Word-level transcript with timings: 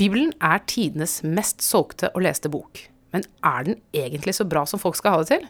Bibelen 0.00 0.30
er 0.40 0.62
tidenes 0.64 1.18
mest 1.20 1.60
solgte 1.60 2.08
og 2.14 2.22
leste 2.24 2.48
bok. 2.48 2.78
Men 3.12 3.26
er 3.44 3.64
den 3.66 3.74
egentlig 3.92 4.32
så 4.38 4.46
bra 4.48 4.62
som 4.64 4.80
folk 4.80 4.96
skal 4.96 5.12
ha 5.12 5.20
det 5.20 5.28
til? 5.28 5.42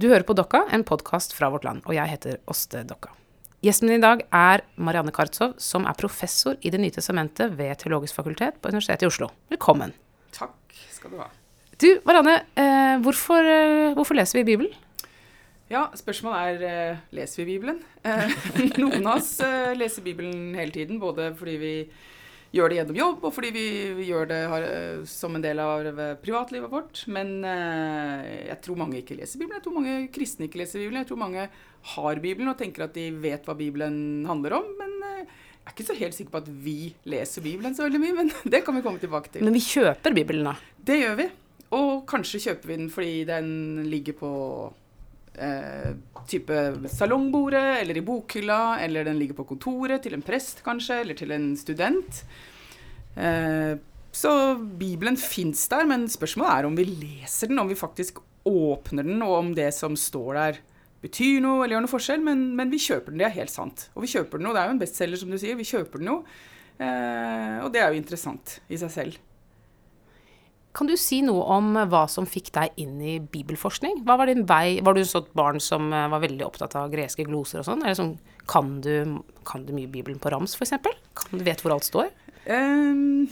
Du 0.00 0.06
hører 0.08 0.24
på 0.24 0.32
Dokka, 0.38 0.62
en 0.72 0.84
podkast 0.88 1.34
fra 1.36 1.50
vårt 1.52 1.66
land, 1.68 1.82
og 1.84 1.92
jeg 1.92 2.08
heter 2.08 2.38
Åste 2.48 2.80
Dokka. 2.88 3.10
Gjesten 3.60 3.90
min 3.90 3.98
i 3.98 4.00
dag 4.00 4.22
er 4.32 4.62
Marianne 4.80 5.12
Kartsov, 5.12 5.58
som 5.60 5.84
er 5.84 5.98
professor 6.00 6.56
i 6.64 6.72
Det 6.72 6.80
nye 6.80 6.94
testamentet 6.94 7.52
ved 7.58 7.76
Teologisk 7.82 8.16
fakultet 8.16 8.56
på 8.62 8.72
Universitetet 8.72 9.04
i 9.04 9.10
Oslo. 9.10 9.28
Velkommen. 9.52 9.92
Takk 10.32 10.78
skal 10.94 11.12
du 11.12 11.18
ha. 11.20 11.26
Du, 11.76 11.90
Marianne, 12.08 12.38
eh, 12.56 12.96
hvorfor, 13.04 13.44
eh, 13.44 13.92
hvorfor 13.98 14.16
leser 14.16 14.40
vi 14.40 14.54
Bibelen? 14.54 14.72
Ja, 15.68 15.90
spørsmålet 16.00 16.64
er 16.64 16.64
eh, 16.70 17.04
leser 17.12 17.44
vi 17.44 17.58
Bibelen. 17.58 17.84
Noen 18.80 19.04
av 19.04 19.18
oss 19.18 19.34
leser 19.76 20.00
Bibelen 20.00 20.54
hele 20.56 20.72
tiden, 20.72 20.96
både 21.02 21.34
fordi 21.36 21.58
vi 21.60 21.74
gjør 22.54 22.70
det 22.70 22.78
gjennom 22.80 22.98
jobb, 22.98 23.26
og 23.26 23.34
fordi 23.34 23.50
vi, 23.54 23.66
vi 23.98 24.06
gjør 24.08 24.30
det 24.30 24.38
har, 24.50 24.64
eh, 24.66 25.02
som 25.08 25.36
en 25.36 25.44
del 25.44 25.60
av 25.62 25.86
eh, 25.86 26.14
privatlivet 26.22 26.72
vårt. 26.72 27.04
Men 27.12 27.44
eh, 27.46 28.48
jeg 28.50 28.58
tror 28.64 28.80
mange 28.80 28.98
ikke 29.00 29.18
leser 29.18 29.38
Bibelen. 29.38 29.60
Jeg 29.60 29.66
tror 29.66 29.76
mange 29.78 29.98
kristne 30.14 30.48
ikke 30.48 30.62
leser 30.62 30.82
Bibelen. 30.82 31.02
Jeg 31.04 31.10
tror 31.12 31.22
mange 31.22 31.46
har 31.94 32.22
Bibelen 32.22 32.50
og 32.50 32.58
tenker 32.60 32.86
at 32.88 32.96
de 32.96 33.06
vet 33.22 33.46
hva 33.46 33.56
Bibelen 33.58 34.26
handler 34.28 34.58
om. 34.58 34.66
Men 34.80 34.96
eh, 35.12 35.22
jeg 35.22 35.68
er 35.68 35.76
ikke 35.76 35.88
så 35.92 35.98
helt 36.00 36.16
sikker 36.18 36.34
på 36.34 36.42
at 36.42 36.50
vi 36.66 36.78
leser 37.12 37.46
Bibelen 37.46 37.76
så 37.76 37.86
veldig 37.86 38.02
mye. 38.02 38.18
Men 38.22 38.34
det 38.56 38.64
kan 38.66 38.76
vi 38.76 38.84
komme 38.86 39.02
tilbake 39.02 39.30
til. 39.36 39.46
Men 39.46 39.56
vi 39.56 39.64
kjøper 39.64 40.16
Bibelen, 40.16 40.50
da. 40.50 40.58
Det 40.90 40.98
gjør 41.04 41.18
vi. 41.22 41.30
Og 41.78 41.90
kanskje 42.10 42.42
kjøper 42.48 42.72
vi 42.72 42.78
den 42.80 42.90
fordi 42.90 43.16
den 43.28 43.50
ligger 43.86 44.16
på 44.18 44.30
eh, 45.38 45.92
type 46.26 46.88
salongbordet, 46.90 47.80
eller 47.80 47.96
i 47.96 48.04
bokhylla, 48.04 48.80
eller 48.82 49.06
den 49.06 49.18
ligger 49.18 49.38
på 49.38 49.46
kontoret 49.52 50.02
til 50.02 50.16
en 50.16 50.24
prest, 50.24 50.64
kanskje, 50.66 51.00
eller 51.04 51.18
til 51.18 51.30
en 51.34 51.52
student. 51.58 52.24
Eh, 53.16 53.76
så 54.10 54.32
Bibelen 54.58 55.16
fins 55.20 55.62
der, 55.70 55.86
men 55.86 56.08
spørsmålet 56.10 56.52
er 56.52 56.68
om 56.68 56.76
vi 56.78 56.88
leser 56.88 57.50
den, 57.50 57.60
om 57.62 57.70
vi 57.70 57.78
faktisk 57.78 58.18
åpner 58.48 59.06
den, 59.06 59.22
og 59.22 59.36
om 59.36 59.54
det 59.54 59.70
som 59.76 59.96
står 59.98 60.34
der, 60.38 60.60
betyr 61.00 61.40
noe 61.44 61.64
eller 61.64 61.76
gjør 61.76 61.86
noe 61.86 61.94
forskjell. 61.94 62.22
Men, 62.26 62.44
men 62.58 62.72
vi 62.72 62.82
kjøper 62.82 63.14
den, 63.14 63.22
det 63.22 63.30
er 63.30 63.38
helt 63.38 63.54
sant. 63.54 63.88
Og 63.94 64.04
vi 64.04 64.12
kjøper 64.12 64.40
den 64.40 64.50
jo, 64.50 64.54
det 64.56 64.62
er 64.62 64.70
jo 64.70 64.76
en 64.76 64.84
bestselger, 64.84 65.22
som 65.22 65.32
du 65.32 65.38
sier. 65.40 65.58
Vi 65.58 65.68
kjøper 65.68 66.02
den 66.02 66.12
jo. 66.12 66.20
Eh, 66.80 67.58
og 67.64 67.72
det 67.74 67.82
er 67.82 67.92
jo 67.92 68.00
interessant 68.00 68.58
i 68.72 68.78
seg 68.80 68.94
selv. 68.94 69.20
Kan 70.76 70.86
du 70.86 70.94
si 71.00 71.18
noe 71.26 71.42
om 71.50 71.72
hva 71.90 72.04
som 72.06 72.28
fikk 72.30 72.52
deg 72.54 72.76
inn 72.78 73.00
i 73.02 73.16
bibelforskning? 73.18 74.04
Hva 74.06 74.14
Var 74.20 74.30
din 74.30 74.44
vei? 74.46 74.78
Var 74.86 74.94
du 74.94 75.00
et 75.02 75.10
sånt 75.10 75.32
barn 75.34 75.58
som 75.62 75.90
eh, 75.90 76.06
var 76.12 76.22
veldig 76.22 76.46
opptatt 76.46 76.76
av 76.78 76.92
greske 76.92 77.26
gloser 77.26 77.62
og 77.62 77.66
sånn? 77.66 77.82
Eller 77.82 77.98
sånn, 77.98 78.14
kan 78.50 78.76
du, 78.84 79.18
kan 79.46 79.66
du 79.66 79.74
mye 79.74 79.90
Bibelen 79.90 80.20
på 80.22 80.30
rams, 80.30 80.54
f.eks.? 80.54 80.78
Kan 81.18 81.40
du 81.40 81.44
vet 81.46 81.64
hvor 81.64 81.74
alt 81.74 81.88
står? 81.88 82.12
Um, 82.48 83.28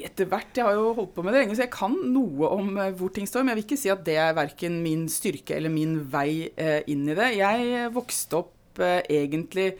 etter 0.00 0.28
hvert. 0.30 0.56
Jeg 0.56 0.64
har 0.64 0.78
jo 0.78 0.94
holdt 0.96 1.12
på 1.14 1.24
med 1.24 1.34
det 1.36 1.42
lenge, 1.42 1.56
så 1.58 1.66
jeg 1.66 1.74
kan 1.74 1.96
noe 2.14 2.48
om 2.56 2.72
uh, 2.78 2.88
hvor 2.96 3.12
ting 3.12 3.28
står. 3.28 3.44
Men 3.44 3.52
jeg 3.52 3.60
vil 3.60 3.66
ikke 3.68 3.80
si 3.82 3.92
at 3.92 4.04
det 4.06 4.16
er 4.22 4.36
verken 4.38 4.80
min 4.84 5.06
styrke 5.12 5.58
eller 5.58 5.72
min 5.72 5.98
vei 6.12 6.48
uh, 6.56 6.80
inn 6.90 7.04
i 7.08 7.16
det. 7.18 7.34
Jeg 7.36 7.90
vokste 7.94 8.40
opp 8.40 8.80
uh, 8.80 9.00
egentlig 9.04 9.74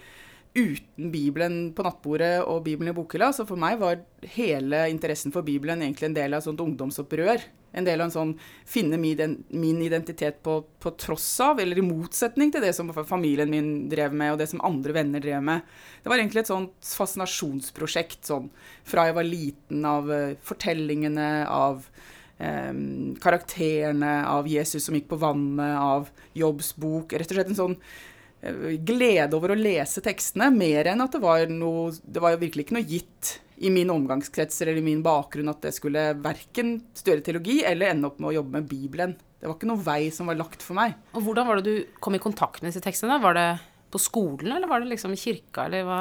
uten 0.54 1.12
Bibelen 1.12 1.70
på 1.76 1.84
nattbordet 1.86 2.40
og 2.42 2.64
Bibelen 2.66 2.90
i 2.90 2.96
bokhylla. 2.96 3.30
Så 3.34 3.46
for 3.48 3.60
meg 3.60 3.78
var 3.80 4.02
hele 4.34 4.86
interessen 4.90 5.34
for 5.34 5.46
Bibelen 5.46 5.84
egentlig 5.84 6.10
en 6.10 6.18
del 6.18 6.34
av 6.34 6.42
et 6.42 6.48
sånt 6.48 6.62
ungdomsopprør. 6.64 7.44
En 7.70 7.86
del 7.86 8.00
av 8.00 8.08
en 8.08 8.14
sånn 8.14 8.32
finne 8.66 8.98
min 8.98 9.82
identitet 9.84 10.40
på, 10.42 10.56
på, 10.82 10.90
tross 10.98 11.28
av, 11.44 11.60
eller 11.62 11.78
i 11.78 11.86
motsetning 11.86 12.50
til 12.50 12.64
det 12.64 12.72
som 12.74 12.90
familien 13.06 13.50
min 13.50 13.88
drev 13.92 14.10
med, 14.10 14.32
og 14.32 14.40
det 14.40 14.48
som 14.50 14.62
andre 14.66 14.96
venner 14.96 15.22
drev 15.22 15.44
med. 15.46 15.62
Det 16.02 16.10
var 16.10 16.18
egentlig 16.18 16.42
et 16.42 16.50
sånt 16.50 16.90
fascinasjonsprosjekt 16.98 18.26
sånn 18.26 18.50
fra 18.82 19.06
jeg 19.06 19.18
var 19.20 19.28
liten, 19.28 19.86
av 19.86 20.10
uh, 20.10 20.34
fortellingene, 20.42 21.30
av 21.46 21.86
eh, 22.42 22.74
karakterene, 23.22 24.14
av 24.26 24.50
Jesus 24.50 24.88
som 24.88 24.98
gikk 24.98 25.12
på 25.12 25.22
vannet, 25.22 25.78
av 25.78 26.10
Jobbs 26.34 26.74
bok. 26.74 27.14
Rett 27.14 27.30
og 27.30 27.38
slett 27.38 27.54
en 27.54 27.62
sånn 27.62 27.78
glede 28.86 29.36
over 29.36 29.52
å 29.52 29.58
lese 29.58 30.02
tekstene, 30.04 30.48
mer 30.54 30.88
enn 30.92 31.04
at 31.04 31.12
det 31.12 31.20
var 31.20 31.42
noe 31.52 31.90
Det 32.00 32.22
var 32.22 32.34
jo 32.34 32.40
virkelig 32.40 32.66
ikke 32.66 32.76
noe 32.78 32.88
gitt 32.88 33.34
i 33.60 33.68
min 33.72 33.90
omgangskrets 33.92 34.62
eller 34.62 34.78
i 34.80 34.84
min 34.84 35.02
bakgrunn 35.04 35.50
at 35.52 35.60
det 35.66 35.74
skulle 35.76 36.14
verken 36.24 36.78
studere 36.96 37.20
teologi 37.26 37.58
eller 37.68 37.92
ende 37.92 38.08
opp 38.08 38.16
med 38.22 38.30
å 38.30 38.38
jobbe 38.38 38.56
med 38.56 38.70
Bibelen. 38.70 39.12
Det 39.36 39.48
var 39.48 39.58
ikke 39.58 39.68
noen 39.68 39.84
vei 39.84 40.00
som 40.12 40.30
var 40.30 40.38
lagt 40.40 40.64
for 40.64 40.78
meg. 40.78 40.96
Og 41.12 41.26
Hvordan 41.26 41.48
var 41.48 41.60
det 41.60 41.68
du 41.68 41.98
kom 42.00 42.16
i 42.16 42.22
kontakt 42.22 42.62
med 42.62 42.72
disse 42.72 42.84
tekstene? 42.84 43.20
Var 43.20 43.36
det 43.36 43.48
på 43.92 44.00
skolen, 44.00 44.54
eller 44.54 44.70
var 44.70 44.80
det 44.80 44.88
liksom 44.94 45.12
i 45.12 45.20
kirka, 45.20 45.66
eller 45.66 45.84
hva? 45.84 46.00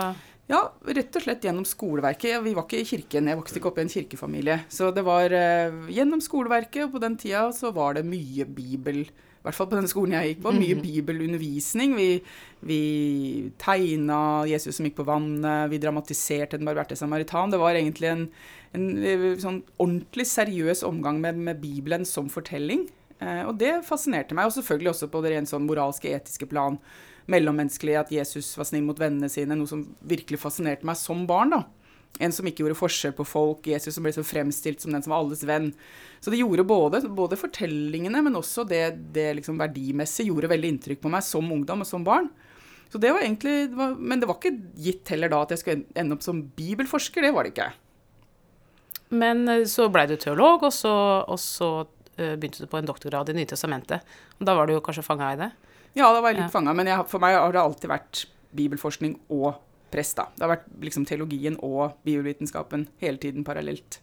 Ja, 0.49 0.63
rett 0.87 1.13
og 1.13 1.25
slett 1.25 1.43
gjennom 1.45 1.65
skoleverket. 1.67 2.39
Vi 2.45 2.55
var 2.57 2.65
ikke 2.65 2.79
i 2.81 2.87
kirken, 2.87 3.27
jeg 3.29 3.37
vokste 3.37 3.59
ikke 3.59 3.69
opp 3.69 3.79
i 3.81 3.83
en 3.85 3.91
kirkefamilie. 3.91 4.61
Så 4.71 4.89
det 4.95 5.03
var 5.05 5.35
uh, 5.35 5.89
gjennom 5.93 6.23
skoleverket, 6.23 6.87
og 6.87 6.95
på 6.95 7.03
den 7.03 7.19
tida 7.21 7.49
så 7.55 7.73
var 7.75 7.99
det 7.99 8.07
mye 8.07 8.47
bibel 8.47 9.03
hvert 9.49 9.57
fall 9.57 9.69
på 9.71 9.79
den 9.79 9.89
skolen 9.91 10.15
jeg 10.15 10.33
gikk 10.33 10.43
på, 10.45 10.53
mye 10.55 10.77
mhm. 10.77 10.83
bibelundervisning. 10.85 11.95
Vi, 11.97 12.07
vi 12.69 12.83
tegna 13.61 14.19
Jesus 14.49 14.79
som 14.79 14.87
gikk 14.87 14.99
på 15.01 15.07
vannet, 15.09 15.69
vi 15.73 15.81
dramatiserte 15.81 16.59
Den 16.59 16.69
barberte 16.69 16.97
samaritan. 16.99 17.51
Det 17.53 17.59
var 17.61 17.77
egentlig 17.77 18.11
en, 18.13 18.23
en 18.77 18.87
sånn 19.41 19.61
ordentlig 19.77 20.29
seriøs 20.31 20.85
omgang 20.87 21.19
med, 21.23 21.41
med 21.49 21.61
Bibelen 21.61 22.07
som 22.07 22.31
fortelling. 22.31 22.87
Eh, 23.19 23.43
og 23.43 23.57
det 23.59 23.81
fascinerte 23.87 24.35
meg, 24.37 24.47
og 24.47 24.55
selvfølgelig 24.55 24.93
også 24.93 25.09
på 25.11 25.23
det 25.23 25.33
rent 25.33 25.51
sånn 25.51 25.67
moralske, 25.67 26.11
etiske 26.15 26.47
plan. 26.49 26.79
Mellommenneskelig, 27.29 27.97
at 27.99 28.13
Jesus 28.13 28.53
var 28.57 28.69
snill 28.69 28.87
mot 28.87 28.99
vennene 28.99 29.29
sine, 29.31 29.57
noe 29.57 29.69
som 29.69 29.83
virkelig 30.07 30.39
fascinerte 30.41 30.87
meg 30.87 30.97
som 30.97 31.27
barn. 31.29 31.53
da. 31.57 31.63
En 32.19 32.33
som 32.35 32.47
ikke 32.49 32.65
gjorde 32.65 32.79
forskjell 32.79 33.13
på 33.15 33.25
folk. 33.27 33.67
Jesus 33.69 33.95
som 33.95 34.03
ble 34.03 34.11
så 34.15 34.25
fremstilt 34.27 34.81
som 34.83 34.91
den 34.91 35.03
som 35.05 35.13
var 35.13 35.23
alles 35.23 35.45
venn. 35.47 35.69
Så 36.19 36.33
det 36.33 36.41
gjorde 36.41 36.65
både, 36.67 36.99
både 37.15 37.37
fortellingene, 37.39 38.23
men 38.25 38.35
også 38.35 38.65
det, 38.67 38.83
det 39.15 39.29
liksom 39.37 39.59
verdimessige 39.61 40.33
gjorde 40.33 40.49
veldig 40.51 40.73
inntrykk 40.73 41.03
på 41.05 41.11
meg 41.13 41.23
som 41.23 41.47
ungdom 41.53 41.85
og 41.85 41.87
som 41.87 42.03
barn. 42.03 42.27
Så 42.89 42.97
det 42.97 43.13
var 43.13 43.21
egentlig, 43.21 43.69
det 43.69 43.77
var, 43.77 43.93
Men 43.95 44.19
det 44.19 44.27
var 44.27 44.39
ikke 44.39 44.57
gitt 44.81 45.13
heller 45.13 45.31
da 45.31 45.43
at 45.45 45.53
jeg 45.53 45.61
skulle 45.61 45.85
ende 45.99 46.17
opp 46.17 46.25
som 46.25 46.41
bibelforsker. 46.57 47.23
Det 47.23 47.31
var 47.35 47.45
det 47.45 47.53
ikke. 47.53 47.69
Men 49.09 49.47
eh, 49.47 49.63
så 49.69 49.87
blei 49.93 50.07
du 50.09 50.17
teolog, 50.19 50.65
og 50.67 50.73
så, 50.73 50.93
og 51.23 51.39
så 51.41 51.69
uh, 51.85 52.35
begynte 52.35 52.65
du 52.65 52.69
på 52.69 52.81
en 52.81 52.89
doktorgrad 52.89 53.31
i 53.31 53.37
Nytestamentet. 53.37 54.05
Og 54.39 54.49
da 54.49 54.57
var 54.57 54.67
du 54.67 54.75
jo 54.75 54.83
kanskje 54.85 55.05
fanga 55.05 55.31
i 55.33 55.39
det? 55.39 55.49
Ja, 55.97 56.09
da 56.11 56.19
var 56.19 56.33
jeg 56.33 56.41
litt 56.41 56.49
ja. 56.49 56.53
fanga. 56.53 56.75
Men 56.77 56.89
jeg, 56.89 57.05
for 57.09 57.21
meg 57.23 57.37
har 57.37 57.53
det 57.53 57.61
alltid 57.61 57.91
vært 57.91 58.25
bibelforskning 58.57 59.17
og 59.29 59.53
prest, 59.91 60.17
da. 60.19 60.27
Det 60.35 60.45
har 60.45 60.53
vært 60.55 60.69
liksom 60.85 61.07
teologien 61.09 61.57
og 61.65 61.97
biovitenskapen 62.07 62.87
hele 63.01 63.21
tiden 63.21 63.45
parallelt. 63.47 63.99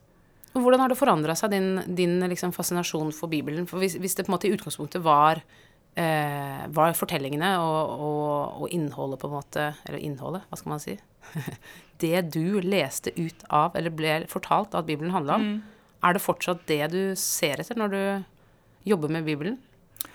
Og 0.57 0.63
Hvordan 0.65 0.81
har 0.81 0.93
det 0.93 0.97
forandra 0.97 1.37
seg, 1.37 1.53
din, 1.53 1.83
din 1.99 2.17
liksom 2.33 2.55
fascinasjon 2.57 3.13
for 3.13 3.29
Bibelen? 3.33 3.67
For 3.69 3.83
hvis, 3.83 3.99
hvis, 4.01 4.17
det 4.17 4.25
på 4.25 4.33
en 4.33 4.37
måte 4.39 4.49
i 4.49 4.55
utgangspunktet 4.57 5.05
var, 5.05 5.43
eh, 6.01 6.63
var 6.73 6.97
fortellingene 6.97 7.51
og, 7.61 7.93
og, 8.07 8.63
og, 8.63 8.67
innholdet, 8.73 9.21
på 9.21 9.29
en 9.29 9.37
måte 9.37 9.67
Eller 9.85 10.01
innholdet, 10.01 10.47
hva 10.49 10.61
skal 10.61 10.73
man 10.73 10.83
si? 10.83 10.97
det 12.05 12.25
du 12.33 12.61
leste 12.65 13.13
ut 13.19 13.45
av, 13.53 13.77
eller 13.77 13.93
ble 13.93 14.23
fortalt 14.33 14.77
at 14.79 14.89
Bibelen 14.89 15.13
handla 15.13 15.37
om, 15.37 15.45
mm. 15.45 15.93
er 16.09 16.17
det 16.17 16.25
fortsatt 16.25 16.65
det 16.71 16.83
du 16.95 17.01
ser 17.21 17.61
etter 17.61 17.77
når 17.77 17.93
du 17.93 18.03
jobber 18.89 19.13
med 19.13 19.29
Bibelen 19.29 19.61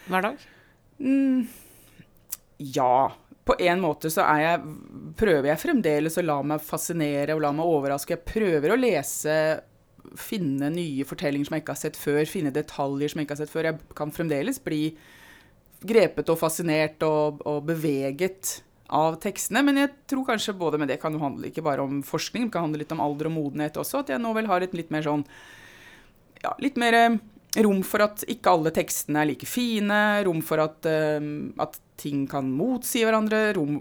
hver 0.10 0.26
dag? 0.26 0.46
Mm. 0.98 1.46
Ja 2.62 3.12
på 3.46 3.56
en 3.58 3.82
måte 3.82 4.12
så 4.14 4.24
er 4.28 4.42
jeg, 4.44 4.74
prøver 5.18 5.50
jeg 5.50 5.62
fremdeles 5.64 6.18
å 6.20 6.26
la 6.26 6.38
meg 6.46 6.62
fascinere 6.64 7.36
og 7.36 7.42
la 7.46 7.54
meg 7.56 7.70
overraske. 7.70 8.18
Jeg 8.18 8.28
prøver 8.28 8.74
å 8.74 8.80
lese, 8.80 9.38
finne 10.20 10.70
nye 10.74 11.06
fortellinger 11.08 11.50
som 11.50 11.58
jeg 11.58 11.64
ikke 11.66 11.76
har 11.76 11.82
sett 11.82 11.98
før, 11.98 12.22
finne 12.30 12.54
detaljer 12.54 13.12
som 13.12 13.22
jeg 13.22 13.28
ikke 13.28 13.38
har 13.38 13.42
sett 13.42 13.54
før. 13.54 13.70
Jeg 13.72 13.98
kan 13.98 14.14
fremdeles 14.14 14.62
bli 14.62 14.84
grepet 15.82 16.30
og 16.30 16.38
fascinert 16.38 17.02
og, 17.08 17.42
og 17.50 17.64
beveget 17.66 18.60
av 18.92 19.18
tekstene. 19.24 19.64
Men 19.66 19.82
jeg 19.82 19.94
tror 20.12 20.28
kanskje 20.30 20.58
både 20.58 20.80
med 20.82 20.92
det 20.92 21.00
kan 21.02 21.16
jo 21.16 21.24
handle 21.24 21.50
ikke 21.50 21.66
bare 21.66 21.86
om 21.86 22.02
forskning, 22.06 22.48
det 22.48 22.56
kan 22.56 22.68
handle 22.68 22.84
litt 22.84 22.94
om 22.94 23.04
alder 23.04 23.32
og 23.32 23.38
modenhet 23.40 23.80
også. 23.82 24.04
At 24.04 24.14
jeg 24.14 24.22
nå 24.22 24.34
vel 24.38 24.50
har 24.52 24.64
et 24.64 24.76
litt 24.78 24.94
mer 24.94 25.06
sånn 25.08 25.26
ja, 26.42 26.54
litt 26.62 26.78
mer 26.82 26.98
eh, 26.98 27.18
rom 27.62 27.82
for 27.86 28.04
at 28.06 28.24
ikke 28.30 28.54
alle 28.54 28.74
tekstene 28.76 29.22
er 29.22 29.30
like 29.30 29.50
fine, 29.50 30.02
rom 30.26 30.42
for 30.46 30.62
at, 30.64 30.88
uh, 30.90 31.22
at 31.62 31.78
ting 32.02 32.26
kan 32.30 32.50
motsi 32.52 33.06
hverandre, 33.06 33.52
rom, 33.58 33.78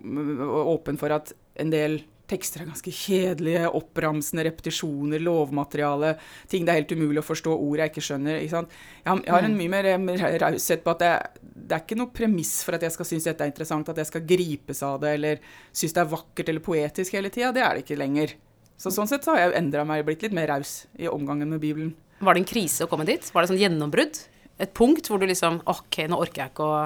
åpen 0.70 1.00
for 1.00 1.16
at 1.16 1.32
en 1.60 1.72
del 1.72 2.00
tekster 2.30 2.62
er 2.62 2.68
ganske 2.70 2.92
kjedelige, 2.94 3.64
oppramsende 3.74 4.44
repetisjoner, 4.46 5.22
lovmateriale, 5.24 6.12
ting 6.50 6.66
det 6.66 6.72
er 6.72 6.80
helt 6.82 6.94
umulig 6.94 7.22
å 7.22 7.26
forstå 7.26 7.54
ord 7.56 7.82
jeg 7.82 7.92
ikke 7.92 8.04
skjønner. 8.06 8.38
Ikke 8.44 8.60
jeg, 8.62 9.24
har 9.26 9.46
en 9.46 9.56
mm. 9.56 9.58
mye 9.58 9.72
mer 9.72 10.38
raushet 10.44 10.84
på 10.84 10.94
at 10.94 11.02
det, 11.02 11.10
det, 11.42 11.72
er 11.74 11.82
ikke 11.82 11.98
noe 11.98 12.14
premiss 12.14 12.60
for 12.66 12.78
at 12.78 12.86
jeg 12.86 12.94
skal 12.94 13.10
synes 13.10 13.26
dette 13.26 13.46
er 13.46 13.52
interessant, 13.52 13.90
at 13.90 13.98
jeg 14.02 14.10
skal 14.12 14.26
gripes 14.30 14.84
av 14.86 15.00
det, 15.02 15.16
eller 15.18 15.42
synes 15.72 15.96
det 15.96 16.04
er 16.04 16.14
vakkert 16.14 16.52
eller 16.52 16.66
poetisk 16.70 17.18
hele 17.18 17.32
tida. 17.34 17.50
Det 17.56 17.66
er 17.66 17.76
det 17.76 17.86
ikke 17.86 17.98
lenger. 18.00 18.36
Så 18.80 18.94
sånn 18.94 19.10
sett 19.10 19.26
så 19.26 19.34
har 19.34 19.48
jeg 19.48 19.58
endra 19.60 19.84
meg, 19.88 20.06
blitt 20.06 20.22
litt 20.24 20.36
mer 20.36 20.48
raus 20.54 20.84
i 21.00 21.10
omgangen 21.10 21.50
med 21.52 21.62
Bibelen. 21.62 21.94
Var 22.20 22.36
det 22.36 22.44
en 22.44 22.48
krise 22.52 22.86
å 22.86 22.90
komme 22.90 23.08
dit? 23.08 23.24
Var 23.32 23.42
det 23.42 23.50
sånn 23.50 23.60
gjennombrudd? 23.60 24.22
Et 24.60 24.72
punkt 24.76 25.08
hvor 25.08 25.20
du 25.20 25.26
liksom 25.28 25.62
OK, 25.68 26.04
nå 26.08 26.18
orker 26.20 26.44
jeg 26.44 26.52
ikke 26.52 26.68
å 26.68 26.80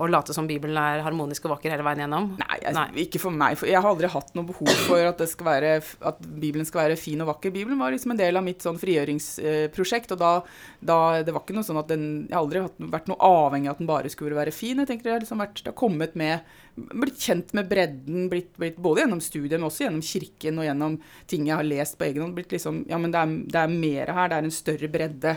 å 0.00 0.06
late 0.08 0.32
som 0.32 0.46
Bibelen 0.48 0.78
er 0.80 1.02
harmonisk 1.04 1.44
og 1.44 1.56
vakker 1.56 1.74
hele 1.74 1.84
veien 1.84 2.00
gjennom? 2.06 2.30
Nei, 2.40 2.56
jeg, 2.62 2.72
Nei. 2.76 2.86
ikke 3.04 3.20
for 3.20 3.36
meg. 3.36 3.58
For 3.60 3.68
jeg 3.68 3.76
har 3.76 3.90
aldri 3.90 4.08
hatt 4.08 4.30
noe 4.38 4.48
behov 4.48 4.70
for 4.86 5.04
at, 5.04 5.18
det 5.20 5.28
skal 5.28 5.48
være, 5.50 5.72
at 6.08 6.22
Bibelen 6.24 6.64
skal 6.68 6.86
være 6.86 6.96
fin 7.00 7.20
og 7.20 7.28
vakker. 7.28 7.52
Bibelen 7.52 7.80
var 7.80 7.92
liksom 7.92 8.14
en 8.14 8.22
del 8.22 8.40
av 8.40 8.46
mitt 8.46 8.64
sånn 8.64 8.80
frigjøringsprosjekt. 8.80 10.14
og 10.16 10.22
da, 10.22 10.32
da, 10.80 10.98
Det 11.26 11.34
var 11.34 11.44
ikke 11.44 11.56
noe 11.58 11.66
sånn 11.68 11.80
at 11.82 11.92
den 11.92 12.06
Jeg 12.24 12.32
har 12.32 12.40
aldri 12.40 12.64
vært 12.94 13.10
noe 13.12 13.20
avhengig 13.28 13.68
av 13.68 13.76
at 13.76 13.82
den 13.82 13.90
bare 13.90 14.12
skulle 14.12 14.38
være 14.38 14.54
fin. 14.56 14.80
Jeg 14.80 14.88
tenker 14.88 15.10
Det 15.10 15.14
har 15.16 15.24
liksom 15.26 15.44
vært, 15.44 15.60
det 15.60 15.72
har 15.74 15.80
kommet 15.82 16.16
med 16.16 16.40
Blitt 16.72 17.20
kjent 17.20 17.50
med 17.52 17.68
bredden, 17.68 18.30
blitt, 18.32 18.54
blitt, 18.56 18.78
både 18.80 19.02
gjennom 19.02 19.18
studiet, 19.20 19.58
men 19.58 19.66
også 19.68 19.84
gjennom 19.84 20.04
kirken 20.08 20.56
og 20.56 20.64
gjennom 20.64 20.94
ting 21.28 21.44
jeg 21.44 21.58
har 21.58 21.66
lest 21.68 21.98
på 22.00 22.06
egen 22.06 22.24
hånd. 22.24 22.32
blitt 22.38 22.54
liksom, 22.56 22.86
ja, 22.88 22.96
men 22.96 23.12
det 23.12 23.20
er, 23.20 23.34
det 23.52 23.60
er 23.60 23.74
mer 23.74 24.12
her. 24.16 24.30
Det 24.32 24.38
er 24.38 24.48
en 24.48 24.56
større 24.56 24.88
bredde. 24.94 25.34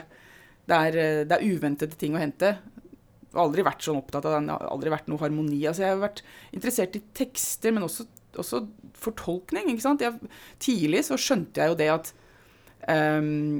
Det 0.63 0.77
er, 0.87 0.99
det 1.27 1.35
er 1.35 1.43
uventede 1.43 1.99
ting 1.99 2.15
å 2.15 2.23
hente. 2.23 2.53
Har 3.35 3.45
aldri 3.45 3.65
vært 3.67 3.85
sånn 3.85 3.99
opptatt 3.99 4.25
av 4.25 4.37
den, 4.37 4.49
har 4.53 4.67
aldri 4.71 4.93
vært 4.93 5.09
noe 5.11 5.21
harmoni. 5.21 5.61
Altså, 5.67 5.85
jeg 5.85 5.93
har 5.93 6.01
vært 6.01 6.21
interessert 6.55 6.97
i 6.97 7.03
tekster, 7.17 7.75
men 7.75 7.85
også, 7.87 8.07
også 8.39 8.63
fortolkning. 8.99 9.69
ikke 9.71 9.85
sant? 9.85 10.03
Jeg, 10.05 10.33
tidlig 10.63 11.05
så 11.09 11.19
skjønte 11.19 11.61
jeg 11.61 11.73
jo 11.73 11.79
det 11.79 11.89
at 11.93 12.11
um, 12.87 13.59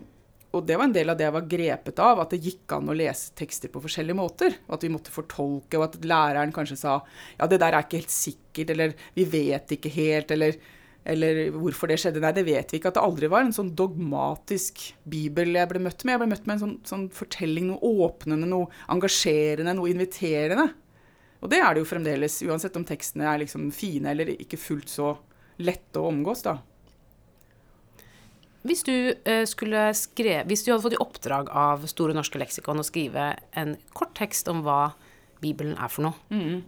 Og 0.55 0.63
det 0.63 0.77
var 0.79 0.87
en 0.87 0.95
del 0.95 1.11
av 1.11 1.19
det 1.19 1.27
jeg 1.27 1.35
var 1.35 1.49
grepet 1.51 1.99
av, 1.99 2.23
at 2.23 2.31
det 2.31 2.43
gikk 2.45 2.77
an 2.77 2.93
å 2.93 2.95
lese 2.95 3.35
tekster 3.35 3.73
på 3.73 3.83
forskjellige 3.83 4.15
måter. 4.15 4.55
Og 4.69 4.77
at 4.77 4.87
vi 4.87 4.93
måtte 4.93 5.11
fortolke, 5.11 5.75
og 5.75 5.89
at 5.89 5.99
læreren 6.07 6.55
kanskje 6.55 6.79
sa 6.79 6.95
ja, 7.35 7.49
det 7.51 7.59
der 7.59 7.75
er 7.75 7.83
ikke 7.83 7.99
helt 7.99 8.15
sikkert, 8.15 8.71
eller 8.71 8.95
vi 9.19 9.27
vet 9.27 9.75
ikke 9.75 9.91
helt, 9.91 10.31
eller 10.31 10.55
eller 11.05 11.51
hvorfor 11.53 11.89
det 11.91 11.99
skjedde. 12.01 12.21
Nei, 12.23 12.33
det 12.33 12.45
vet 12.47 12.71
vi 12.73 12.79
ikke. 12.79 12.89
At 12.89 12.97
det 12.97 13.05
aldri 13.05 13.29
var 13.29 13.45
en 13.45 13.53
sånn 13.53 13.71
dogmatisk 13.77 14.81
bibel 15.09 15.53
jeg 15.53 15.69
ble 15.69 15.83
møtt 15.85 16.01
med. 16.01 16.15
Jeg 16.15 16.21
ble 16.23 16.29
møtt 16.31 16.47
med 16.47 16.55
en 16.55 16.63
sånn, 16.63 16.77
sånn 16.89 17.05
fortelling, 17.13 17.69
noe 17.69 17.93
åpnende, 18.07 18.49
noe 18.49 18.71
engasjerende, 18.91 19.75
noe 19.77 19.91
inviterende. 19.93 20.71
Og 21.45 21.51
det 21.51 21.59
er 21.61 21.75
det 21.75 21.83
jo 21.83 21.89
fremdeles, 21.91 22.39
uansett 22.47 22.77
om 22.79 22.85
tekstene 22.87 23.27
er 23.29 23.43
liksom 23.43 23.67
fine 23.75 24.09
eller 24.15 24.31
ikke 24.33 24.57
fullt 24.57 24.89
så 24.89 25.11
lette 25.61 26.01
å 26.01 26.09
omgås, 26.09 26.41
da. 26.47 26.57
Hvis 28.65 28.81
du, 28.87 29.13
eh, 29.29 29.43
skulle 29.45 29.91
skre, 29.93 30.39
hvis 30.49 30.65
du 30.65 30.71
hadde 30.71 30.81
fått 30.81 30.97
i 30.97 31.03
oppdrag 31.03 31.51
av 31.53 31.85
Store 31.85 32.15
norske 32.17 32.39
leksikon 32.41 32.81
å 32.81 32.87
skrive 32.87 33.35
en 33.53 33.75
kort 33.93 34.15
tekst 34.17 34.49
om 34.49 34.63
hva 34.65 34.95
Bibelen 35.43 35.77
er 35.77 35.91
for 35.93 36.07
noe, 36.07 36.17
mm. 36.33 36.63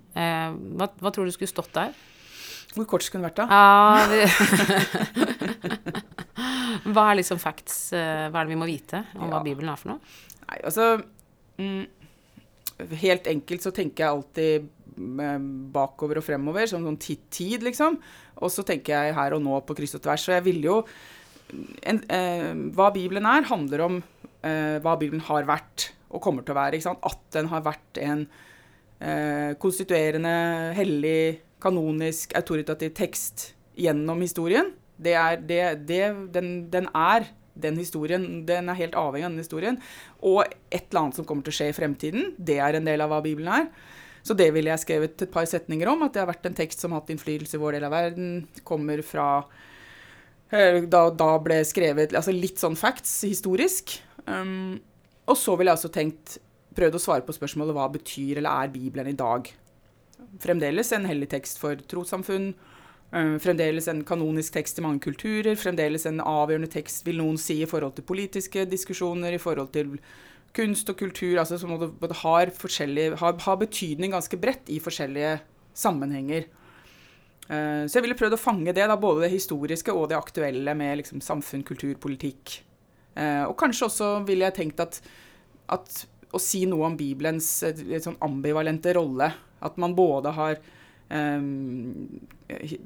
hva, 0.77 0.91
hva 1.01 1.09
tror 1.09 1.25
du 1.25 1.33
skulle 1.33 1.49
stått 1.49 1.73
der? 1.73 1.95
Hvor 2.75 2.85
kort 2.89 3.03
skulle 3.05 3.23
den 3.23 3.29
vært, 3.29 3.39
da? 3.39 3.45
Ja, 3.47 3.57
hva 6.93 7.05
er 7.11 7.19
liksom 7.21 7.39
facts? 7.41 7.91
eh, 7.95 8.27
Hva 8.29 8.41
er 8.41 8.47
det 8.47 8.53
vi 8.53 8.59
må 8.59 8.67
vite 8.69 9.03
om 9.17 9.29
hva 9.31 9.41
Bibelen 9.45 9.71
er 9.71 9.79
for 9.79 9.93
noe? 9.93 9.99
Nei, 10.47 10.59
altså 10.67 10.89
mm, 11.59 11.85
Helt 13.01 13.27
enkelt 13.31 13.65
så 13.65 13.71
tenker 13.73 14.03
jeg 14.05 14.13
alltid 14.13 14.67
mm, 14.97 15.47
bakover 15.73 16.19
og 16.21 16.25
fremover, 16.27 16.67
som 16.69 16.83
sånn 16.85 16.99
tid, 17.01 17.23
tid, 17.33 17.63
liksom. 17.65 17.97
Og 18.37 18.51
så 18.53 18.61
tenker 18.67 18.93
jeg 19.07 19.15
her 19.17 19.33
og 19.33 19.41
nå 19.41 19.57
på 19.65 19.73
kryss 19.79 19.97
og 19.97 20.03
tvers. 20.05 20.27
Og 20.29 20.35
jeg 20.37 20.45
ville 20.45 20.67
jo 20.69 20.75
en, 21.89 22.03
eh, 22.13 22.51
Hva 22.77 22.91
Bibelen 22.93 23.25
er, 23.25 23.47
handler 23.49 23.85
om 23.87 23.97
eh, 24.43 24.77
hva 24.83 24.93
Bibelen 24.99 25.23
har 25.25 25.47
vært 25.49 25.87
og 26.13 26.21
kommer 26.23 26.45
til 26.45 26.53
å 26.53 26.59
være. 26.59 26.77
Ikke 26.77 26.89
sant? 26.91 27.01
At 27.09 27.23
den 27.33 27.49
har 27.49 27.65
vært 27.65 27.97
en 28.05 28.21
eh, 29.01 29.57
konstituerende, 29.59 30.35
hellig, 30.77 31.17
kanonisk, 31.63 32.35
autoritativ 32.37 32.93
tekst 32.97 33.51
gjennom 33.77 34.21
historien. 34.25 34.71
Det 34.97 35.13
er, 35.17 35.37
det, 35.41 35.61
det, 35.89 36.01
den, 36.33 36.49
den 36.73 36.89
er 36.93 37.27
den 37.61 37.77
historien. 37.77 38.25
Den 38.47 38.69
er 38.69 38.79
helt 38.79 38.97
avhengig 38.97 39.27
av 39.27 39.33
den 39.33 39.43
historien. 39.43 39.79
Og 40.25 40.43
et 40.45 40.87
eller 40.89 41.03
annet 41.03 41.19
som 41.19 41.27
kommer 41.27 41.45
til 41.45 41.55
å 41.55 41.59
skje 41.59 41.69
i 41.71 41.77
fremtiden. 41.77 42.33
Det 42.37 42.59
er 42.63 42.77
en 42.77 42.87
del 42.87 43.03
av 43.03 43.13
hva 43.13 43.21
Bibelen 43.25 43.51
er. 43.53 43.69
Så 44.27 44.35
det 44.37 44.49
ville 44.55 44.71
jeg 44.73 44.83
skrevet 44.83 45.23
et 45.23 45.31
par 45.33 45.47
setninger 45.47 45.89
om. 45.89 46.03
At 46.05 46.15
det 46.15 46.23
har 46.23 46.31
vært 46.31 46.49
en 46.49 46.57
tekst 46.57 46.83
som 46.83 46.93
har 46.93 47.03
hatt 47.03 47.13
innflytelse 47.13 47.57
i 47.57 47.61
vår 47.61 47.77
del 47.77 47.87
av 47.87 47.95
verden. 47.95 48.33
Kommer 48.67 49.03
fra 49.05 49.27
eh, 50.51 50.83
da, 50.83 51.07
da 51.13 51.31
ble 51.43 51.61
skrevet 51.67 52.17
altså 52.17 52.35
litt 52.35 52.61
sånn 52.61 52.77
facts 52.79 53.21
historisk. 53.27 53.99
Um, 54.27 54.79
og 55.27 55.37
så 55.39 55.55
ville 55.55 55.71
jeg 55.71 55.79
også 55.79 55.93
tenkt 55.93 56.37
prøvd 56.77 56.97
å 56.97 57.01
svare 57.01 57.25
på 57.25 57.35
spørsmålet 57.35 57.75
hva 57.77 57.87
betyr 57.93 58.41
eller 58.41 58.65
er 58.65 58.73
Bibelen 58.73 59.09
i 59.13 59.17
dag. 59.17 59.47
Fremdeles 60.41 60.91
en 60.93 61.05
hellig 61.05 61.29
tekst 61.29 61.59
for 61.61 61.75
trossamfunn. 61.75 62.53
øh, 63.13 63.39
Fremdeles 63.39 63.87
en 63.87 64.03
kanonisk 64.03 64.53
tekst 64.53 64.79
i 64.79 64.81
mange 64.81 64.99
kulturer. 64.99 65.55
Fremdeles 65.55 66.05
en 66.05 66.19
avgjørende 66.19 66.69
tekst, 66.71 67.05
vil 67.05 67.17
noen 67.17 67.37
si, 67.37 67.61
i 67.61 67.69
forhold 67.69 67.95
til 67.95 68.03
politiske 68.03 68.65
diskusjoner, 68.65 69.33
i 69.33 69.41
forhold 69.41 69.71
til 69.73 69.99
kunst 70.53 70.89
og 70.89 70.97
kultur. 70.97 71.39
altså 71.39 71.57
Som 71.57 71.69
har, 71.69 73.15
har, 73.15 73.39
har 73.39 73.57
betydning 73.57 74.11
ganske 74.11 74.37
bredt 74.37 74.69
i 74.69 74.79
forskjellige 74.79 75.39
sammenhenger. 75.73 76.45
Eh, 77.49 77.85
Så 77.87 77.97
jeg 77.99 78.03
ville 78.03 78.17
prøvd 78.17 78.33
å 78.33 78.41
fange 78.41 78.73
det, 78.73 78.87
da, 78.87 78.95
både 78.97 79.25
det 79.25 79.31
historiske 79.31 79.93
og 79.93 80.09
det 80.09 80.17
aktuelle 80.17 80.73
med 80.75 80.97
liksom, 80.97 81.21
samfunn, 81.21 81.63
kultur, 81.63 81.95
politikk. 81.95 82.63
Eh, 83.15 83.43
Og 83.47 83.57
kanskje 83.57 83.85
også 83.85 84.25
ville 84.27 84.45
jeg 84.45 84.53
tenkt 84.53 84.79
at, 84.79 85.01
at 85.69 86.05
å 86.33 86.39
si 86.39 86.65
noe 86.65 86.85
om 86.85 86.97
Bibelens 86.97 87.63
eh, 87.63 87.99
sånn 88.03 88.17
ambivalente 88.21 88.93
rolle. 88.97 89.31
At 89.59 89.77
man 89.81 89.95
både 89.97 90.33
har 90.37 90.59
eh, 91.09 91.41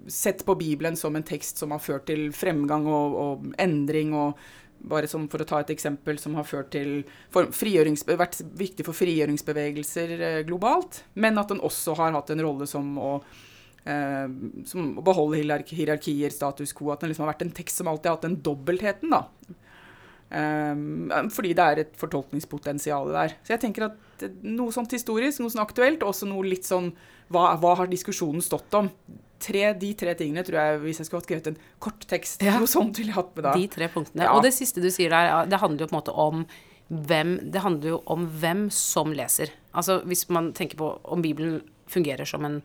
sett 0.07 0.45
på 0.45 0.55
Bibelen 0.55 0.97
som 0.99 1.15
en 1.15 1.27
tekst 1.27 1.61
som 1.61 1.71
har 1.75 1.83
ført 1.83 2.07
til 2.09 2.29
fremgang 2.35 2.87
og, 2.87 3.19
og 3.25 3.53
endring, 3.61 4.15
og 4.15 4.39
bare 4.81 5.07
for 5.07 5.43
å 5.43 5.45
ta 5.45 5.59
et 5.61 5.71
eksempel 5.75 6.17
som 6.17 6.35
har 6.39 6.47
ført 6.47 6.71
til 6.73 7.03
vært 7.33 8.41
viktig 8.57 8.85
for 8.87 8.97
frigjøringsbevegelser 8.97 10.13
eh, 10.17 10.41
globalt, 10.47 11.03
men 11.13 11.37
at 11.37 11.53
den 11.53 11.61
også 11.61 11.95
har 11.99 12.15
hatt 12.17 12.33
en 12.33 12.43
rolle 12.43 12.67
som 12.69 12.95
å 12.97 13.13
eh, 13.85 14.27
som 14.65 14.93
beholde 15.03 15.41
hierarkier, 15.41 16.33
status 16.33 16.73
quo. 16.73 16.91
At 16.93 17.03
den 17.03 17.11
liksom 17.11 17.27
har 17.27 17.33
vært 17.33 17.45
en 17.45 17.57
tekst 17.61 17.81
som 17.81 17.91
alltid 17.91 18.09
har 18.09 18.17
hatt 18.17 18.29
den 18.29 18.39
dobbeltheten, 18.45 19.13
da. 19.13 19.25
Um, 20.31 21.09
fordi 21.27 21.49
det 21.57 21.63
er 21.63 21.79
et 21.81 21.97
fortolkningspotensial 21.99 23.09
der. 23.11 23.33
Så 23.43 23.51
jeg 23.51 23.63
tenker 23.65 23.89
at 23.89 23.97
noe 24.43 24.71
sånt 24.75 24.91
historisk, 24.91 25.39
noe 25.41 25.49
sånn 25.53 25.63
aktuelt, 25.65 26.01
og 26.03 26.09
også 26.13 26.27
noe 26.29 26.43
litt 26.47 26.67
sånn 26.67 26.91
hva, 27.31 27.55
hva 27.61 27.75
har 27.79 27.87
diskusjonen 27.91 28.41
stått 28.43 28.73
om? 28.77 28.89
Tre, 29.41 29.73
de 29.73 29.93
tre 29.97 30.13
tingene 30.19 30.43
tror 30.45 30.57
jeg, 30.59 30.79
hvis 30.83 30.99
jeg 31.01 31.07
skulle 31.07 31.21
hatt 31.23 31.29
skrevet 31.29 31.47
en 31.47 31.57
kort 31.81 32.03
tekst, 32.11 32.43
Ja. 32.45 32.59
noe 32.59 32.67
sånt 32.69 32.97
ville 32.99 33.09
jeg 33.09 33.15
hatt 33.17 33.31
med 33.35 33.43
da. 33.47 33.53
De 33.57 33.67
tre 33.67 33.87
punktene. 33.89 34.23
Ja. 34.27 34.35
Og 34.35 34.43
det 34.43 34.53
siste 34.53 34.81
du 34.83 34.89
sier 34.93 35.09
der, 35.09 35.45
det 35.49 35.59
handler 35.63 35.85
jo 35.85 35.87
på 35.89 35.95
en 35.95 36.01
måte 36.01 36.13
om 36.17 36.45
hvem 36.91 37.37
Det 37.51 37.61
handler 37.63 37.87
jo 37.93 37.97
om 38.05 38.25
hvem 38.41 38.65
som 38.69 39.13
leser. 39.15 39.49
Altså 39.73 40.01
hvis 40.03 40.25
man 40.29 40.51
tenker 40.51 40.75
på 40.75 40.99
om 41.05 41.21
Bibelen 41.23 41.61
fungerer 41.87 42.27
som 42.27 42.43
en, 42.43 42.57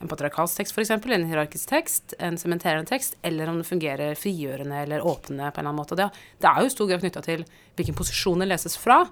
en 0.00 0.08
patriarkalsk 0.08 0.56
tekst, 0.56 0.72
f.eks., 0.72 0.90
en 0.90 1.26
hierarkisk 1.28 1.68
tekst, 1.68 2.14
en 2.18 2.38
sementerende 2.40 2.88
tekst, 2.88 3.16
eller 3.22 3.46
om 3.52 3.58
det 3.60 3.66
fungerer 3.68 4.16
frigjørende 4.16 4.82
eller 4.86 5.04
åpne 5.04 5.52
på 5.52 5.60
en 5.60 5.66
eller 5.66 5.68
annen 5.68 5.76
måte. 5.76 5.94
Det, 5.94 6.08
det 6.40 6.48
er 6.48 6.62
jo 6.64 6.66
i 6.66 6.72
stor 6.72 6.88
grad 6.88 7.00
knytta 7.04 7.22
til 7.22 7.44
hvilken 7.76 7.94
posisjon 8.00 8.40
det 8.40 8.48
leses 8.48 8.78
fra. 8.80 9.02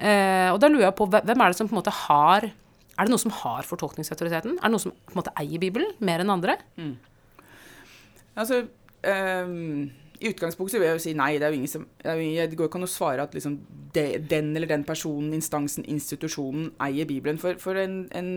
Eh, 0.00 0.48
og 0.54 0.58
da 0.62 0.68
lurer 0.72 0.86
jeg 0.88 0.96
på 0.96 1.06
hvem 1.12 1.42
er 1.44 1.52
det 1.52 1.58
som 1.58 1.68
på 1.68 1.74
en 1.76 1.80
måte 1.82 1.92
har 1.92 2.46
Er 2.48 3.04
det 3.04 3.12
noe 3.12 3.20
som 3.20 3.32
har 3.32 3.66
fortolkningsautoriteten? 3.68 4.54
Er 4.58 4.64
det 4.68 4.72
noe 4.74 4.80
som 4.80 4.92
på 4.92 5.12
en 5.14 5.20
måte 5.20 5.32
eier 5.40 5.60
Bibelen 5.60 5.92
mer 6.04 6.20
enn 6.24 6.32
andre? 6.32 6.56
Altså, 8.36 8.62
um 9.04 9.90
I 10.20 10.28
utgangspunktet 10.34 10.76
vil 10.80 10.84
jeg 10.90 10.96
jo 10.98 11.00
si 11.00 11.12
nei. 11.16 11.30
Det, 11.40 11.48
jo 11.54 11.66
som, 11.66 11.86
det, 12.02 12.12
jo, 12.12 12.20
ingen- 12.20 12.50
det 12.50 12.56
går 12.58 12.68
ikke 12.68 12.76
an 12.76 12.84
å 12.84 12.90
svare 12.92 13.22
at 13.24 13.32
liksom 13.32 13.54
de, 13.94 14.02
den 14.28 14.50
eller 14.56 14.68
den 14.68 14.84
personen, 14.84 15.32
instansen, 15.32 15.84
institusjonen 15.88 16.74
eier 16.84 17.06
Bibelen. 17.08 17.38
For, 17.40 17.56
for 17.56 17.74
en, 17.80 18.02
en, 18.12 18.28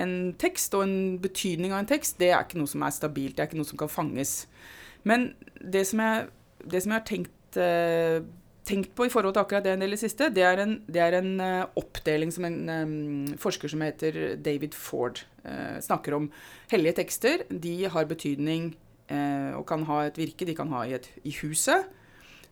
en 0.00 0.14
tekst 0.40 0.72
og 0.74 0.86
en 0.86 1.18
betydning 1.20 1.72
av 1.74 1.82
en 1.82 1.90
tekst, 1.90 2.16
det 2.18 2.30
er 2.32 2.46
ikke 2.46 2.56
noe 2.62 2.70
som 2.72 2.80
er 2.82 2.96
stabilt. 2.96 3.36
Det 3.36 3.44
er 3.44 3.50
ikke 3.50 3.60
noe 3.60 3.68
som 3.68 3.76
kan 3.84 3.92
fanges. 3.92 4.46
Men 5.04 5.34
det 5.60 5.84
som 5.90 6.00
jeg, 6.00 6.30
det 6.64 6.80
som 6.86 6.92
jeg 6.96 7.00
har 7.02 7.08
tenkt, 7.12 7.60
eh, 7.60 8.24
tenkt 8.68 8.92
på 8.96 9.06
i 9.08 9.12
forhold 9.12 9.34
til 9.36 9.42
akkurat 9.42 9.64
det 9.64 9.72
en 9.74 9.82
del 9.82 9.94
i 9.94 9.96
det 9.96 10.02
siste, 10.02 10.28
det 10.34 10.44
er 10.44 10.62
en, 10.62 10.74
det 10.86 11.00
er 11.02 11.18
en 11.18 11.30
uh, 11.40 11.70
oppdeling 11.80 12.32
som 12.34 12.46
en 12.48 12.58
um, 12.68 13.36
forsker 13.40 13.72
som 13.72 13.84
heter 13.84 14.36
David 14.44 14.76
Ford 14.76 15.22
uh, 15.46 15.78
snakker 15.84 16.16
om. 16.18 16.28
Hellige 16.72 16.98
tekster 17.00 17.46
de 17.48 17.76
har 17.90 18.08
betydning 18.10 18.72
uh, 19.12 19.58
og 19.58 19.64
kan 19.70 19.86
ha 19.88 20.04
et 20.08 20.20
virke. 20.20 20.48
De 20.48 20.56
kan 20.58 20.70
ha 20.74 20.84
i, 20.86 20.96
et, 20.98 21.08
i 21.24 21.32
huset, 21.40 21.88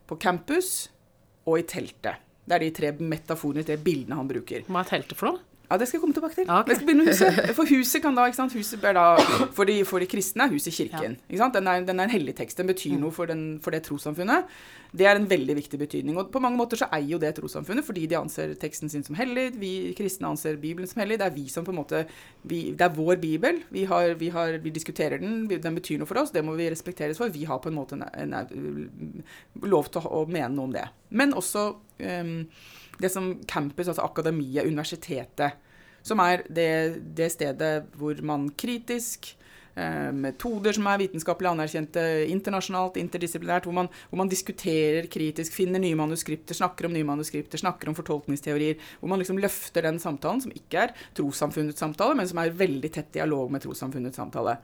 på 0.07 0.19
campus 0.23 0.89
og 1.47 1.61
i 1.61 1.67
teltet. 1.69 2.23
Det 2.47 2.55
er 2.55 2.63
de 2.63 2.75
tre 2.75 2.93
metaforene, 3.03 3.65
tre 3.67 3.77
bildene 3.83 4.19
han 4.19 4.29
bruker. 4.31 4.65
Hva 4.71 4.85
er 4.85 4.93
teltet 4.93 5.19
for 5.19 5.33
noe? 5.33 5.43
Ja, 5.71 5.77
det 5.77 5.89
skal 5.89 5.99
jeg 5.99 6.03
komme 6.05 6.15
tilbake 6.15 6.35
til. 6.35 6.47
Okay. 6.47 6.71
Jeg 6.71 6.77
skal 6.77 6.87
begynne 6.87 7.05
med 7.05 7.13
huset. 7.13 7.41
For 7.59 7.67
huset 7.67 8.03
kan 8.03 8.15
da, 8.15 8.27
ikke 8.31 8.39
sant, 8.39 8.55
huset 8.55 8.85
er 8.87 8.95
da, 8.95 9.05
for 9.57 9.67
de, 9.67 9.81
for 9.89 10.03
de 10.03 10.07
kristne 10.07 10.47
er 10.47 10.53
huset 10.55 10.75
kirken. 10.75 11.17
Ikke 11.27 11.41
sant? 11.41 11.57
Den, 11.59 11.67
er, 11.67 11.83
den 11.87 12.01
er 12.01 12.07
en 12.07 12.13
hellig 12.13 12.37
tekst. 12.39 12.61
Den 12.61 12.71
betyr 12.71 12.95
noe 13.01 13.11
for, 13.15 13.27
den, 13.27 13.59
for 13.65 13.75
det 13.75 13.83
trossamfunnet. 13.89 14.47
Det 14.97 15.09
er 15.09 15.19
en 15.19 15.27
veldig 15.29 15.57
viktig 15.59 15.79
betydning. 15.81 16.19
Og 16.21 16.31
på 16.33 16.41
mange 16.43 16.59
måter 16.61 16.79
så 16.79 16.89
eier 16.95 17.17
jo 17.17 17.21
det 17.23 17.33
trossamfunnet, 17.37 17.85
fordi 17.87 18.07
de 18.07 18.19
anser 18.19 18.55
teksten 18.61 18.93
sin 18.93 19.03
som 19.07 19.19
hellig. 19.19 19.49
Vi 19.59 19.73
kristne 19.99 20.31
anser 20.31 20.61
Bibelen 20.63 20.89
som 20.89 21.03
hellig. 21.03 21.19
Det 21.21 21.27
er 21.27 21.35
vi 21.35 21.49
som 21.53 21.67
på 21.67 21.75
en 21.75 21.81
måte 21.81 22.05
vi, 22.47 22.71
Det 22.71 22.87
er 22.87 22.95
vår 22.95 23.19
bibel. 23.23 23.61
Vi, 23.75 23.85
har, 23.91 24.15
vi, 24.21 24.31
har, 24.31 24.61
vi 24.63 24.71
diskuterer 24.71 25.19
den. 25.19 25.49
Den 25.51 25.81
betyr 25.81 25.99
noe 25.99 26.09
for 26.09 26.23
oss. 26.23 26.31
Det 26.35 26.45
må 26.47 26.55
vi 26.59 26.71
respekteres 26.71 27.19
for. 27.19 27.35
Vi 27.35 27.45
har 27.51 27.59
på 27.59 27.73
en 27.73 27.79
måte 27.81 27.99
en, 27.99 28.07
en, 28.15 28.35
en, 28.39 29.27
lov 29.65 29.91
til 29.93 30.05
å, 30.05 30.25
mene 30.29 30.53
noe 30.55 30.69
om 30.69 30.75
det. 30.75 30.85
Men 31.17 31.35
også 31.37 31.69
um, 31.77 32.37
det 33.01 33.13
som 33.13 33.33
campus, 33.49 33.89
altså 33.89 34.05
akademiet, 34.07 34.67
universitetet, 34.67 35.63
som 36.07 36.23
er 36.23 36.45
det, 36.53 36.71
det 37.19 37.33
stedet 37.35 37.89
hvor 37.99 38.19
man 38.27 38.47
kritisk 38.59 39.33
eh, 39.75 40.13
Metoder 40.15 40.77
som 40.77 40.87
er 40.87 41.01
vitenskapelig 41.03 41.51
anerkjente 41.51 42.05
internasjonalt, 42.31 43.01
interdisiplinært, 43.01 43.67
hvor 43.67 43.75
man, 43.75 43.91
hvor 44.11 44.21
man, 44.23 44.31
diskuterer 44.31 45.11
kritisk, 45.11 45.57
finner 45.57 45.83
nye 45.83 45.99
manuskripter, 45.99 46.57
snakker 46.57 46.87
om 46.87 46.95
nye 46.95 47.09
manuskripter, 47.09 47.61
snakker 47.61 47.91
om 47.91 47.99
fortolkningsteorier. 47.99 48.79
Hvor 49.01 49.11
man 49.13 49.23
liksom 49.23 49.43
løfter 49.43 49.89
den 49.89 49.99
samtalen 50.03 50.45
som 50.47 50.55
ikke 50.55 50.87
er 50.87 50.97
trossamfunnets 51.19 51.83
samtale, 51.83 52.17
men 52.19 52.31
som 52.31 52.43
er 52.43 52.55
veldig 52.55 52.93
tett 52.95 53.13
dialog 53.19 53.51
med 53.53 53.67
trossamfunnets 53.67 54.23
samtale. 54.23 54.61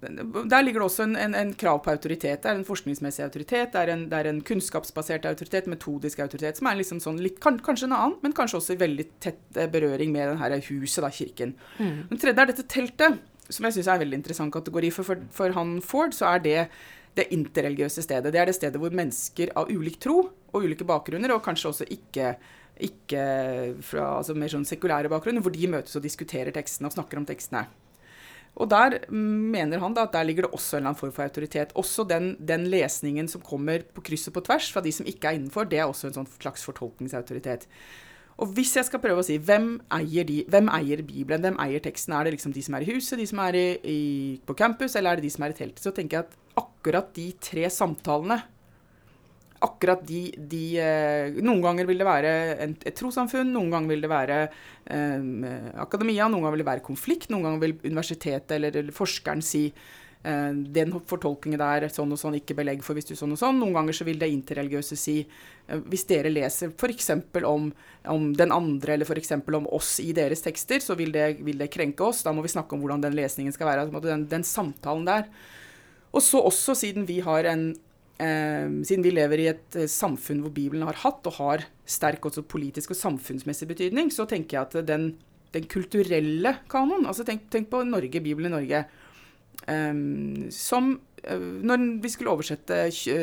Der 0.00 0.62
ligger 0.62 0.82
det 0.82 0.86
også 0.86 1.04
en, 1.06 1.14
en, 1.20 1.34
en, 1.34 1.52
krav 1.58 1.80
på 1.84 1.92
autoritet. 1.92 2.42
Det 2.42 2.50
er 2.50 2.58
en 2.58 2.66
forskningsmessig 2.66 3.24
autoritet, 3.24 3.72
det 3.72 3.82
er 3.82 3.92
en, 3.94 4.04
det 4.10 4.18
er 4.18 4.30
en 4.30 4.42
kunnskapsbasert 4.44 5.28
autoritet, 5.28 5.68
metodisk 5.70 6.20
autoritet, 6.24 6.58
som 6.60 6.68
er 6.70 6.80
liksom 6.80 7.00
sånn 7.02 7.20
litt, 7.22 7.38
kan, 7.42 7.58
kanskje 7.62 7.88
en 7.88 7.96
annen, 7.96 8.18
men 8.24 8.34
kanskje 8.36 8.60
også 8.60 8.76
i 8.76 8.82
veldig 8.82 9.06
tett 9.24 9.58
eh, 9.60 9.70
berøring 9.72 10.12
med 10.14 10.36
det 10.36 10.60
huset, 10.68 11.00
da, 11.04 11.12
kirken. 11.12 11.56
Mm. 11.78 11.96
Den 12.10 12.22
tredje 12.22 12.44
er 12.44 12.52
dette 12.52 12.66
teltet, 12.70 13.22
som 13.48 13.68
jeg 13.68 13.78
syns 13.78 13.88
er 13.88 13.96
en 13.96 14.04
veldig 14.04 14.20
interessant 14.20 14.54
kategori. 14.54 14.92
For, 14.94 15.06
for, 15.06 15.24
for 15.34 15.56
han 15.56 15.78
Ford 15.84 16.14
så 16.16 16.34
er 16.34 16.44
det 16.44 16.60
det 17.16 17.30
interreligiøse 17.32 18.04
stedet. 18.04 18.32
Det 18.34 18.40
er 18.40 18.50
det 18.50 18.56
stedet 18.58 18.80
hvor 18.80 18.92
mennesker 18.94 19.54
av 19.56 19.70
ulik 19.72 19.96
tro 20.02 20.18
og 20.26 20.66
ulike 20.66 20.86
bakgrunner, 20.88 21.32
og 21.32 21.44
kanskje 21.44 21.72
også 21.72 21.88
ikke 21.96 22.34
ikke 22.76 23.20
fra 23.80 24.18
altså 24.18 24.34
mer 24.36 24.52
sånn 24.52 24.66
sekulære 24.68 25.08
bakgrunner, 25.08 25.40
hvor 25.40 25.54
de 25.54 25.68
møtes 25.72 25.96
og 25.96 26.04
diskuterer 26.04 26.52
tekstene 26.52 26.90
og 26.90 26.96
snakker 26.96 27.20
om 27.20 27.24
tekstene. 27.28 27.64
Og 28.56 28.70
der 28.72 28.98
mener 29.12 29.82
han 29.82 29.94
da 29.96 30.06
at 30.06 30.14
der 30.14 30.24
ligger 30.24 30.46
det 30.46 30.56
også 30.56 30.76
en 30.76 30.80
eller 30.80 30.92
annen 30.94 31.00
form 31.00 31.12
for 31.12 31.26
autoritet. 31.26 31.74
Også 31.76 32.06
den, 32.08 32.32
den, 32.40 32.64
lesningen 32.72 33.28
som 33.28 33.44
kommer 33.44 33.84
på 33.84 34.04
kryss 34.06 34.30
og 34.30 34.38
på 34.38 34.46
tvers 34.48 34.70
fra 34.72 34.80
de 34.84 34.92
som 34.96 35.08
ikke 35.08 35.28
er 35.28 35.38
innenfor, 35.38 35.68
det 35.68 35.82
er 35.82 35.90
også 35.90 36.08
en 36.08 36.16
sånn 36.22 36.30
slags 36.38 36.64
fortolkningsautoritet. 36.64 37.68
Og 38.40 38.52
hvis 38.56 38.74
jeg 38.76 38.88
skal 38.88 39.00
prøve 39.00 39.20
å 39.22 39.24
si 39.24 39.38
hvem 39.40 39.76
eier, 39.96 40.24
de, 40.28 40.42
hvem 40.52 40.68
eier 40.72 41.00
Bibelen, 41.04 41.44
hvem 41.44 41.60
eier 41.66 41.84
teksten, 41.84 42.16
er 42.16 42.26
det 42.26 42.34
liksom 42.36 42.52
de 42.56 42.64
som 42.64 42.76
er 42.76 42.84
i 42.84 42.90
huset, 42.90 43.16
de 43.20 43.28
som 43.28 43.40
er 43.44 43.56
i, 43.56 43.68
i, 43.80 44.00
på 44.44 44.56
campus, 44.56 44.96
eller 44.96 45.12
er 45.12 45.20
det 45.20 45.28
de 45.28 45.32
som 45.36 45.46
er 45.46 45.54
i 45.54 45.56
teltet, 45.60 45.84
så 45.84 45.92
tenker 45.96 46.18
jeg 46.18 46.26
at 46.28 46.60
akkurat 46.60 47.08
de 47.16 47.30
tre 47.44 47.68
samtalene 47.72 48.40
akkurat 49.64 50.02
de, 50.06 50.22
de 50.36 50.62
eh, 50.82 51.36
Noen 51.44 51.62
ganger 51.64 51.88
vil 51.88 52.00
det 52.00 52.08
være 52.08 52.32
et 52.66 52.96
trossamfunn, 52.96 53.52
noen 53.54 53.70
ganger 53.72 53.94
vil 53.94 54.04
det 54.04 54.10
være 54.10 54.40
um, 54.92 55.46
akademia, 55.82 56.26
noen 56.28 56.44
ganger 56.44 56.56
vil 56.56 56.64
det 56.64 56.72
være 56.72 56.86
konflikt, 56.86 57.30
noen 57.32 57.46
ganger 57.46 57.62
vil 57.64 57.76
universitetet 57.86 58.56
eller, 58.58 58.76
eller 58.82 58.96
forskeren 58.96 59.44
si 59.44 59.64
uh, 59.70 60.52
den 60.52 60.92
fortolkningen 61.08 61.62
der, 61.62 61.88
sånn 61.92 62.12
og 62.12 62.20
sånn, 62.20 62.38
ikke 62.40 62.58
belegg 62.58 62.84
for 62.84 62.98
hvis 62.98 63.08
du 63.08 63.14
sånn 63.16 63.32
og 63.32 63.40
sånn. 63.40 63.60
Noen 63.62 63.78
ganger 63.78 63.96
så 63.96 64.06
vil 64.08 64.20
det 64.20 64.32
interreligiøse 64.34 64.98
si 65.00 65.18
Hvis 65.66 66.04
dere 66.06 66.30
leser 66.30 66.70
f.eks. 66.70 67.10
Om, 67.42 67.70
om 68.12 68.26
den 68.38 68.52
andre, 68.54 68.94
eller 68.94 69.08
f.eks. 69.08 69.32
om 69.40 69.66
oss 69.74 69.96
i 70.04 70.12
deres 70.14 70.44
tekster, 70.44 70.84
så 70.84 70.94
vil 70.94 71.10
det, 71.16 71.40
vil 71.42 71.58
det, 71.58 71.72
krenke 71.74 72.04
oss. 72.06 72.22
Da 72.22 72.30
må 72.30 72.44
vi 72.44 72.52
snakke 72.52 72.76
om 72.76 72.84
hvordan 72.84 73.02
den 73.02 73.16
lesningen 73.18 73.54
skal 73.56 73.72
være. 73.72 73.88
Altså, 73.88 74.04
den, 74.06 74.28
den 74.30 74.46
samtalen 74.46 75.08
der. 75.08 75.26
Og 76.16 76.22
så 76.22 76.40
også, 76.40 76.76
siden 76.78 77.08
vi 77.08 77.18
har 77.24 77.48
en 77.50 77.70
eh, 77.72 77.85
siden 78.16 79.04
vi 79.04 79.12
lever 79.12 79.42
i 79.42 79.48
et 79.50 79.76
eh, 79.76 79.90
samfunn 79.90 80.40
hvor 80.44 80.54
Bibelen 80.56 80.86
har 80.88 80.96
hatt 81.02 81.26
og 81.28 81.36
har 81.36 81.66
sterk 81.84 82.24
også 82.28 82.46
politisk 82.48 82.94
og 82.94 83.00
samfunnsmessig 83.00 83.68
betydning, 83.68 84.08
så 84.12 84.24
tenker 84.28 84.56
jeg 84.56 84.68
at 84.68 84.88
den, 84.88 85.10
den 85.52 85.66
kulturelle 85.68 86.56
kanon 86.72 87.04
altså 87.04 87.26
tenk, 87.28 87.48
tenk, 87.52 87.68
på 87.72 87.82
Norge, 87.84 88.22
Bibelen 88.24 88.52
i 88.52 88.56
Norge. 88.56 88.86
Um, 89.66 90.50
som 90.52 90.90
uh, 91.24 91.62
Når 91.64 91.84
vi 92.04 92.10
skulle 92.12 92.34
oversette 92.34 92.76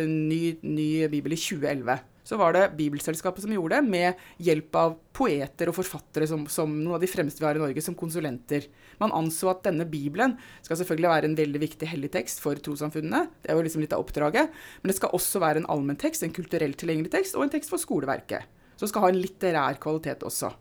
ny, 0.09 0.55
ny 0.65 0.87
bibel 1.13 1.35
i 1.35 1.37
2011 1.37 1.99
så 2.23 2.37
var 2.39 2.55
det 2.55 2.71
Bibelselskapet 2.77 3.43
som 3.43 3.51
gjorde 3.53 3.77
det, 3.77 3.89
med 3.91 4.21
hjelp 4.43 4.77
av 4.79 4.95
poeter 5.15 5.69
og 5.69 5.75
forfattere 5.75 6.27
som, 6.29 6.45
som, 6.51 6.71
noen 6.71 6.95
av 6.97 7.03
de 7.03 7.09
fremste 7.11 7.43
vi 7.43 7.47
har 7.47 7.59
i 7.59 7.61
Norge, 7.61 7.83
som 7.83 7.97
konsulenter. 7.99 8.69
Man 9.01 9.13
anså 9.15 9.51
at 9.51 9.63
denne 9.67 9.85
Bibelen 9.89 10.37
skal 10.63 10.79
selvfølgelig 10.79 11.11
være 11.11 11.29
en 11.29 11.37
veldig 11.37 11.63
viktig 11.65 11.89
hellig 11.91 12.13
tekst 12.15 12.39
for 12.43 12.59
trossamfunnene. 12.63 13.25
Det 13.43 13.51
er 13.51 13.59
jo 13.59 13.65
liksom 13.67 13.83
litt 13.83 13.95
av 13.95 14.05
oppdraget. 14.05 14.53
Men 14.81 14.93
det 14.93 14.97
skal 14.99 15.15
også 15.17 15.41
være 15.43 15.63
en 15.63 15.67
allmenn 15.73 15.99
tekst, 15.99 16.23
en 16.23 16.35
kulturelt 16.35 16.79
tilgjengelig 16.79 17.11
tekst, 17.17 17.35
og 17.35 17.45
en 17.45 17.53
tekst 17.53 17.73
for 17.73 17.81
skoleverket. 17.81 18.47
Som 18.79 18.89
skal 18.89 19.05
ha 19.05 19.11
en 19.11 19.19
litterær 19.19 19.81
kvalitet 19.83 20.23
også. 20.25 20.53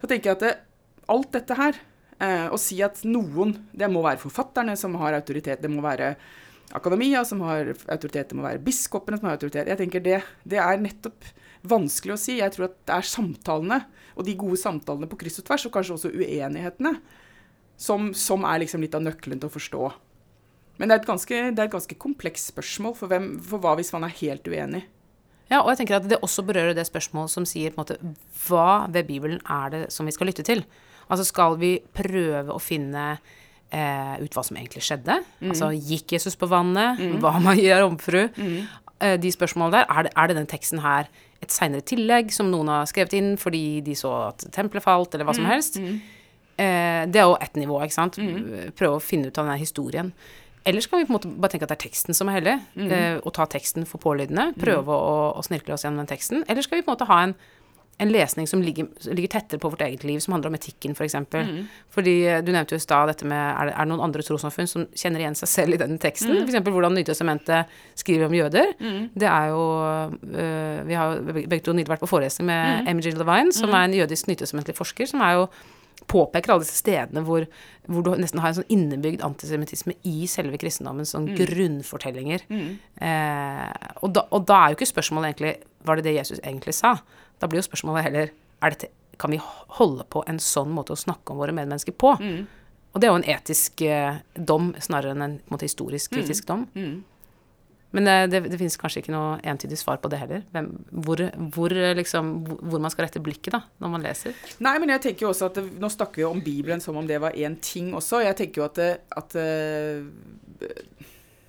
Så 0.00 0.10
tenker 0.10 0.30
jeg 0.30 0.38
at 0.38 0.46
det, 0.46 0.54
alt 1.10 1.34
dette 1.34 1.58
her, 1.58 1.82
eh, 2.22 2.46
å 2.54 2.60
si 2.60 2.78
at 2.86 3.02
noen 3.04 3.56
Det 3.74 3.90
må 3.90 4.04
være 4.04 4.22
forfatterne 4.22 4.76
som 4.78 4.94
har 5.02 5.18
autoritet. 5.18 5.60
Det 5.60 5.70
må 5.70 5.82
være 5.82 6.14
akademia 6.74 7.24
som 7.26 7.42
har 7.46 7.72
autoritet, 7.72 8.30
det 8.30 8.38
må 8.38 8.44
være 8.46 8.62
biskopene 8.64 9.18
som 9.18 9.28
har 9.28 9.38
autoritet. 9.38 9.70
Jeg 9.70 9.80
tenker 9.80 10.04
det, 10.04 10.20
det 10.48 10.60
er 10.60 10.80
nettopp 10.82 11.28
vanskelig 11.64 12.16
å 12.16 12.20
si. 12.20 12.38
Jeg 12.40 12.54
tror 12.54 12.68
at 12.68 12.78
det 12.88 12.96
er 12.96 13.08
samtalene, 13.08 13.82
og 14.14 14.26
de 14.26 14.36
gode 14.38 14.58
samtalene 14.60 15.08
på 15.10 15.18
kryss 15.20 15.40
og 15.42 15.48
tvers, 15.48 15.66
og 15.68 15.74
kanskje 15.76 15.98
også 15.98 16.14
uenighetene, 16.14 16.96
som, 17.80 18.10
som 18.14 18.44
er 18.46 18.62
liksom 18.62 18.84
litt 18.84 18.94
av 18.94 19.04
nøkkelen 19.06 19.40
til 19.42 19.50
å 19.50 19.54
forstå. 19.54 19.92
Men 20.78 20.90
det 20.90 20.96
er 20.96 21.02
et 21.02 21.08
ganske, 21.08 21.40
ganske 21.54 21.96
komplekst 22.02 22.50
spørsmål, 22.50 22.96
for, 22.98 23.10
hvem, 23.10 23.36
for 23.42 23.62
hva 23.62 23.76
hvis 23.78 23.94
man 23.94 24.06
er 24.06 24.18
helt 24.20 24.50
uenig? 24.50 24.84
Ja, 25.50 25.60
og 25.60 25.70
jeg 25.70 25.82
tenker 25.82 25.98
at 26.00 26.08
det 26.08 26.22
også 26.24 26.42
berører 26.46 26.74
det 26.76 26.86
spørsmålet 26.88 27.30
som 27.30 27.46
sier 27.46 27.70
på 27.70 27.78
en 27.78 27.84
måte 27.84 28.14
hva 28.46 28.86
ved 28.90 29.06
Bibelen 29.10 29.42
er 29.50 29.72
det 29.74 29.82
som 29.94 30.08
vi 30.08 30.14
skal 30.14 30.30
lytte 30.30 30.46
til? 30.46 30.64
Altså 31.04 31.26
skal 31.28 31.58
vi 31.60 31.76
prøve 31.94 32.54
å 32.54 32.62
finne 32.62 33.18
eh, 33.74 34.14
ut 34.22 34.36
hva 34.36 34.44
som 34.46 34.58
egentlig 34.58 34.84
skjedde. 34.86 35.18
Mm. 35.42 35.50
Altså 35.52 35.70
gikk 35.74 36.14
Jesus 36.16 36.38
på 36.38 36.48
vannet? 36.50 37.00
Mm. 37.00 37.20
Hva 37.22 37.36
man 37.42 37.60
gjør 37.66 37.88
omfru? 37.88 38.22
Mm. 38.36 38.58
Eh, 39.00 39.16
de 39.20 39.32
spørsmålene 39.34 39.80
der. 39.80 39.88
Er 39.90 40.06
det, 40.06 40.12
er 40.16 40.30
det 40.30 40.38
den 40.38 40.50
teksten 40.50 40.82
her 40.84 41.10
et 41.44 41.52
seinere 41.52 41.84
tillegg 41.84 42.30
som 42.32 42.48
noen 42.52 42.70
har 42.72 42.86
skrevet 42.88 43.16
inn 43.18 43.34
fordi 43.40 43.82
de 43.84 43.96
så 43.98 44.12
at 44.30 44.46
tempelet 44.54 44.84
falt, 44.84 45.14
eller 45.14 45.28
hva 45.28 45.36
som 45.36 45.44
mm. 45.46 45.50
helst? 45.50 45.80
Mm. 45.82 45.98
Eh, 46.54 47.02
det 47.10 47.20
er 47.20 47.28
jo 47.28 47.36
ett 47.42 47.58
nivå, 47.58 47.82
ikke 47.84 47.98
sant. 47.98 48.18
Mm. 48.22 48.72
Prøve 48.78 49.00
å 49.00 49.04
finne 49.04 49.28
ut 49.28 49.42
av 49.42 49.50
den 49.50 49.60
historien. 49.60 50.14
Eller 50.64 50.80
skal 50.80 51.02
vi 51.02 51.04
på 51.04 51.12
en 51.12 51.18
måte 51.18 51.28
bare 51.28 51.52
tenke 51.52 51.66
at 51.66 51.74
det 51.74 51.76
er 51.76 51.84
teksten 51.90 52.16
som 52.16 52.30
er 52.30 52.38
hellig, 52.38 52.54
eh, 52.86 53.18
og 53.20 53.34
ta 53.36 53.44
teksten 53.52 53.84
for 53.88 54.00
pålydende? 54.00 54.54
Prøve 54.56 54.96
å, 54.96 55.18
å 55.36 55.42
snirkle 55.44 55.74
oss 55.76 55.84
gjennom 55.84 56.00
den 56.00 56.08
teksten? 56.14 56.46
Eller 56.48 56.64
skal 56.64 56.80
vi 56.80 56.86
på 56.86 56.88
en 56.88 56.96
måte 56.96 57.08
ha 57.10 57.18
en 57.26 57.34
en 57.98 58.10
lesning 58.10 58.48
som 58.50 58.62
ligger, 58.62 58.88
ligger, 59.06 59.28
tettere 59.36 59.60
på 59.62 59.70
vårt 59.70 59.82
eget 59.86 60.04
liv, 60.04 60.18
som 60.20 60.34
handler 60.34 60.50
om 60.50 60.56
etikken, 60.58 60.94
f.eks. 60.94 60.98
For 60.98 61.04
eksempel. 61.06 61.44
mm. 61.46 61.66
Fordi 61.94 62.14
eh, 62.26 62.40
du 62.42 62.50
nevnte 62.52 62.74
jo 62.74 62.80
i 62.80 62.84
stad 62.84 63.10
dette 63.12 63.28
med 63.28 63.38
er 63.38 63.70
det, 63.70 63.74
er 63.74 63.86
det 63.86 63.92
noen 63.92 64.02
andre 64.08 64.24
trossamfunn 64.26 64.70
som 64.70 64.86
kjenner 64.98 65.22
igjen 65.22 65.38
seg 65.38 65.50
selv 65.52 65.76
i 65.76 65.80
denne 65.84 66.00
teksten? 66.02 66.34
Mm. 66.34 66.48
F.eks. 66.48 66.72
hvordan 66.74 66.98
Nytestamentet 66.98 67.78
skriver 68.00 68.26
om 68.26 68.34
jøder. 68.34 68.74
Mm. 68.80 69.06
Det 69.14 69.30
er 69.30 69.52
jo 69.52 69.62
øh, 69.84 70.80
Vi 70.88 70.98
har 70.98 71.14
jo 71.14 71.38
begge 71.38 71.62
to 71.62 71.76
nylig 71.76 71.92
vært 71.92 72.02
på 72.02 72.10
forelesning 72.10 72.50
med 72.50 72.82
mm. 72.82 72.92
MG 72.98 73.14
Levine, 73.14 73.54
som 73.54 73.70
mm. 73.70 73.78
er 73.78 73.88
en 73.88 73.96
jødisk 74.02 74.30
nytestamentlig 74.32 74.76
forsker, 74.78 75.10
som 75.10 75.22
er 75.24 75.38
jo 75.38 75.48
påpeker 76.10 76.52
alle 76.52 76.64
disse 76.64 76.76
stedene 76.82 77.22
hvor, 77.24 77.46
hvor, 77.86 78.04
du 78.04 78.10
nesten 78.20 78.42
har 78.42 78.52
en 78.52 78.58
sånn 78.58 78.72
innebygd 78.72 79.24
antisemittisme 79.24 79.96
i 80.08 80.28
selve 80.30 80.58
kristendommen, 80.60 81.06
sånn 81.08 81.30
mm. 81.30 81.36
grunnfortellinger. 81.40 82.44
Mm. 82.50 82.70
Eh, 83.08 83.92
og, 84.02 84.10
da, 84.16 84.26
og, 84.30 84.44
da, 84.48 84.58
er 84.58 84.72
jo 84.72 84.80
ikke 84.80 84.90
spørsmålet 84.90 85.32
egentlig 85.32 85.54
Var 85.84 86.00
det 86.00 86.06
det 86.06 86.14
Jesus 86.16 86.40
egentlig 86.42 86.74
sa? 86.76 86.94
Da 87.40 87.48
blir 87.50 87.62
jo 87.62 87.68
spørsmålet 87.68 88.08
heller 88.08 88.34
dette, 88.64 88.90
Kan 89.20 89.30
vi 89.30 89.40
holde 89.78 90.04
på 90.10 90.24
en 90.26 90.40
sånn 90.42 90.72
måte 90.74 90.94
å 90.94 90.98
snakke 90.98 91.32
om 91.32 91.38
våre 91.38 91.54
medmennesker 91.54 91.94
på? 91.94 92.16
Mm. 92.18 92.46
Og 92.94 93.00
det 93.00 93.06
er 93.06 93.12
jo 93.12 93.18
en 93.20 93.30
etisk 93.30 93.82
eh, 93.86 94.22
dom 94.34 94.72
snarere 94.82 95.14
enn 95.14 95.22
en, 95.22 95.36
en 95.38 95.52
måte, 95.52 95.66
historisk 95.68 96.12
mm. 96.12 96.16
kritisk 96.18 96.48
dom. 96.48 96.64
Mm. 96.74 97.02
Men 97.94 98.08
det, 98.08 98.14
det, 98.32 98.40
det 98.50 98.58
finnes 98.58 98.74
kanskje 98.78 99.04
ikke 99.04 99.12
noe 99.14 99.36
entydig 99.46 99.76
svar 99.78 100.00
på 100.02 100.10
det 100.10 100.18
heller. 100.18 100.42
Hvem, 100.50 100.70
hvor, 101.06 101.20
hvor, 101.54 101.74
liksom, 101.94 102.32
hvor, 102.50 102.80
man 102.82 102.90
skal 102.90 103.06
rette 103.06 103.22
blikket 103.22 103.54
da, 103.54 103.60
når 103.82 103.92
man 103.92 104.02
leser. 104.02 104.34
Nei, 104.66 104.72
men 104.82 104.90
jeg 104.96 105.04
tenker 105.04 105.28
jo 105.28 105.30
også 105.30 105.52
at 105.52 105.60
det, 105.60 105.64
Nå 105.78 105.90
snakker 105.94 106.24
vi 106.24 106.26
om 106.26 106.42
Bibelen 106.42 106.82
som 106.82 106.98
om 106.98 107.06
det 107.06 107.20
var 107.22 107.38
én 107.38 107.54
ting 107.62 107.92
også. 107.94 108.24
Jeg 108.24 108.34
tenker 108.40 108.64
jo 108.64 108.66
at, 108.66 108.80
det, 108.80 108.90
at 109.14 109.38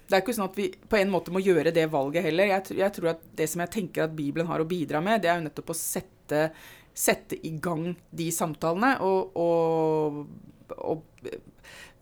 det 0.06 0.16
er 0.16 0.22
ikke 0.22 0.36
sånn 0.38 0.50
at 0.50 0.58
vi 0.60 0.68
på 0.70 0.98
en 1.00 1.12
måte 1.14 1.34
må 1.34 1.42
gjøre 1.42 1.74
det 1.74 1.88
valget 1.94 2.28
heller. 2.28 2.50
Jeg, 2.52 2.78
jeg, 2.78 2.94
tror 2.94 3.16
at 3.16 3.24
Det 3.38 3.48
som 3.50 3.64
jeg 3.64 3.74
tenker 3.74 4.06
at 4.06 4.18
Bibelen 4.18 4.50
har 4.50 4.62
å 4.62 4.68
bidra 4.70 5.02
med, 5.04 5.24
det 5.24 5.32
er 5.32 5.40
jo 5.40 5.48
nettopp 5.48 5.74
å 5.74 5.78
sette, 5.78 6.50
sette 6.94 7.40
i 7.42 7.56
gang 7.62 7.88
de 8.14 8.28
samtalene. 8.34 8.92
Og, 9.06 9.40
og, 9.42 10.20
og 10.78 11.32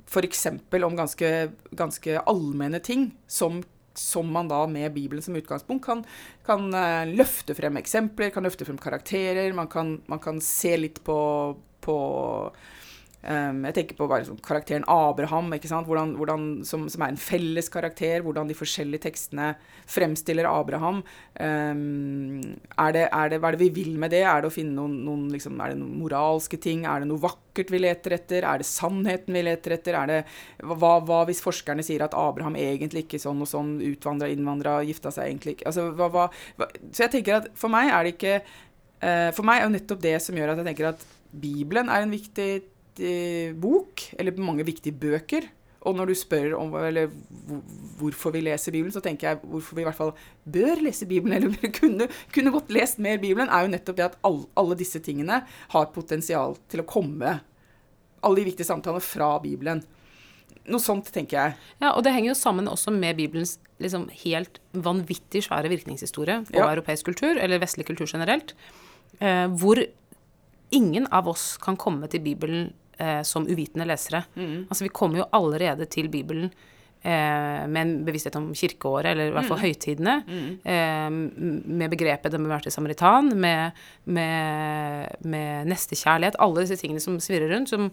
f.eks. 0.03 0.47
om 0.83 0.99
ganske, 0.99 1.31
ganske 1.71 2.19
allmenne 2.27 2.83
ting 2.83 3.07
som, 3.27 3.61
som 3.95 4.29
man 4.35 4.51
da 4.51 4.65
med 4.67 4.91
Bibelen 4.93 5.23
som 5.23 5.39
utgangspunkt 5.39 5.87
kan, 5.87 6.03
kan 6.45 6.67
uh, 6.75 7.07
løfte 7.07 7.55
frem 7.55 7.79
eksempler, 7.79 8.33
kan 8.35 8.43
løfte 8.43 8.67
frem 8.67 8.81
karakterer. 8.83 9.55
Man 9.55 9.71
kan, 9.71 10.01
man 10.11 10.21
kan 10.23 10.43
se 10.43 10.75
litt 10.77 10.99
på, 11.07 11.17
på 11.83 11.97
Um, 13.23 13.61
jeg 13.69 13.75
tenker 13.77 13.95
på 13.95 14.07
bare 14.11 14.25
sånn, 14.27 14.39
karakteren 14.43 14.83
Abraham, 14.91 15.53
hvordan, 15.87 16.09
hvordan, 16.19 16.41
som, 16.67 16.89
som, 16.91 17.05
er 17.05 17.13
en 17.13 17.19
felles 17.19 17.69
karakter. 17.71 18.19
Hvordan 18.25 18.49
de 18.49 18.57
forskjellige 18.57 19.05
tekstene 19.05 19.53
fremstiller 19.87 20.49
Abraham. 20.49 20.99
Um, 21.39 22.41
er 22.75 22.95
det, 22.95 23.05
er 23.07 23.31
det, 23.31 23.39
hva 23.39 23.51
er 23.51 23.57
det 23.57 23.63
vi 23.63 23.71
vil 23.77 23.95
med 23.99 24.11
det? 24.11 24.25
Er 24.27 24.43
det 24.43 24.51
å 24.51 24.55
finne 24.55 24.75
noen, 24.75 24.97
noen, 25.07 25.29
liksom, 25.31 25.55
er 25.63 25.71
det 25.71 25.79
noen 25.79 26.01
moralske 26.01 26.59
ting? 26.59 26.83
Er 26.89 27.03
det 27.03 27.09
noe 27.13 27.23
vakkert 27.23 27.71
vi 27.71 27.81
leter 27.85 28.17
etter? 28.17 28.49
Er 28.49 28.59
det 28.59 28.67
sannheten 28.67 29.39
vi 29.39 29.45
leter 29.47 29.77
etter? 29.77 29.99
Er 30.01 30.11
det, 30.11 30.19
hva, 30.67 30.97
hva 31.07 31.23
hvis 31.29 31.43
forskerne 31.45 31.85
sier 31.85 32.03
at 32.03 32.17
Abraham 32.19 32.59
egentlig 32.59 33.05
ikke 33.05 33.23
sånn 33.23 33.39
og 33.45 33.49
sånn, 33.49 33.77
utvandra, 33.93 34.27
innvandra, 34.33 34.81
gifta 34.83 35.13
seg 35.15 35.31
egentlig 35.31 35.57
ikke 35.57 35.71
altså, 35.71 35.87
hva, 35.95 36.27
Så 36.91 37.05
jeg 37.05 37.15
tenker 37.17 37.39
at 37.39 37.49
for 37.55 37.71
meg 37.71 37.91
er 37.93 38.03
det 38.03 38.15
ikke 38.17 38.35
uh, 38.43 39.29
For 39.35 39.45
meg 39.47 39.61
er 39.61 39.67
jo 39.67 39.73
nettopp 39.77 40.03
det 40.03 40.15
som 40.25 40.37
gjør 40.37 40.53
at 40.53 40.61
jeg 40.61 40.71
tenker 40.71 40.91
at 40.91 41.05
Bibelen 41.33 41.89
er 41.89 42.05
en 42.05 42.13
viktig 42.13 42.49
eh, 43.01 43.53
bok, 43.55 44.07
eller 44.19 44.37
mange 44.41 44.65
viktige 44.67 44.95
bøker. 44.97 45.49
Og 45.83 45.97
når 45.97 46.11
du 46.11 46.15
spør 46.15 46.53
om 46.55 46.75
eller, 46.79 47.11
hvorfor 47.99 48.31
vi 48.35 48.43
leser 48.45 48.71
Bibelen, 48.71 48.93
så 48.95 49.01
tenker 49.03 49.29
jeg 49.29 49.39
hvorfor 49.41 49.75
vi 49.75 49.83
i 49.83 49.87
hvert 49.87 49.97
fall 49.97 50.13
bør 50.47 50.83
lese 50.85 51.07
Bibelen, 51.09 51.35
eller 51.37 51.73
kunne, 51.75 52.07
kunne 52.33 52.53
godt 52.55 52.71
lest 52.71 53.01
mer 53.03 53.19
Bibelen, 53.21 53.51
er 53.51 53.65
jo 53.65 53.73
nettopp 53.73 53.99
det 53.99 54.05
at 54.11 54.19
alle, 54.27 54.45
alle 54.59 54.77
disse 54.79 55.01
tingene 55.03 55.41
har 55.73 55.91
potensial 55.95 56.55
til 56.71 56.83
å 56.83 56.87
komme. 56.87 57.39
Alle 58.23 58.39
de 58.39 58.47
viktige 58.47 58.69
samtalene 58.69 59.03
fra 59.03 59.35
Bibelen. 59.43 59.83
Noe 60.71 60.79
sånt, 60.79 61.09
tenker 61.11 61.35
jeg. 61.35 61.57
Ja, 61.81 61.91
og 61.91 62.05
det 62.05 62.13
henger 62.15 62.31
jo 62.31 62.39
sammen 62.39 62.69
også 62.71 62.93
med 62.95 63.17
Bibelens 63.19 63.57
liksom, 63.83 64.07
helt 64.23 64.61
vanvittig 64.71 65.43
svære 65.43 65.71
virkningshistorie 65.73 66.39
på 66.47 66.55
ja. 66.55 66.69
europeisk 66.69 67.09
kultur, 67.11 67.35
eller 67.35 67.59
vestlig 67.59 67.89
kultur 67.89 68.07
generelt, 68.07 68.55
eh, 69.19 69.49
hvor 69.59 69.81
ingen 70.73 71.09
av 71.11 71.27
oss 71.27 71.57
kan 71.61 71.75
komme 71.79 72.07
til 72.07 72.23
Bibelen 72.23 72.71
eh, 73.03 73.21
som 73.27 73.47
uvitende 73.49 73.87
lesere. 73.89 74.23
Mm. 74.35 74.69
Altså, 74.69 74.85
vi 74.87 74.93
kommer 74.95 75.23
jo 75.23 75.31
allerede 75.35 75.87
til 75.91 76.09
Bibelen 76.13 76.49
eh, 77.03 77.67
med 77.67 77.81
en 77.81 77.93
bevissthet 78.07 78.35
om 78.39 78.49
kirkeåret, 78.55 79.11
eller 79.11 79.29
i 79.29 79.35
hvert 79.35 79.49
fall 79.49 79.59
mm. 79.59 79.65
høytidene, 79.65 80.15
mm. 80.25 80.49
eh, 80.73 81.69
med 81.79 81.93
begrepet 81.93 82.31
'den 82.31 82.47
bevarte 82.47 82.71
samaritan', 82.71 83.33
med, 83.35 83.71
med, 84.05 85.15
med, 85.21 85.67
nestekjærlighet, 85.71 86.39
alle 86.39 86.63
disse 86.63 86.79
tingene 86.79 87.03
som 87.03 87.19
svirrer 87.19 87.51
rundt, 87.53 87.69
som, 87.69 87.89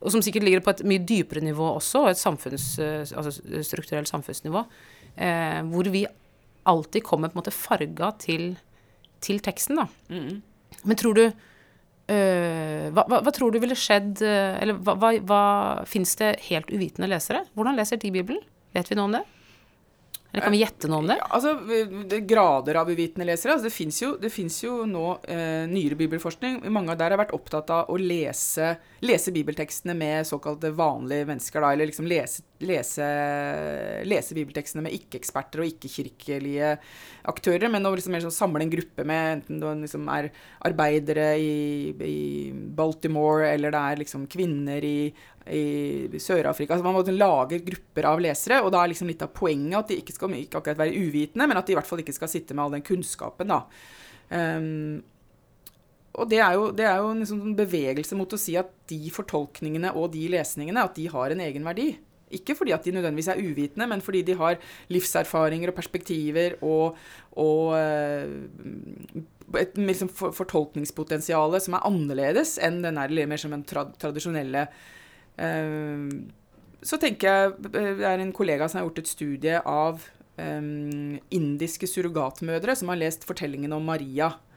og 0.00 0.12
som 0.12 0.22
sikkert 0.22 0.44
ligger 0.44 0.64
på 0.64 0.74
et 0.76 0.84
mye 0.84 1.04
dypere 1.04 1.44
nivå 1.44 1.74
også, 1.74 2.08
et 2.08 2.20
samfunns, 2.20 2.78
eh, 2.78 3.04
altså 3.16 3.62
strukturelt 3.64 4.08
samfunnsnivå, 4.08 4.64
eh, 5.16 5.60
hvor 5.72 5.90
vi 5.92 6.06
alltid 6.68 7.02
kommer 7.02 7.28
på 7.28 7.38
en 7.38 7.42
måte 7.42 7.56
farga 7.56 8.12
til, 8.20 8.58
til 9.20 9.40
teksten, 9.40 9.80
da. 9.80 9.88
Mm. 10.12 10.42
Men 10.84 10.96
tror 10.96 11.16
du 11.16 11.24
hva, 12.10 13.04
hva, 13.06 13.20
hva, 13.22 13.32
tror 13.34 13.52
du 13.54 13.60
ville 13.62 13.76
skjedd 13.78 14.22
uh, 14.24 14.56
Eller 14.58 14.78
hva, 14.82 15.12
hva 15.22 15.42
Fins 15.86 16.16
det 16.18 16.32
helt 16.48 16.72
uvitende 16.72 17.10
lesere? 17.10 17.44
Hvordan 17.54 17.78
leser 17.78 18.00
de 18.02 18.10
Bibelen? 18.14 18.42
Vet 18.74 18.90
vi 18.90 18.98
noe 18.98 19.10
om 19.10 19.14
det? 19.18 19.24
Eller 20.32 20.44
kan 20.44 20.54
vi 20.54 20.60
gjette 20.60 20.86
noe 20.86 21.02
om 21.02 21.08
det? 21.10 21.16
Ja, 21.18 21.26
altså, 21.34 21.54
det 21.66 22.18
er 22.20 22.26
Grader 22.30 22.78
av 22.78 22.90
uvitende 22.90 23.26
lesere. 23.26 23.56
Altså, 23.56 23.66
det 23.66 24.30
fins 24.30 24.60
jo, 24.62 24.68
jo, 24.68 24.74
nå 24.86 25.06
eh, 25.26 25.66
nyere 25.66 25.98
bibelforskning. 25.98 26.60
Mange 26.70 26.94
av 26.94 27.00
der 27.00 27.14
har 27.14 27.20
vært 27.20 27.34
opptatt 27.34 27.72
av 27.74 27.90
å 27.90 27.96
lese, 27.98 28.76
lese 29.02 29.34
bibeltekstene 29.34 29.96
med 29.98 30.28
såkalte 30.28 30.70
vanlige 30.76 31.26
mennesker. 31.32 31.64
Da, 31.64 31.72
eller 31.74 31.90
liksom 31.90 32.06
lese, 32.10 32.44
lese, 32.62 33.08
lese 34.06 34.38
bibeltekstene 34.38 34.86
med 34.86 34.94
ikke-eksperter 35.00 35.64
og 35.64 35.72
ikke-kirkelige 35.72 36.76
aktører. 37.34 37.66
Men 37.74 37.90
å 37.90 37.94
liksom, 37.96 38.14
liksom, 38.14 38.34
samle 38.34 38.62
en 38.62 38.74
gruppe 38.76 39.06
med 39.08 39.32
enten 39.40 39.58
det 39.64 39.74
liksom 39.82 40.06
er 40.14 40.30
arbeidere 40.70 41.32
i, 41.42 41.90
i 42.06 42.20
Baltimore, 42.54 43.50
eller 43.50 43.74
det 43.74 43.82
er 43.82 44.04
liksom 44.04 44.30
kvinner 44.30 44.86
i 44.86 45.10
i 45.50 46.20
Sør-Afrika. 46.22 46.76
Så 46.78 46.86
man 46.86 46.96
måtte 46.96 47.14
lage 47.14 47.60
grupper 47.66 48.08
av 48.10 48.20
lesere, 48.22 48.60
og 48.64 48.72
da 48.74 48.82
er 48.82 48.92
liksom 48.92 49.10
litt 49.10 49.22
av 49.24 49.32
poenget 49.34 49.78
at 49.78 49.90
de 49.90 50.00
ikke 50.00 50.16
skal 50.16 50.36
ikke 50.38 50.60
akkurat 50.60 50.82
være 50.84 50.98
uvitende, 50.98 51.48
men 51.50 51.58
at 51.58 51.66
de 51.66 51.74
i 51.74 51.78
hvert 51.78 51.88
fall 51.88 52.02
ikke 52.02 52.16
skal 52.16 52.30
sitte 52.30 52.56
med 52.56 52.64
all 52.64 52.76
den 52.76 52.86
kunnskapen, 52.86 53.50
da. 53.50 53.64
Um, 54.30 55.00
og 56.20 56.28
det 56.30 56.40
er 56.42 56.54
jo, 56.58 56.68
det 56.74 56.86
er 56.86 57.00
jo 57.00 57.10
en 57.14 57.26
sånn 57.26 57.56
bevegelse 57.58 58.18
mot 58.18 58.30
å 58.34 58.38
si 58.38 58.56
at 58.58 58.70
de 58.90 58.98
fortolkningene 59.14 59.92
og 59.96 60.10
de 60.14 60.26
lesningene 60.32 60.82
at 60.86 60.96
de 60.98 61.06
har 61.10 61.34
en 61.34 61.42
egen 61.46 61.66
verdi. 61.66 61.92
Ikke 62.34 62.54
fordi 62.54 62.74
at 62.74 62.84
de 62.86 62.94
nødvendigvis 62.94 63.30
er 63.32 63.42
uvitende, 63.42 63.88
men 63.90 64.02
fordi 64.04 64.22
de 64.26 64.36
har 64.38 64.58
livserfaringer 64.92 65.72
og 65.72 65.78
perspektiver 65.78 66.58
og, 66.66 66.98
og 67.42 67.74
uh, 67.74 69.58
et 69.58 69.74
liksom, 69.78 70.10
fortolkningspotensial 70.14 71.58
som 71.62 71.78
er 71.78 71.86
annerledes 71.88 72.56
enn 72.62 72.82
den 72.84 73.00
er 73.02 73.14
mer 73.26 73.40
som 73.40 73.54
en 73.54 73.66
tra 73.66 73.88
tradisjonelle 73.98 74.68
Eh, 74.68 74.98
så 76.82 76.98
tenker 77.00 77.28
jeg 77.28 77.52
eh, 77.74 77.92
Det 78.00 78.06
er 78.08 78.22
en 78.22 78.34
kollega 78.36 78.68
som 78.68 78.80
har 78.80 78.88
gjort 78.88 79.02
et 79.02 79.10
studie 79.10 79.60
av 79.60 80.04
um, 80.36 81.18
indiske 81.32 81.88
surrogatmødre 81.90 82.76
som 82.76 82.92
har 82.92 83.00
lest 83.00 83.26
fortellingen 83.28 83.72
om 83.76 83.84
Maria. 83.88 84.32
eh, 84.32 84.49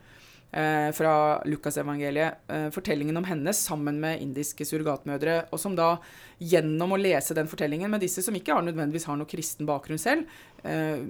fra 0.94 1.42
Lukasevangeliet. 1.50 2.34
Eh, 2.48 2.70
fortellingen 2.70 3.18
om 3.18 3.26
henne 3.26 3.54
sammen 3.54 4.00
med 4.00 4.22
indiske 4.22 4.66
surrogatmødre. 4.68 5.48
Og 5.52 5.60
som 5.60 5.76
da, 5.76 5.96
gjennom 6.38 6.94
å 6.94 7.00
lese 7.00 7.34
den 7.34 7.50
fortellingen 7.50 7.90
med 7.90 8.04
disse 8.04 8.22
som 8.22 8.36
ikke 8.38 8.54
har 8.54 8.66
nødvendigvis 8.66 9.08
har 9.10 9.18
noe 9.18 9.30
kristen 9.30 9.66
bakgrunn 9.66 10.02
selv, 10.02 10.30
eh, 10.64 11.02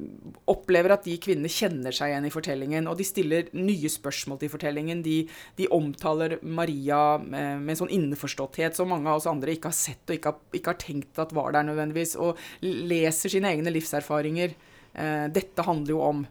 opplever 0.48 0.94
at 0.96 1.04
de 1.04 1.18
kvinnene 1.18 1.52
kjenner 1.52 1.92
seg 1.96 2.14
igjen 2.14 2.28
i 2.30 2.34
fortellingen. 2.34 2.88
Og 2.88 2.98
de 2.98 3.08
stiller 3.08 3.50
nye 3.54 3.92
spørsmål 3.92 4.40
til 4.40 4.54
fortellingen. 4.54 5.04
De, 5.04 5.28
de 5.58 5.68
omtaler 5.68 6.38
Maria 6.44 7.18
med, 7.20 7.68
en 7.68 7.82
sånn 7.84 7.92
innforståtthet 7.92 8.76
som 8.80 8.92
mange 8.94 9.10
av 9.10 9.20
oss 9.20 9.28
andre 9.28 9.58
ikke 9.58 9.74
har 9.74 9.80
sett 9.80 10.08
og 10.08 10.16
ikke 10.16 10.32
har, 10.32 10.40
ikke 10.54 10.72
har 10.72 10.80
tenkt 10.86 11.20
at 11.20 11.36
var 11.36 11.52
der 11.52 11.68
nødvendigvis. 11.68 12.16
Og 12.16 12.40
leser 12.64 13.34
sine 13.34 13.52
egne 13.52 13.74
livserfaringer. 13.76 14.56
Eh, 14.94 15.28
dette 15.34 15.68
handler 15.68 15.96
jo 15.96 16.02
om 16.06 16.24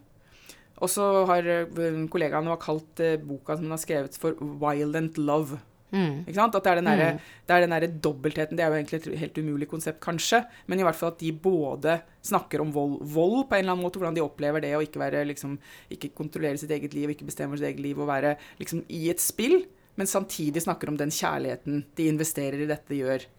og 0.81 0.89
så 0.89 1.09
har 1.29 1.45
eh, 1.47 1.99
kollegaene 2.11 2.55
kalt 2.61 3.03
uh, 3.03 3.13
boka 3.21 3.57
som 3.57 3.67
hun 3.67 3.75
har 3.75 3.83
skrevet, 3.83 4.17
for 4.19 4.33
'Violent 4.39 5.19
Love'. 5.21 5.59
Mm. 5.93 6.23
Ikke 6.25 6.39
sant? 6.39 6.55
At 6.57 6.65
det 6.65 6.71
er 6.71 6.79
den 6.81 6.89
derre 6.89 7.67
mm. 7.67 7.73
der 7.75 7.99
dobbeltheten. 8.01 8.57
Det 8.57 8.65
er 8.65 8.71
jo 8.71 8.79
egentlig 8.79 8.99
et 9.03 9.19
helt 9.21 9.37
umulig 9.37 9.67
konsept, 9.69 9.99
kanskje. 10.01 10.41
Men 10.65 10.81
i 10.81 10.87
hvert 10.87 10.97
fall 10.97 11.13
at 11.13 11.21
de 11.21 11.29
både 11.31 11.99
snakker 12.25 12.63
om 12.63 12.73
vold, 12.73 12.97
vold 13.05 13.45
på 13.45 13.55
en 13.55 13.61
eller 13.61 13.75
annen 13.75 13.85
måte, 13.85 14.01
hvordan 14.01 14.17
de 14.17 14.25
opplever 14.25 14.65
det 14.65 14.73
å 14.73 14.81
ikke, 14.81 15.01
være, 15.03 15.21
liksom, 15.29 15.59
ikke 15.93 16.09
kontrollere 16.17 16.57
sitt 16.57 16.73
eget 16.73 16.97
liv, 16.97 17.13
ikke 17.13 17.29
bestemme 17.29 17.59
sitt 17.59 17.69
eget 17.69 17.83
liv, 17.85 18.01
og 18.01 18.09
være 18.09 18.35
liksom 18.57 18.81
i 18.89 19.05
et 19.13 19.21
spill, 19.21 19.67
men 19.95 20.09
samtidig 20.09 20.65
snakker 20.65 20.89
om 20.89 20.97
den 20.97 21.13
kjærligheten 21.13 21.85
de 21.93 22.09
investerer 22.09 22.65
i 22.65 22.69
dette, 22.73 22.97
gjør. 22.97 23.29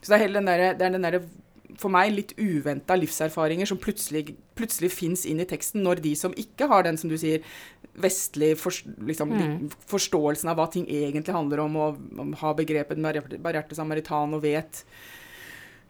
Så 0.00 0.10
det 0.10 0.16
er 0.16 0.24
hele 0.24 0.40
den 0.40 0.50
derre 0.50 0.74
der 0.80 1.22
for 1.78 1.92
meg 1.92 2.14
litt 2.14 2.32
uventa 2.38 2.96
livserfaringer 2.98 3.68
som 3.68 3.78
plutselig, 3.80 4.34
plutselig 4.58 4.90
fins 4.94 5.26
inn 5.28 5.42
i 5.42 5.48
teksten, 5.48 5.84
når 5.84 6.02
de 6.04 6.14
som 6.18 6.34
ikke 6.38 6.68
har 6.70 6.86
den, 6.86 6.98
som 7.00 7.12
du 7.12 7.16
sier, 7.20 7.44
vestlig 8.00 8.54
for, 8.60 8.74
liksom, 9.06 9.32
mm. 9.34 9.70
forståelsen 9.90 10.50
av 10.50 10.58
hva 10.58 10.68
ting 10.72 10.86
egentlig 10.88 11.34
handler 11.36 11.64
om, 11.64 11.78
og 11.80 12.36
har 12.40 12.58
begrepet 12.58 13.00
barrierte 13.42 13.78
samaritan 13.78 14.36
og 14.36 14.44
vet 14.46 14.84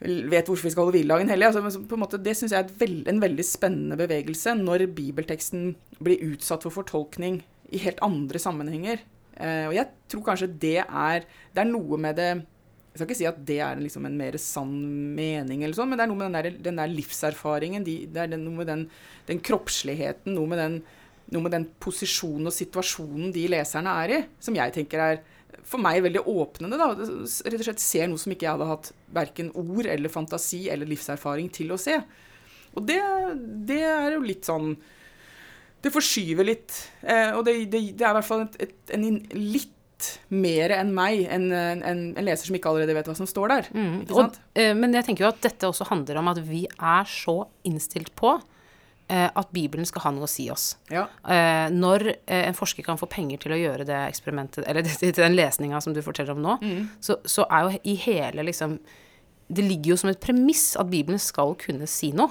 vet 0.00 0.48
hvorfor 0.48 0.64
vi 0.64 0.70
skal 0.72 0.86
holde 0.86 0.96
hviledagen 0.96 1.28
hellig. 1.28 1.50
Altså, 1.50 1.82
måte, 2.00 2.20
det 2.24 2.32
syns 2.38 2.54
jeg 2.54 2.64
er 2.64 2.76
veld, 2.80 3.02
en 3.10 3.20
veldig 3.20 3.44
spennende 3.44 3.98
bevegelse, 4.00 4.54
når 4.56 4.86
bibelteksten 4.96 5.74
blir 6.00 6.22
utsatt 6.30 6.64
for 6.64 6.72
fortolkning 6.72 7.42
i 7.70 7.82
helt 7.84 8.00
andre 8.04 8.40
sammenhenger. 8.40 9.02
Eh, 9.36 9.66
og 9.68 9.76
jeg 9.76 9.90
tror 10.10 10.24
kanskje 10.30 10.48
det 10.62 10.78
er, 10.84 11.28
det 11.52 11.62
er 11.62 11.68
noe 11.68 12.00
med 12.00 12.16
det 12.20 12.30
jeg 12.90 12.98
skal 12.98 13.06
ikke 13.06 13.18
si 13.20 13.28
at 13.28 13.42
det 13.46 13.58
er 13.62 13.78
liksom 13.78 14.06
en 14.08 14.16
mer 14.18 14.36
sann 14.42 14.72
mening, 15.14 15.62
eller 15.62 15.78
sånn, 15.78 15.92
men 15.92 16.00
det 16.00 16.04
er 16.04 16.10
noe 16.10 16.18
med 16.18 16.26
den 16.26 16.38
der, 16.38 16.62
den 16.70 16.80
der 16.80 16.90
livserfaringen. 16.90 17.84
De, 17.86 18.00
det 18.10 18.24
er 18.24 18.32
noe 18.34 18.56
med 18.56 18.66
den, 18.66 18.86
den 19.28 19.42
kroppsligheten, 19.46 20.34
noe 20.34 20.50
med 20.50 20.58
den, 20.58 20.80
noe 21.30 21.44
med 21.44 21.54
den, 21.54 21.68
posisjonen 21.82 22.50
og 22.50 22.56
situasjonen 22.56 23.30
de 23.36 23.46
leserne 23.52 23.94
er 24.02 24.16
i, 24.16 24.20
som 24.42 24.58
jeg 24.58 24.74
tenker 24.74 25.04
er 25.04 25.22
for 25.70 25.82
meg 25.82 26.02
veldig 26.02 26.24
åpnende. 26.26 26.80
da, 26.80 26.90
Rett 26.96 27.60
og 27.60 27.66
slett 27.68 27.84
ser 27.84 28.10
noe 28.10 28.18
som 28.18 28.34
ikke 28.34 28.48
jeg 28.48 28.56
hadde 28.56 28.70
hatt 28.72 28.92
verken 29.14 29.52
ord 29.54 29.86
eller 29.86 30.10
fantasi 30.10 30.64
eller 30.72 30.90
livserfaring 30.90 31.50
til 31.54 31.70
å 31.70 31.78
se. 31.80 32.00
Og 32.74 32.86
det, 32.86 33.00
det 33.70 33.82
er 33.86 34.14
jo 34.14 34.22
litt 34.22 34.46
sånn 34.46 34.76
Det 35.82 35.90
forskyver 35.90 36.46
litt. 36.46 36.74
Eh, 37.02 37.32
og 37.32 37.44
det, 37.46 37.54
det, 37.72 37.80
det, 37.96 38.04
er 38.04 38.12
i 38.12 38.16
hvert 38.18 38.26
fall 38.26 38.44
et, 38.44 38.58
et, 38.66 38.74
en 38.94 39.06
litt 39.32 39.72
mer 40.32 40.74
enn 40.76 40.92
meg, 40.94 41.24
en, 41.32 41.48
en, 41.52 41.82
en, 41.86 42.02
leser 42.24 42.48
som 42.48 42.56
ikke 42.56 42.70
allerede 42.70 42.94
vet 42.96 43.10
hva 43.10 43.16
som 43.18 43.28
står 43.28 43.52
der. 43.52 43.68
Mm. 43.74 43.96
Og, 44.08 44.38
eh, 44.58 44.72
men 44.76 44.94
jeg 44.96 45.08
tenker 45.08 45.26
jo 45.26 45.32
at 45.32 45.42
dette 45.44 45.68
også 45.68 45.88
handler 45.90 46.20
om 46.20 46.30
at 46.32 46.40
vi 46.46 46.64
er 46.70 47.10
så 47.10 47.36
innstilt 47.68 48.12
på 48.18 48.34
eh, 48.36 49.26
at 49.26 49.52
Bibelen 49.54 49.88
skal 49.88 50.06
ha 50.06 50.14
noe 50.16 50.28
å 50.28 50.30
si 50.30 50.48
oss. 50.52 50.72
Ja. 50.92 51.06
Eh, 51.24 51.66
når 51.74 52.08
en 52.26 52.58
forsker 52.58 52.86
kan 52.86 53.00
få 53.00 53.10
penger 53.10 53.42
til 53.44 53.56
å 53.56 53.60
gjøre 53.60 53.88
det 53.88 54.00
eksperimentet, 54.08 54.64
eller 54.70 54.86
til 55.00 55.16
den 55.16 55.38
lesninga 55.38 55.82
som 55.84 55.96
du 55.96 56.02
forteller 56.06 56.36
om 56.36 56.44
nå, 56.44 56.56
mm. 56.62 56.80
så, 57.04 57.20
så, 57.28 57.48
er 57.50 57.66
jo 57.66 57.84
i 57.92 57.98
hele 58.06 58.46
liksom 58.50 58.80
Det 59.50 59.64
ligger 59.66 59.96
jo 59.96 59.96
som 59.98 60.10
et 60.12 60.20
premiss 60.22 60.76
at 60.78 60.90
Bibelen 60.90 61.18
skal 61.18 61.56
kunne 61.58 61.88
si 61.90 62.12
noe. 62.14 62.30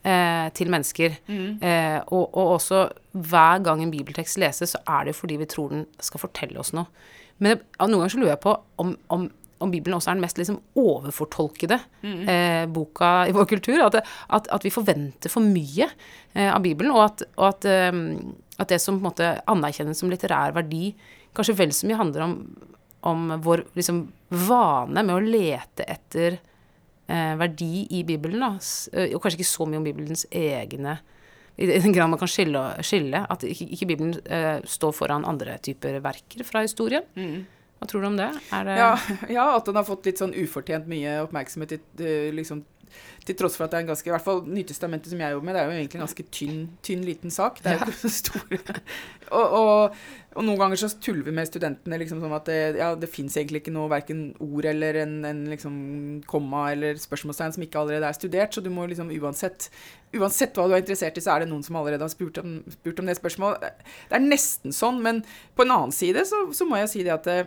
Eh, 0.00 0.46
til 0.56 0.70
mennesker. 0.72 1.18
Mm. 1.28 1.58
Eh, 1.60 1.98
og, 2.08 2.30
og, 2.32 2.54
også 2.54 2.86
hver 3.12 3.58
gang 3.60 3.82
en 3.84 3.90
bibeltekst 3.92 4.38
leses, 4.40 4.72
så 4.72 4.80
er 4.88 5.04
det 5.04 5.12
jo 5.12 5.18
fordi 5.18 5.36
vi 5.42 5.48
tror 5.50 5.74
den 5.74 5.82
skal 6.00 6.22
fortelle 6.22 6.56
oss 6.62 6.72
noe. 6.72 6.88
Men 7.36 7.60
noen 7.76 7.98
ganger 7.98 8.14
så 8.14 8.20
lurer 8.22 8.32
jeg 8.32 8.40
på 8.46 8.54
om, 8.80 8.94
om, 9.12 9.26
om 9.60 9.72
Bibelen 9.72 9.98
også 9.98 10.12
er 10.12 10.16
den 10.16 10.24
mest 10.24 10.40
liksom 10.40 10.56
overfortolkede 10.80 11.76
mm. 12.00 12.18
eh, 12.32 12.64
boka 12.72 13.12
i 13.28 13.36
vår 13.36 13.48
kultur. 13.52 13.84
At, 13.84 14.00
at, 14.00 14.48
at, 14.48 14.64
vi 14.64 14.72
forventer 14.72 15.32
for 15.32 15.44
mye 15.44 15.90
eh, 16.32 16.48
av 16.48 16.64
Bibelen, 16.64 16.94
og, 16.96 17.04
at, 17.04 17.26
og 17.36 17.50
at, 17.50 17.68
eh, 17.68 18.00
at, 18.56 18.72
det 18.72 18.80
som 18.80 18.96
på 18.96 19.04
en 19.04 19.10
måte 19.10 19.32
anerkjennes 19.52 20.00
som 20.00 20.12
litterær 20.12 20.56
verdi, 20.56 20.94
kanskje 21.36 21.60
vel 21.60 21.76
så 21.76 21.88
mye 21.90 22.00
handler 22.00 22.24
om, 22.24 22.38
om 23.12 23.34
vår 23.44 23.68
liksom, 23.76 24.06
vane 24.48 25.04
med 25.04 25.18
å 25.18 25.24
lete 25.28 25.84
etter 25.84 26.40
eh, 27.10 27.34
verdi 27.40 27.86
i 27.98 28.04
Bibelen, 28.06 28.42
da, 28.42 28.52
eh, 28.94 29.14
og 29.14 29.22
kanskje 29.22 29.40
ikke 29.40 29.50
så 29.50 29.66
mye 29.66 29.80
om 29.82 29.88
Bibelens 29.88 30.26
egne 30.30 31.00
i 31.60 31.66
den 31.68 31.92
grad 31.92 32.08
man 32.08 32.20
kan 32.20 32.30
skille, 32.30 32.60
skille 32.86 33.24
at 33.28 33.42
ikke, 33.44 33.66
ikke 33.74 33.88
Bibelen 33.90 34.14
eh, 34.32 34.62
står 34.64 34.94
foran 34.96 35.26
andre 35.28 35.58
typer 35.60 35.98
verker 36.00 36.46
fra 36.48 36.62
historien. 36.64 37.04
Mm. 37.18 37.42
Hva 37.80 37.88
tror 37.88 38.04
du 38.04 38.08
om 38.10 38.16
det? 38.16 38.30
det 38.50 38.76
ja, 38.78 38.92
ja, 39.36 39.46
at 39.56 39.68
den 39.68 39.76
har 39.76 39.86
fått 39.88 40.08
litt 40.08 40.20
sånn 40.20 40.32
ufortjent 40.36 40.88
mye 40.88 41.18
oppmerksomhet 41.24 41.76
i 41.76 42.14
liksom, 42.36 42.62
til 43.26 43.36
tross 43.38 43.56
for 43.58 43.66
at 43.66 43.72
det 43.72 43.80
er 43.80 43.84
en 43.84 43.90
ganske 43.92 44.08
I 44.08 44.14
hvert 44.14 44.24
fall 44.24 44.40
Nytestamentet 44.48 45.12
som 45.12 45.20
jeg 45.22 45.34
jobber 45.34 45.48
med, 45.48 45.56
det 45.56 45.62
er 45.62 45.68
jo 45.68 45.76
egentlig 45.76 45.98
en 45.98 46.06
ganske 46.06 46.26
tynn, 46.34 46.62
tynn 46.86 47.04
liten 47.06 47.34
sak. 47.34 47.60
Det 47.62 47.70
er 47.70 47.78
jo 47.78 47.86
ikke 47.86 48.00
så 48.00 48.12
stor. 48.14 48.56
og, 49.38 49.56
og, 49.60 50.00
og, 50.34 50.42
noen 50.46 50.60
ganger 50.60 50.80
så 50.80 50.90
tuller 51.02 51.26
vi 51.26 51.34
med 51.36 51.50
studentene 51.50 52.00
liksom 52.00 52.22
sånn 52.22 52.36
at 52.36 52.48
det, 52.50 52.58
ja, 52.80 52.90
det 52.98 53.10
fins 53.12 53.36
egentlig 53.38 53.62
ikke 53.62 53.74
noe 53.74 53.90
verken 53.92 54.24
ord 54.42 54.68
eller 54.70 55.02
en, 55.04 55.16
en 55.28 55.44
liksom 55.52 55.76
komma 56.30 56.66
eller 56.74 57.00
spørsmålstegn 57.00 57.56
som 57.56 57.66
ikke 57.66 57.82
allerede 57.82 58.10
er 58.10 58.18
studert, 58.18 58.54
så 58.54 58.64
du 58.64 58.70
må 58.74 58.88
liksom 58.90 59.12
uansett 59.20 59.70
Uansett 60.10 60.56
hva 60.58 60.64
du 60.66 60.72
er 60.74 60.80
interessert 60.82 61.18
i, 61.20 61.22
så 61.22 61.36
er 61.36 61.44
det 61.44 61.52
noen 61.52 61.62
som 61.62 61.76
allerede 61.78 62.02
har 62.02 62.10
spurt 62.10 62.40
om, 62.40 62.56
spurt 62.74 62.98
om 62.98 63.06
det 63.06 63.14
spørsmålet. 63.14 63.84
Det 64.10 64.16
er 64.18 64.24
nesten 64.24 64.74
sånn, 64.74 64.98
men 65.04 65.20
på 65.54 65.62
en 65.62 65.70
annen 65.70 65.94
side 65.94 66.24
så, 66.26 66.40
så 66.50 66.66
må 66.66 66.80
jeg 66.80 66.90
si 66.90 67.04
det 67.06 67.12
at 67.14 67.28
eh, 67.30 67.44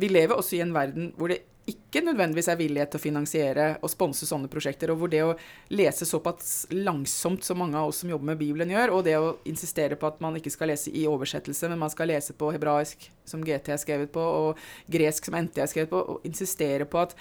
vi 0.00 0.08
lever 0.08 0.36
også 0.36 0.56
i 0.56 0.62
en 0.64 0.72
verden 0.72 1.12
hvor 1.20 1.28
det 1.32 1.42
ikke 1.68 2.02
nødvendigvis 2.04 2.48
er 2.48 2.58
villighet 2.58 2.92
til 2.92 3.00
å 3.00 3.02
finansiere 3.02 3.66
og 3.84 3.90
sponse 3.92 4.26
sånne 4.28 4.50
prosjekter, 4.52 4.92
og 4.92 5.02
hvor 5.02 5.12
det 5.12 5.20
å 5.24 5.34
lese 5.74 6.06
såpass 6.08 6.66
langsomt 6.72 7.44
som 7.44 7.60
mange 7.60 7.76
av 7.78 7.90
oss 7.90 8.00
som 8.02 8.12
jobber 8.12 8.30
med 8.30 8.40
Bibelen 8.40 8.72
gjør, 8.72 8.94
og 8.96 9.04
det 9.06 9.18
å 9.20 9.34
insistere 9.48 9.98
på 10.00 10.08
at 10.08 10.22
man 10.24 10.38
ikke 10.38 10.52
skal 10.54 10.72
lese 10.72 10.92
i 10.94 11.04
oversettelse, 11.10 11.68
men 11.70 11.82
man 11.82 11.92
skal 11.92 12.10
lese 12.12 12.36
på 12.38 12.50
hebraisk, 12.54 13.10
som 13.28 13.44
GT 13.44 13.74
er 13.74 13.82
skrevet 13.82 14.12
på, 14.14 14.24
og 14.24 14.64
gresk, 14.90 15.28
som 15.28 15.36
NT 15.38 15.62
er 15.62 15.70
skrevet 15.70 15.92
på, 15.92 16.02
og 16.14 16.28
insistere 16.28 16.88
på 16.88 17.04
at 17.04 17.16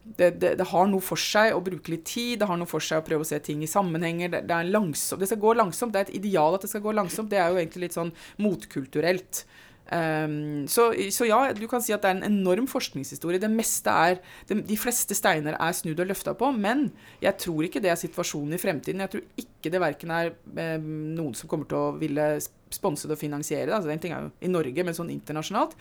det, 0.00 0.30
det, 0.40 0.54
det, 0.56 0.66
har 0.70 0.86
noe 0.88 1.04
for 1.04 1.20
seg 1.20 1.52
å 1.54 1.60
bruke 1.64 1.92
litt 1.92 2.06
tid, 2.08 2.38
det 2.40 2.48
har 2.48 2.58
noe 2.58 2.68
for 2.68 2.82
seg 2.82 3.02
å 3.02 3.06
prøve 3.06 3.26
å 3.26 3.28
se 3.28 3.38
ting 3.44 3.60
i 3.62 3.68
sammenhenger. 3.70 4.32
Det, 4.32 4.40
det, 4.48 4.60
langsomt, 4.72 5.20
det 5.20 5.28
skal 5.28 5.42
gå 5.42 5.52
langsomt. 5.58 5.92
Det 5.92 6.00
er 6.00 6.08
et 6.08 6.16
ideal 6.22 6.56
at 6.56 6.64
det 6.64 6.70
skal 6.72 6.84
gå 6.84 6.94
langsomt. 6.96 7.28
Det 7.30 7.38
er 7.38 7.52
jo 7.52 7.60
egentlig 7.60 7.84
litt 7.84 7.98
sånn 7.98 8.14
motkulturelt. 8.40 9.44
Um, 9.90 10.68
så, 10.70 10.92
så, 11.10 11.26
ja, 11.26 11.40
du 11.56 11.64
kan 11.70 11.82
si 11.82 11.90
at 11.94 12.04
det 12.04 12.12
er 12.12 12.18
en 12.20 12.28
enorm 12.28 12.68
forskningshistorie. 12.70 13.40
Det 13.42 13.50
meste 13.50 13.90
er, 13.90 14.20
de, 14.46 14.60
de 14.66 14.78
fleste 14.78 15.16
steiner 15.18 15.56
er 15.58 15.74
snudd 15.74 16.02
og 16.04 16.10
løfta 16.12 16.36
på, 16.38 16.52
men 16.54 16.86
jeg 17.22 17.34
tror 17.42 17.66
ikke 17.66 17.82
det 17.82 17.90
er 17.90 17.98
situasjonen 17.98 18.54
i 18.54 18.60
fremtiden. 18.62 19.02
Jeg 19.02 19.14
tror 19.16 19.42
ikke 19.42 19.72
det 19.74 19.82
verken 19.82 20.14
er 20.14 20.30
eh, 20.30 20.76
noen 20.78 21.34
som 21.38 21.50
kommer 21.50 21.66
til 21.70 21.80
å 21.80 21.96
ville 21.98 22.28
sponse 22.70 23.10
det 23.10 23.18
og 23.18 23.22
finansiere 23.24 23.66
det. 23.66 23.76
Altså, 23.80 23.90
den 23.90 24.02
ting 24.02 24.14
er 24.14 24.28
jo 24.28 24.32
i 24.46 24.52
Norge, 24.52 24.86
men 24.86 24.96
sånn 24.96 25.10
internasjonalt. 25.10 25.74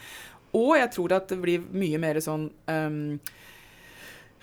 Og 0.58 0.74
jeg 0.80 0.90
tror 0.96 1.14
at 1.20 1.30
det 1.30 1.38
blir 1.44 1.70
mye 1.70 2.02
mer 2.02 2.18
sånn 2.26 2.50
um, 2.50 3.20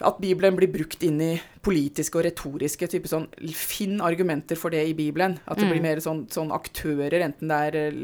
at 0.04 0.18
Bibelen 0.20 0.56
blir 0.58 0.68
brukt 0.68 1.00
inn 1.06 1.20
i 1.24 1.30
politiske 1.64 2.18
og 2.18 2.26
retoriske 2.26 2.86
type 2.90 3.08
sånn 3.08 3.24
Finn 3.56 4.02
argumenter 4.04 4.58
for 4.60 4.74
det 4.74 4.82
i 4.90 4.92
Bibelen. 4.96 5.38
At 5.48 5.56
det 5.56 5.64
mm. 5.66 5.72
blir 5.72 5.84
mer 5.86 6.02
sånn, 6.04 6.26
sånn, 6.32 6.52
aktører, 6.54 7.16
enten 7.24 7.48
det 7.48 7.60
er 7.70 7.78
eh, 7.80 7.96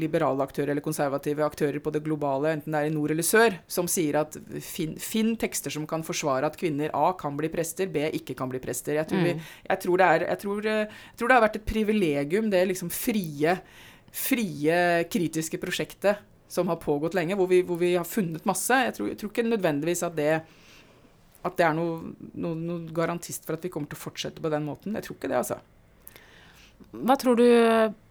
liberale 0.00 0.46
aktører 0.46 0.72
eller 0.72 0.84
konservative 0.84 1.44
aktører 1.44 1.84
på 1.84 1.92
det 1.92 2.02
globale, 2.06 2.54
enten 2.56 2.72
det 2.72 2.80
er 2.80 2.88
i 2.88 2.94
nord 2.94 3.12
eller 3.12 3.28
sør, 3.28 3.58
som 3.68 3.90
sier 3.90 4.22
at 4.22 4.38
finn, 4.64 4.96
finn 4.96 5.34
tekster 5.40 5.74
som 5.74 5.84
kan 5.90 6.06
forsvare 6.06 6.48
at 6.48 6.58
kvinner 6.60 6.94
A 6.96 7.12
kan 7.20 7.36
bli 7.36 7.52
prester, 7.52 7.92
B 7.92 8.08
ikke 8.08 8.38
kan 8.38 8.48
bli 8.52 8.62
prester. 8.64 8.96
Jeg 8.96 9.10
tror, 9.12 9.20
mm. 9.20 9.28
vi, 9.28 9.54
jeg 9.68 9.84
tror, 9.84 10.00
det, 10.00 10.10
er, 10.16 10.28
jeg 10.32 10.44
tror, 10.46 10.72
eh, 10.72 11.00
jeg 11.12 11.20
tror 11.20 11.30
det 11.30 11.38
har 11.38 11.46
vært 11.48 11.60
et 11.60 11.70
privilegium, 11.74 12.50
det 12.54 12.66
liksom 12.72 12.92
frie, 12.94 13.58
frie 14.24 14.82
kritiske 15.12 15.60
prosjektet 15.60 16.24
som 16.54 16.68
har 16.72 16.80
pågått 16.80 17.16
lenge, 17.18 17.36
hvor 17.36 17.48
vi, 17.50 17.60
hvor 17.66 17.76
vi 17.80 17.96
har 17.98 18.08
funnet 18.08 18.44
masse. 18.48 18.76
Tror, 18.96 19.12
jeg 19.12 19.20
tror 19.20 19.32
ikke 19.32 19.48
nødvendigvis 19.48 20.04
at 20.06 20.16
det 20.16 20.34
at 21.44 21.58
det 21.58 21.66
er 21.66 21.76
noe, 21.76 22.14
noe, 22.40 22.56
noe, 22.56 22.80
garantist 22.94 23.44
for 23.46 23.58
at 23.58 23.64
vi 23.64 23.70
kommer 23.72 23.90
til 23.90 23.98
å 23.98 24.04
fortsette 24.06 24.42
på 24.42 24.52
den 24.52 24.64
måten. 24.66 24.96
Jeg 24.96 25.06
tror 25.06 25.18
ikke 25.18 25.30
det, 25.30 25.40
altså. 25.42 25.60
Hva 26.94 27.16
tror 27.20 27.38
du 27.38 27.46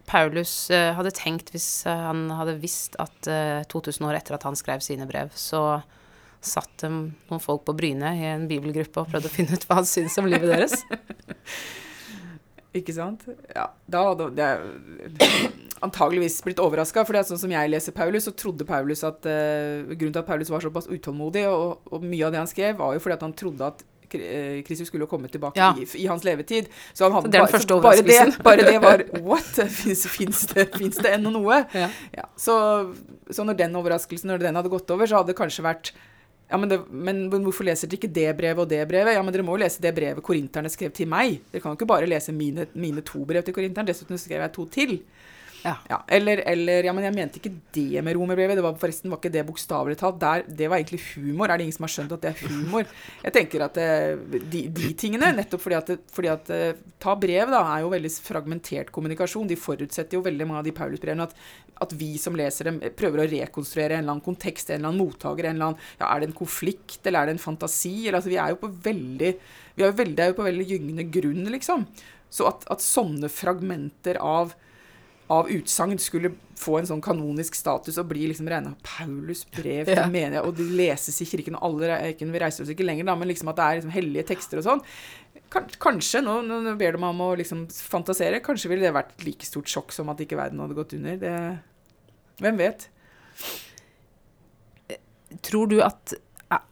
Paulus 0.08 0.52
uh, 0.72 0.92
hadde 0.96 1.12
tenkt 1.16 1.52
hvis 1.54 1.68
uh, 1.88 2.08
han 2.08 2.26
hadde 2.32 2.58
visst 2.62 2.96
at 3.00 3.28
uh, 3.30 3.60
eh, 3.60 3.68
2000 3.70 4.06
år 4.08 4.18
etter 4.18 4.36
at 4.36 4.44
han 4.46 4.56
skrev 4.58 4.84
sine 4.84 5.06
brev, 5.08 5.32
så 5.36 5.80
satt 6.44 6.84
noen 6.84 7.40
folk 7.40 7.62
på 7.64 7.72
Bryne 7.76 8.10
i 8.18 8.26
en 8.34 8.44
bibelgruppe 8.50 9.00
og 9.00 9.08
prøvde 9.08 9.30
å 9.30 9.32
finne 9.32 9.56
ut 9.56 9.64
hva 9.64 9.78
han 9.80 9.88
syntes 9.88 10.18
om 10.20 10.28
livet 10.28 10.50
deres? 10.52 10.84
Ikke 12.74 12.94
sant? 12.96 13.22
Ja, 13.54 13.68
da 13.86 14.00
hadde 14.08 14.32
jeg 14.34 15.52
antageligvis 15.84 16.40
blitt 16.44 16.60
overraska. 16.62 17.04
For 17.06 17.14
det 17.14 17.22
er 17.22 17.30
sånn 17.30 17.42
som 17.44 17.54
jeg 17.54 17.70
leser 17.70 17.94
Paulus, 17.94 18.26
så 18.26 18.34
trodde 18.36 18.66
Paulus 18.68 19.04
at 19.06 19.26
uh, 19.28 19.90
Grunnen 19.92 20.14
til 20.14 20.22
at 20.22 20.28
Paulus 20.28 20.52
var 20.52 20.64
såpass 20.64 20.88
utålmodig, 20.90 21.46
og, 21.50 21.84
og, 21.90 22.04
mye 22.04 22.24
av 22.26 22.34
det 22.34 22.40
han 22.42 22.50
skrev, 22.50 22.78
var 22.80 22.96
jo 22.96 23.02
fordi 23.04 23.18
at 23.18 23.26
han 23.26 23.36
trodde 23.38 23.68
at 23.68 23.84
eh, 24.14 24.58
Kristus 24.66 24.90
skulle 24.90 25.06
komme 25.10 25.30
tilbake 25.30 25.60
ja. 25.60 25.70
i, 25.78 25.86
i, 26.00 26.08
hans 26.10 26.26
levetid. 26.26 26.70
Så 26.92 27.06
han 27.06 27.14
hadde 27.14 27.30
så 27.30 27.34
den 27.36 27.44
bare, 27.44 27.52
første 27.54 27.78
bare, 27.84 28.02
det, 28.02 28.18
bare 28.42 28.66
det 28.66 28.80
var 28.82 29.04
What? 29.28 29.60
Fins 29.70 30.48
det, 30.50 30.66
det 30.74 31.14
ennå 31.14 31.34
noe? 31.34 31.62
Ja. 31.76 31.90
Ja, 32.16 32.26
så, 32.34 32.56
så 33.30 33.46
når 33.46 33.60
den 33.62 33.78
overraskelsen 33.78 34.34
når 34.34 34.42
den 34.48 34.58
hadde 34.58 34.72
gått 34.72 34.90
over, 34.90 35.06
så 35.06 35.22
hadde 35.22 35.34
det 35.34 35.38
kanskje 35.38 35.66
vært 35.66 35.94
ja, 36.50 36.58
men, 36.60 36.68
det, 36.68 36.78
men, 36.90 37.22
hvorfor 37.32 37.66
leser 37.66 37.88
dere 37.88 37.98
ikke 38.02 38.14
det 38.14 38.28
brevet 38.36 38.62
og 38.66 38.70
det 38.70 38.82
brevet? 38.88 39.16
Ja, 39.16 39.22
men 39.24 39.34
dere 39.34 39.44
må 39.46 39.56
jo 39.56 39.62
lese 39.64 39.82
det 39.82 39.94
brevet 39.96 40.24
korinterne 40.24 40.70
skrev 40.72 40.92
til 40.94 41.08
meg. 41.10 41.38
Dere 41.50 41.62
kan 41.64 41.72
jo 41.72 41.78
ikke 41.78 41.88
bare 41.88 42.08
lese 42.10 42.34
mine, 42.36 42.68
mine 42.76 43.04
to 43.06 43.24
brev 43.28 43.44
til 43.46 43.56
korinteren. 43.56 43.88
Dessuten 43.88 44.20
skrev 44.20 44.44
jeg 44.44 44.52
to 44.54 44.66
til. 44.74 44.98
Ja. 45.64 45.74
ja. 45.88 45.98
eller, 46.12 46.42
eller, 46.44 46.84
Ja, 46.84 46.92
men 46.92 47.06
jeg 47.06 47.14
mente 47.16 47.40
ikke 47.40 47.54
det 47.72 48.02
med 48.04 48.16
romerbrevet. 48.18 48.58
Det 48.58 48.64
var 48.64 48.76
forresten 48.80 49.12
var 49.12 49.20
ikke 49.20 49.32
det 49.32 49.44
bokstavelig 49.48 49.96
talt. 50.00 50.20
Der, 50.20 50.44
det 50.44 50.68
var 50.68 50.80
egentlig 50.80 51.00
humor. 51.14 51.48
Er 51.48 51.58
det 51.58 51.66
ingen 51.66 51.76
som 51.78 51.86
har 51.86 51.94
skjønt 51.94 52.14
at 52.16 52.24
det 52.24 52.32
er 52.34 52.52
humor? 52.52 52.88
Jeg 53.24 53.36
tenker 53.38 53.64
at 53.64 53.78
det, 53.78 54.42
de, 54.52 54.64
de 54.68 54.92
tingene, 55.00 55.32
nettopp 55.38 55.64
fordi 55.64 55.78
at, 55.78 55.94
fordi 56.14 56.32
at, 56.32 56.52
eh, 56.54 56.82
Ta 57.04 57.12
brev, 57.20 57.50
da, 57.52 57.60
er 57.74 57.82
jo 57.84 57.92
veldig 57.92 58.10
fragmentert 58.24 58.92
kommunikasjon. 58.94 59.48
De 59.48 59.58
forutsetter 59.60 60.16
jo 60.16 60.24
veldig 60.24 60.46
mange 60.48 60.62
av 60.62 60.68
de 60.68 60.72
Paulus-brevene 60.76 61.26
at, 61.26 61.34
at, 61.84 61.92
vi 62.00 62.14
som 62.20 62.36
leser 62.38 62.70
dem, 62.70 62.78
prøver 62.96 63.20
å 63.20 63.26
rekonstruere 63.28 63.98
en 63.98 64.04
eller 64.04 64.14
annen 64.14 64.24
kontekst, 64.24 64.70
en 64.70 64.78
eller 64.78 64.92
annen 64.92 65.02
mottaker, 65.02 65.48
en 65.50 65.58
eller 65.58 65.72
annen 65.72 66.00
ja, 66.00 66.08
Er 66.08 66.22
det 66.22 66.30
en 66.30 66.38
konflikt, 66.38 67.00
eller 67.04 67.20
er 67.20 67.28
det 67.28 67.36
en 67.36 67.44
fantasi? 67.44 68.06
Eller, 68.06 68.22
altså, 68.22 68.32
vi 68.32 68.40
er 68.40 68.54
jo 68.54 68.60
på 68.62 68.72
veldig 68.88 69.32
vi 69.74 69.82
er 69.82 69.90
jo 69.90 69.98
veldig, 69.98 70.26
på 70.38 70.46
veldig 70.46 70.66
gyngende 70.70 71.06
grunn, 71.10 71.48
liksom. 71.50 71.84
Så 72.34 72.46
at, 72.48 72.64
at 72.70 72.82
sånne 72.82 73.30
fragmenter 73.30 74.18
av 74.22 74.54
av 75.32 75.48
utsagn 75.50 75.98
skulle 76.02 76.34
få 76.60 76.78
en 76.78 76.88
sånn 76.88 77.02
kanonisk 77.04 77.56
status 77.56 77.96
og 78.00 78.08
bli 78.10 78.28
liksom 78.30 78.48
regna 78.50 78.74
Paulus 78.84 79.42
brev 79.54 79.88
til 79.88 79.98
ja. 79.98 80.06
menighet, 80.10 80.44
og 80.44 80.56
de 80.58 80.66
leses 80.76 81.20
i 81.22 81.26
kirken, 81.28 81.56
og 81.58 81.68
alle 81.70 81.98
ikke, 82.12 82.28
Vi 82.30 82.42
reiser 82.42 82.64
oss 82.64 82.72
ikke 82.72 82.86
lenger, 82.86 83.08
da, 83.08 83.16
men 83.18 83.30
liksom 83.30 83.50
at 83.52 83.58
det 83.58 83.66
er 83.66 83.78
liksom 83.80 83.94
hellige 83.94 84.26
tekster 84.30 84.60
og 84.60 84.66
sånn. 84.68 84.82
Kanskje, 85.82 86.22
nå, 86.24 86.40
nå 86.46 86.74
ber 86.80 86.96
de 86.96 87.02
meg 87.02 87.14
om 87.14 87.22
å 87.26 87.34
liksom 87.38 87.66
fantasere, 87.70 88.42
kanskje 88.44 88.72
ville 88.72 88.86
det 88.86 88.94
vært 88.96 89.14
et 89.16 89.26
like 89.28 89.48
stort 89.48 89.70
sjokk 89.70 89.94
som 89.94 90.10
at 90.12 90.22
ikke 90.24 90.38
verden 90.38 90.62
hadde 90.62 90.78
gått 90.78 90.96
under. 90.98 91.18
Det, 91.20 91.34
hvem 92.42 92.60
vet? 92.60 92.88
Tror 95.44 95.70
du 95.70 95.80
at 95.84 96.14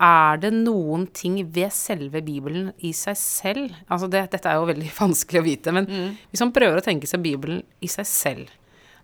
er 0.03 0.41
det 0.43 0.53
noen 0.55 1.07
ting 1.15 1.39
ved 1.55 1.73
selve 1.75 2.23
Bibelen 2.25 2.71
i 2.85 2.93
seg 2.97 3.17
selv 3.19 3.77
Altså 3.87 4.09
det, 4.11 4.25
dette 4.35 4.51
er 4.51 4.59
jo 4.61 4.69
veldig 4.71 4.91
vanskelig 5.03 5.43
å 5.43 5.47
vite, 5.47 5.75
men 5.75 5.89
mm. 5.89 6.09
hvis 6.33 6.45
man 6.45 6.55
prøver 6.57 6.81
å 6.81 6.85
tenke 6.85 7.11
seg 7.11 7.25
Bibelen 7.25 7.63
i 7.81 7.91
seg 7.91 8.09
selv, 8.09 8.55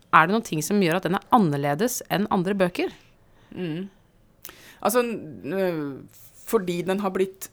er 0.08 0.26
det 0.26 0.34
noen 0.34 0.46
ting 0.46 0.64
som 0.64 0.80
gjør 0.82 0.98
at 0.98 1.08
den 1.08 1.18
er 1.18 1.28
annerledes 1.36 2.00
enn 2.12 2.28
andre 2.34 2.56
bøker? 2.58 2.92
Mm. 3.52 3.88
Altså 4.78 5.04
fordi 6.48 6.80
den 6.86 7.02
har 7.02 7.12
blitt 7.12 7.50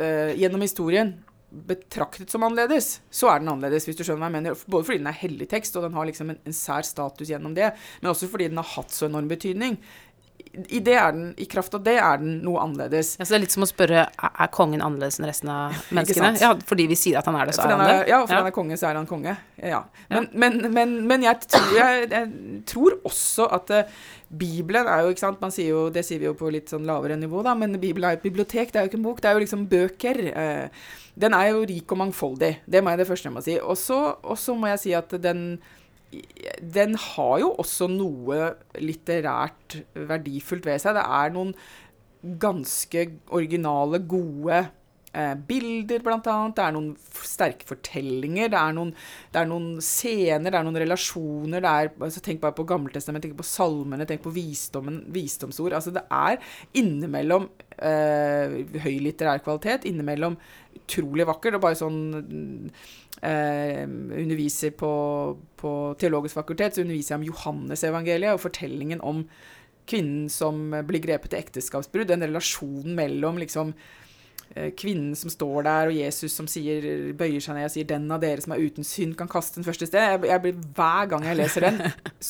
uh, 0.00 0.34
gjennom 0.34 0.64
historien 0.64 1.14
betraktet 1.48 2.30
som 2.30 2.42
annerledes, 2.44 2.98
så 3.10 3.30
er 3.32 3.40
den 3.40 3.48
annerledes, 3.48 3.86
hvis 3.88 3.96
du 3.96 4.02
skjønner 4.02 4.20
hva 4.20 4.28
jeg 4.28 4.36
mener. 4.36 4.64
Både 4.68 4.84
fordi 4.84 5.00
den 5.00 5.08
er 5.08 5.16
hellig 5.16 5.46
tekst, 5.48 5.76
og 5.78 5.86
den 5.86 5.94
har 5.96 6.08
liksom 6.08 6.32
en, 6.34 6.40
en 6.44 6.56
sær 6.56 6.84
status 6.84 7.30
gjennom 7.30 7.54
det, 7.56 7.70
men 8.02 8.10
også 8.10 8.28
fordi 8.28 8.50
den 8.50 8.60
har 8.60 8.68
hatt 8.74 8.92
så 8.92 9.06
enorm 9.08 9.30
betydning 9.30 9.78
i, 10.66 10.80
det 10.80 10.94
er 10.94 11.12
den, 11.14 11.30
I 11.38 11.46
kraft 11.50 11.74
av 11.76 11.82
det 11.86 11.96
er 12.00 12.20
den 12.20 12.38
noe 12.44 12.60
annerledes. 12.62 13.14
Ja, 13.18 13.26
så 13.26 13.34
det 13.34 13.38
er 13.38 13.42
litt 13.44 13.54
som 13.54 13.64
å 13.66 13.68
spørre 13.68 14.04
er 14.08 14.50
kongen 14.54 14.82
annerledes 14.84 15.18
enn 15.20 15.28
resten 15.28 15.50
av 15.52 15.76
menneskene? 15.96 16.32
Ja, 16.42 16.52
fordi 16.68 16.88
vi 16.90 16.98
sier 16.98 17.20
at 17.20 17.28
han 17.30 17.38
er 17.38 17.50
det, 17.50 17.56
så 17.56 17.66
er 17.66 17.74
han 17.74 17.84
det? 17.84 17.96
Ja, 18.10 18.20
for 18.24 18.34
ja. 18.34 18.40
han 18.42 18.50
er 18.50 18.54
konge, 18.56 18.78
så 18.80 18.88
er 18.90 18.98
han 18.98 19.08
konge. 19.10 19.34
Ja. 19.62 19.82
Men, 20.10 20.28
men, 20.32 20.60
men, 20.74 20.94
men 21.10 21.26
jeg, 21.26 21.42
tror, 21.46 21.72
jeg, 21.76 22.08
jeg, 22.10 22.62
tror, 22.70 22.98
også 23.08 23.48
at 23.58 23.74
uh, 23.74 23.98
Bibelen 24.28 24.90
er 24.90 25.04
jo, 25.04 25.14
ikke 25.14 25.26
sant, 25.26 25.42
man 25.42 25.54
sier 25.54 25.72
jo, 25.72 25.86
det 25.94 26.04
sier 26.06 26.22
vi 26.22 26.28
jo 26.30 26.36
på 26.38 26.50
litt 26.54 26.72
sånn 26.72 26.86
lavere 26.88 27.18
nivå, 27.20 27.42
da, 27.46 27.54
men 27.58 27.78
Bibelen 27.78 28.08
er 28.08 28.16
jo 28.16 28.22
et 28.22 28.28
bibliotek, 28.28 28.72
det 28.72 28.80
er 28.80 28.86
jo 28.86 28.92
ikke 28.92 29.00
en 29.02 29.08
bok, 29.08 29.22
det 29.22 29.30
er 29.30 29.38
jo 29.38 29.44
liksom 29.44 29.66
bøker. 29.70 30.22
Uh, 30.32 30.94
den 31.18 31.34
er 31.34 31.50
jo 31.50 31.66
rik 31.66 31.90
og 31.92 31.98
mangfoldig. 32.04 32.52
Det 32.66 32.82
må 32.82 32.94
jeg 32.94 33.02
det 33.02 33.08
første 33.08 33.26
jeg 33.26 33.34
må 33.34 33.42
si. 33.42 33.58
Og 33.58 33.74
så 34.38 34.54
må 34.54 34.70
jeg 34.70 34.82
si 34.84 34.94
at 34.94 35.16
den 35.22 35.58
den 36.62 36.96
har 36.96 37.36
jo 37.42 37.52
også 37.60 37.88
noe 37.92 38.54
litterært 38.80 39.80
verdifullt 40.08 40.66
ved 40.68 40.80
seg. 40.82 40.96
Det 40.96 41.04
er 41.04 41.34
noen 41.34 41.54
ganske 42.40 43.04
originale, 43.36 44.00
gode 44.08 44.62
eh, 45.12 45.34
bilder, 45.48 46.00
blant 46.04 46.26
annet. 46.32 46.56
Det 46.56 46.64
er 46.64 46.74
noen 46.74 46.88
sterke 47.28 47.68
fortellinger. 47.68 48.50
Det 48.52 48.60
er 48.60 48.76
noen, 48.78 48.94
det 49.34 49.42
er 49.42 49.50
noen 49.50 49.68
scener, 49.84 50.48
det 50.48 50.58
er 50.58 50.66
noen 50.66 50.80
relasjoner. 50.82 51.68
Er, 51.68 51.92
altså, 51.94 52.24
tenk 52.24 52.40
bare 52.42 52.56
på 52.56 52.66
Gammeltestamentet, 52.68 53.30
tenk 53.30 53.42
på 53.42 53.48
salmene, 53.50 54.08
tenk 54.08 54.24
på 54.24 54.34
visdommen, 54.34 55.02
visdomsord. 55.14 55.76
Altså, 55.76 55.94
det 55.94 56.06
er 56.08 56.40
innimellom 56.80 57.50
eh, 57.76 58.62
høy 58.80 58.96
litterær 59.04 59.44
kvalitet, 59.44 59.86
innimellom 59.90 60.40
utrolig 60.78 61.28
vakkert. 61.28 61.60
og 61.60 61.68
bare 61.68 61.78
sånn 61.78 62.00
eh, 63.22 63.84
underviser 63.84 64.74
på, 64.78 64.92
på, 65.58 65.74
Teologisk 66.00 66.38
fakultet, 66.38 66.74
så 66.74 66.84
underviser 66.84 67.14
jeg 67.14 67.22
om 67.22 67.28
Johannesevangeliet 67.30 68.34
og 68.34 68.44
fortellingen 68.44 69.04
om 69.04 69.24
kvinnen 69.88 70.26
som 70.32 70.68
blir 70.86 71.02
grepet 71.04 71.32
til 71.32 71.40
ekteskapsbrudd, 71.40 72.10
den 72.10 72.26
relasjonen 72.26 72.92
mellom 72.98 73.38
liksom 73.40 73.72
eh, 74.52 74.68
kvinnen 74.76 75.16
som 75.16 75.32
står 75.32 75.64
der, 75.64 75.88
og 75.88 75.96
Jesus 75.96 76.36
som 76.36 76.48
sier, 76.50 76.84
bøyer 77.16 77.40
seg 77.40 77.56
ned 77.56 77.70
og 77.70 77.72
sier 77.72 77.88
'Den 77.88 78.10
av 78.12 78.20
dere 78.20 78.44
som 78.44 78.52
er 78.52 78.60
uten 78.60 78.84
synd, 78.84 79.16
kan 79.16 79.30
kaste 79.32 79.56
den 79.56 79.64
første 79.64 79.88
sted'. 79.88 80.12
Jeg, 80.12 80.24
jeg 80.28 80.44
blir, 80.44 80.62
hver 80.76 81.08
gang 81.08 81.24
jeg 81.24 81.40
leser 81.40 81.68
den, 81.70 81.80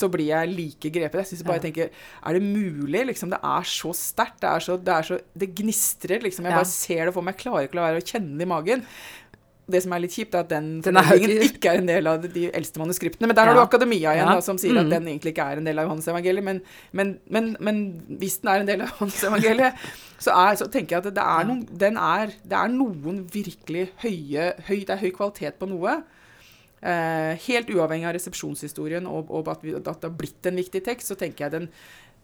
så 0.01 0.09
blir 0.09 0.31
jeg 0.31 0.55
like 0.55 0.94
grepet. 0.94 1.24
Jeg 1.24 1.31
synes 1.33 1.44
bare 1.44 1.59
jeg 1.59 1.66
tenker 1.68 1.90
Er 1.90 2.33
det 2.38 2.42
mulig? 2.42 3.07
Liksom, 3.11 3.31
det 3.35 3.42
er 3.42 3.62
så 3.66 3.92
sterkt. 3.92 4.40
Det, 4.40 4.62
så, 4.62 4.79
det, 4.79 5.22
det 5.35 5.55
gnistrer, 5.55 6.22
liksom. 6.22 6.46
Jeg 6.46 6.55
bare 6.55 6.64
ser 6.64 7.07
det 7.07 7.14
for 7.14 7.27
meg. 7.27 7.35
Jeg 7.35 7.42
klarer 7.42 7.66
ikke 7.66 7.79
å 7.79 7.83
la 7.83 7.90
være 7.90 8.05
å 8.07 8.11
kjenne 8.14 8.38
det 8.38 8.46
i 8.46 8.55
magen. 8.55 8.87
Det 9.70 9.83
som 9.85 9.92
er 9.92 10.00
litt 10.00 10.14
kjipt, 10.16 10.35
er 10.35 10.40
at 10.40 10.48
den 10.48 10.81
Den 10.81 10.96
er 10.96 11.02
ikke- 11.12 11.44
ikke 11.44 11.68
er 11.74 11.78
en 11.83 11.87
del 11.87 12.07
av 12.07 12.22
de 12.22 12.50
eldste 12.50 12.78
manuskriptene. 12.81 13.26
Men 13.28 13.37
der 13.37 13.44
har 13.50 13.54
du 13.54 13.61
akademia 13.61 14.14
igjen, 14.14 14.26
Ja. 14.26 14.35
da, 14.35 14.40
som 14.40 14.57
sier 14.57 14.72
Mm. 14.72 14.81
at 14.81 14.90
den 14.90 15.04
egentlig 15.09 15.35
ikke 15.35 15.44
er 15.52 15.57
en 15.59 15.64
del 15.64 15.78
av 15.78 15.88
Johannes-evangeliet. 15.88 16.42
Men, 16.44 16.62
men, 16.92 17.18
men, 17.28 17.57
men 17.61 18.02
hvis 18.18 18.38
den 18.40 18.48
er 18.50 18.61
en 18.61 18.66
del 18.66 18.81
av 18.83 18.88
Johannes-evangeliet, 18.88 19.74
så, 20.18 20.31
så 20.57 20.70
tenker 20.72 20.96
jeg 20.96 21.07
at 21.07 21.14
det 21.14 21.22
er, 21.22 21.44
noen, 21.44 21.66
den 21.78 21.96
er, 21.98 22.26
det 22.48 22.57
er 22.57 22.68
noen 22.68 23.24
virkelig 23.31 23.90
høye 24.02 24.54
høy, 24.68 24.81
Det 24.87 24.90
er 24.90 25.02
høy 25.04 25.11
kvalitet 25.11 25.59
på 25.61 25.68
noe. 25.68 26.02
Eh, 26.81 27.35
helt 27.48 27.68
uavhengig 27.74 28.07
av 28.07 28.14
resepsjonshistorien 28.14 29.07
og, 29.11 29.31
og 29.35 29.48
at, 29.50 29.62
vi, 29.62 29.72
at 29.74 29.83
det 29.85 29.96
har 30.04 30.14
blitt 30.16 30.46
en 30.46 30.57
viktig 30.61 30.83
tekst, 30.87 31.09
så 31.11 31.16
tenker 31.18 31.44
jeg 31.46 31.50
den, 31.50 31.68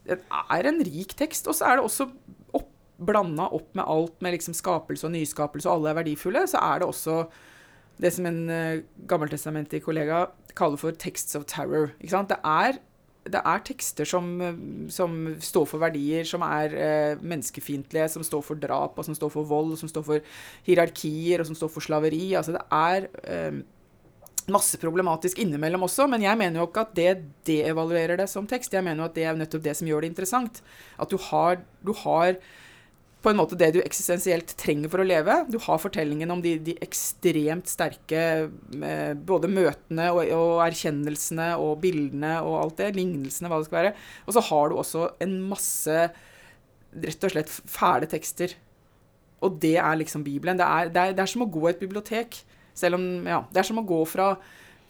den 0.06 0.20
er 0.30 0.68
en 0.70 0.78
rik 0.86 1.14
tekst. 1.18 1.48
Og 1.50 1.54
så 1.58 1.66
er 1.66 1.76
det 1.76 1.84
også 1.84 2.06
opp, 2.54 2.68
blanda 2.98 3.48
opp 3.54 3.74
med 3.74 3.84
alt 3.90 4.22
med 4.22 4.36
liksom 4.36 4.54
skapelse 4.54 5.06
og 5.06 5.14
nyskapelse, 5.14 5.68
og 5.68 5.78
alle 5.78 5.92
er 5.92 6.00
verdifulle, 6.02 6.46
så 6.50 6.62
er 6.62 6.80
det 6.80 6.88
også 6.88 7.24
det 8.02 8.10
som 8.14 8.26
en 8.26 8.40
uh, 8.50 8.82
gammeltestamentlig 9.10 9.82
kollega 9.84 10.26
kaller 10.58 10.78
for 10.78 10.90
'texts 10.90 11.36
of 11.38 11.46
terror'. 11.50 11.92
Ikke 12.00 12.14
sant? 12.14 12.28
Det 12.28 12.38
er, 12.44 12.78
det 13.24 13.40
er 13.40 13.62
tekster 13.64 14.04
som, 14.04 14.40
eh, 14.40 14.56
som 14.90 15.36
står 15.40 15.64
for 15.66 15.78
verdier, 15.78 16.24
som 16.24 16.42
er 16.42 16.74
uh, 16.74 17.22
menneskefiendtlige, 17.22 18.08
som 18.08 18.22
står 18.22 18.42
for 18.42 18.54
drap, 18.54 18.98
og 18.98 19.04
som 19.04 19.14
står 19.14 19.30
for 19.30 19.42
vold, 19.42 19.72
og 19.72 19.78
som 19.78 19.88
står 19.88 20.02
for 20.02 20.18
hierarkier, 20.66 21.40
og 21.40 21.46
som 21.46 21.54
står 21.54 21.68
for 21.68 21.80
slaveri. 21.80 22.34
Altså 22.34 22.52
det 22.52 22.62
er 22.70 23.06
uh, 23.30 23.62
masse 24.52 24.78
problematisk 24.78 25.38
innimellom 25.40 25.86
også, 25.86 26.06
men 26.10 26.22
jeg 26.22 26.36
mener 26.38 26.60
jo 26.60 26.66
ikke 26.68 26.84
at 26.84 26.96
det 26.96 27.12
devaluerer 27.46 28.18
det 28.20 28.28
som 28.28 28.46
tekst. 28.46 28.74
Jeg 28.74 28.84
mener 28.84 29.04
jo 29.04 29.08
at 29.08 29.16
det 29.16 29.24
er 29.24 29.38
nettopp 29.38 29.64
det 29.64 29.76
som 29.78 29.88
gjør 29.88 30.04
det 30.04 30.12
interessant. 30.12 30.62
At 31.00 31.10
du 31.10 31.16
har, 31.30 31.62
du 31.84 31.94
har 32.04 32.36
på 33.24 33.32
en 33.32 33.38
måte 33.38 33.56
det 33.56 33.70
du 33.72 33.80
eksistensielt 33.80 34.52
trenger 34.60 34.90
for 34.92 35.00
å 35.00 35.06
leve. 35.06 35.38
Du 35.48 35.56
har 35.64 35.80
fortellingen 35.80 36.32
om 36.34 36.42
de, 36.44 36.58
de 36.60 36.74
ekstremt 36.84 37.70
sterke 37.70 38.24
eh, 38.44 39.14
både 39.16 39.48
møtene 39.48 40.10
og, 40.12 40.20
og 40.36 40.60
erkjennelsene 40.66 41.54
og 41.60 41.78
bildene 41.82 42.36
og 42.44 42.58
alt 42.60 42.82
det, 42.82 42.90
lignelsene, 42.98 43.48
hva 43.48 43.62
det 43.62 43.70
skal 43.70 43.80
være. 43.80 43.94
Og 44.28 44.36
så 44.36 44.44
har 44.50 44.68
du 44.68 44.76
også 44.76 45.06
en 45.24 45.38
masse 45.48 46.02
rett 47.04 47.26
og 47.26 47.32
slett 47.32 47.50
fæle 47.50 48.10
tekster. 48.12 48.52
Og 49.44 49.56
det 49.62 49.76
er 49.80 49.96
liksom 50.00 50.24
Bibelen. 50.26 50.60
Det 50.60 50.68
er, 50.68 50.92
det 50.92 51.00
er, 51.00 51.16
det 51.16 51.24
er 51.24 51.32
som 51.32 51.46
å 51.46 51.50
gå 51.56 51.64
i 51.64 51.72
et 51.72 51.80
bibliotek. 51.80 52.38
Selv 52.76 52.98
om, 52.98 53.08
ja, 53.28 53.40
Det 53.52 53.62
er 53.62 53.68
som 53.70 53.80
å 53.80 53.86
gå 53.88 54.02
fra, 54.10 54.34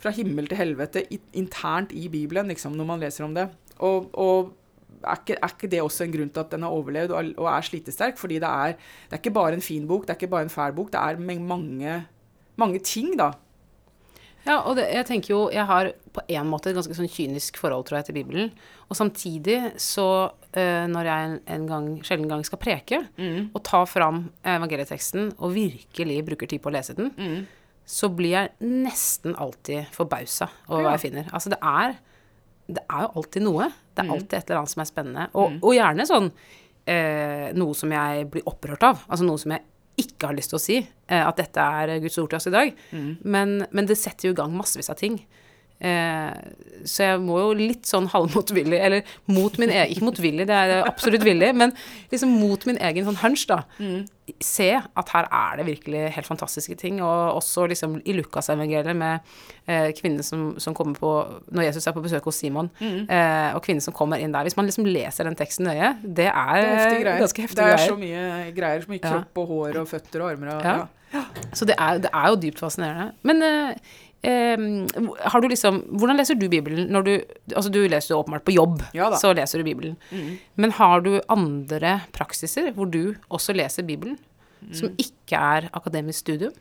fra 0.03 0.12
himmel 0.16 0.51
til 0.51 0.59
helvete 0.59 1.07
internt 1.37 1.94
i 1.94 2.09
Bibelen, 2.11 2.51
liksom, 2.51 2.75
når 2.75 2.90
man 2.90 3.03
leser 3.03 3.27
om 3.27 3.35
det. 3.37 3.49
Og, 3.79 4.11
og 4.18 4.55
er, 5.07 5.21
ikke, 5.23 5.37
er 5.40 5.55
ikke 5.55 5.71
det 5.71 5.83
også 5.85 6.05
en 6.07 6.12
grunn 6.17 6.33
til 6.35 6.40
at 6.45 6.51
den 6.57 6.67
har 6.67 6.75
overlevd 6.75 7.14
og, 7.14 7.31
og 7.38 7.49
er 7.53 7.67
slitesterk? 7.69 8.19
Fordi 8.21 8.40
det 8.43 8.51
er, 8.51 8.75
det 9.09 9.17
er 9.19 9.23
ikke 9.23 9.35
bare 9.37 9.55
en 9.57 9.64
fin 9.64 9.87
bok, 9.88 10.07
det 10.07 10.14
er 10.14 10.21
ikke 10.21 10.33
bare 10.35 10.49
en 10.49 10.53
fæl 10.53 10.75
bok. 10.77 10.93
Det 10.93 11.01
er 11.01 11.21
mange, 11.23 11.97
mange 12.61 12.79
ting, 12.85 13.14
da. 13.21 13.33
Ja, 14.45 14.59
og 14.69 14.77
det, 14.77 14.83
jeg 14.93 15.07
tenker 15.09 15.31
jo 15.33 15.38
Jeg 15.49 15.64
har 15.64 15.88
på 16.12 16.21
en 16.29 16.49
måte 16.51 16.69
et 16.69 16.77
ganske 16.77 16.93
sånn 16.93 17.09
kynisk 17.09 17.57
forhold, 17.57 17.87
tror 17.88 17.97
jeg, 18.03 18.05
til 18.11 18.17
Bibelen. 18.19 18.51
Og 18.93 18.99
samtidig 18.99 19.57
så 19.81 20.05
eh, 20.53 20.85
Når 20.90 21.09
jeg 21.09 21.29
en, 21.31 21.37
en 21.55 21.64
gang, 21.71 21.87
sjelden 22.05 22.29
gang 22.29 22.45
skal 22.45 22.61
preke, 22.61 22.99
og 23.57 23.62
ta 23.64 23.81
fram 23.88 24.27
evangelieteksten 24.45 25.33
og 25.38 25.55
virkelig 25.57 26.19
bruker 26.29 26.51
tid 26.53 26.61
på 26.61 26.69
å 26.69 26.75
lese 26.77 26.93
den, 26.99 27.09
så 27.88 28.09
blir 28.12 28.33
jeg 28.37 28.53
nesten 28.85 29.35
alltid 29.40 29.88
forbausa 29.93 30.51
over 30.69 30.83
hva 30.87 30.93
jeg 30.99 31.07
finner. 31.09 31.27
Altså, 31.33 31.51
det 31.53 31.59
er 31.64 31.97
Det 32.69 32.85
er 32.88 33.01
jo 33.03 33.11
alltid 33.21 33.43
noe. 33.45 33.67
Det 33.95 34.03
er 34.05 34.11
alltid 34.17 34.39
et 34.39 34.51
eller 34.51 34.63
annet 34.63 34.73
som 34.75 34.83
er 34.83 34.91
spennende. 34.91 35.29
Og, 35.39 35.59
og 35.63 35.77
gjerne 35.77 36.07
sånn 36.09 36.31
eh, 36.91 37.47
noe 37.55 37.79
som 37.79 37.95
jeg 37.95 38.27
blir 38.33 38.51
opprørt 38.51 38.83
av. 38.87 39.05
Altså 39.09 39.27
noe 39.29 39.41
som 39.41 39.55
jeg 39.55 39.63
ikke 40.05 40.27
har 40.31 40.35
lyst 40.35 40.51
til 40.51 40.59
å 40.59 40.63
si. 40.63 40.81
Eh, 40.83 41.23
at 41.23 41.39
dette 41.39 41.69
er 41.81 41.95
Guds 42.03 42.19
ord 42.19 42.33
til 42.33 42.41
oss 42.41 42.51
i 42.51 42.55
dag. 42.55 42.75
Men, 43.23 43.61
men 43.71 43.87
det 43.91 43.99
setter 44.01 44.29
jo 44.29 44.35
i 44.35 44.39
gang 44.43 44.55
massevis 44.57 44.91
av 44.91 44.99
ting. 45.01 45.21
Eh, 45.81 46.33
så 46.87 47.03
jeg 47.05 47.21
må 47.21 47.39
jo 47.43 47.53
litt 47.59 47.85
sånn 47.89 48.07
halvmotvillig, 48.13 48.79
eller 48.81 49.03
mot 49.27 49.57
min 49.59 49.69
egen 49.71 49.91
Ikke 49.93 50.05
motvillig, 50.07 50.47
det 50.49 50.55
er 50.55 50.85
absolutt 50.87 51.25
villig, 51.27 51.51
men 51.57 51.73
liksom 52.13 52.31
mot 52.41 52.65
min 52.67 52.79
egen 52.79 53.05
sånn 53.09 53.19
hunch, 53.21 53.47
da. 53.51 53.63
Se 54.41 54.71
at 54.81 55.11
her 55.13 55.27
er 55.29 55.57
det 55.61 55.67
virkelig 55.67 56.07
helt 56.15 56.27
fantastiske 56.27 56.77
ting. 56.81 57.03
Og 57.05 57.35
også 57.37 57.67
liksom 57.69 57.99
i 58.09 58.15
Lukasevangeliet 58.17 58.97
med 58.97 59.21
eh, 59.69 59.91
kvinnen 59.99 60.23
som, 60.25 60.55
som 60.59 60.73
kommer 60.75 60.97
på 60.97 61.11
Når 61.53 61.67
Jesus 61.67 61.87
er 61.87 61.93
på 61.93 62.01
besøk 62.07 62.25
hos 62.31 62.39
Simon, 62.41 62.71
eh, 62.81 63.51
og 63.53 63.61
kvinnen 63.67 63.83
som 63.85 63.93
kommer 63.93 64.17
inn 64.23 64.33
der. 64.33 64.47
Hvis 64.49 64.57
man 64.57 64.65
liksom 64.71 64.87
leser 64.89 65.29
den 65.29 65.37
teksten 65.37 65.69
nøye, 65.69 65.97
det 66.03 66.31
er, 66.31 66.55
Det 66.57 66.71
er 66.71 66.79
heftige 66.79 67.05
greier. 67.05 67.55
det 67.55 67.69
er 67.75 67.85
så 67.85 67.97
mye 68.01 68.53
greier. 68.57 68.81
Så 68.87 68.89
mye 68.95 69.03
Ja. 69.05 69.11
kropp 69.11 69.39
og 69.45 69.49
hår 69.53 69.81
og 69.83 69.89
føtter 69.93 70.23
og 70.25 70.31
armer 70.33 70.55
og 70.57 70.65
Ja. 70.65 70.77
ja. 71.13 71.25
Så 71.53 71.67
det 71.69 71.77
er, 71.79 71.99
det 71.99 72.11
er 72.13 72.29
jo 72.33 72.37
dypt 72.37 72.59
fascinerende. 72.65 73.13
Men 73.23 73.43
eh, 73.43 73.75
eh, 74.25 74.57
har 75.31 75.41
du 75.45 75.49
liksom 75.49 75.83
Hvordan 76.01 76.17
leser 76.21 76.39
du 76.41 76.49
Bibelen 76.49 76.89
når 76.93 77.05
du 77.05 77.13
Altså, 77.55 77.71
du 77.71 77.81
leser 77.89 78.15
jo 78.15 78.21
åpenbart 78.23 78.45
på 78.47 78.55
jobb, 78.57 78.83
Ja. 78.97 79.11
Mm. 79.11 79.19
så 79.21 79.35
leser 79.37 79.59
du 79.61 79.65
Bibelen. 79.65 79.97
Men 80.57 80.71
har 80.81 81.01
du 81.05 81.21
andre 81.29 82.01
praksiser 82.17 82.73
hvor 82.73 82.91
du 82.91 83.15
også 83.31 83.55
leser 83.55 83.83
Bibelen? 83.87 84.17
Mm. 84.65 84.73
Som 84.75 84.95
ikke 84.97 85.37
er 85.37 85.69
akademisk 85.77 86.19
studium? 86.25 86.53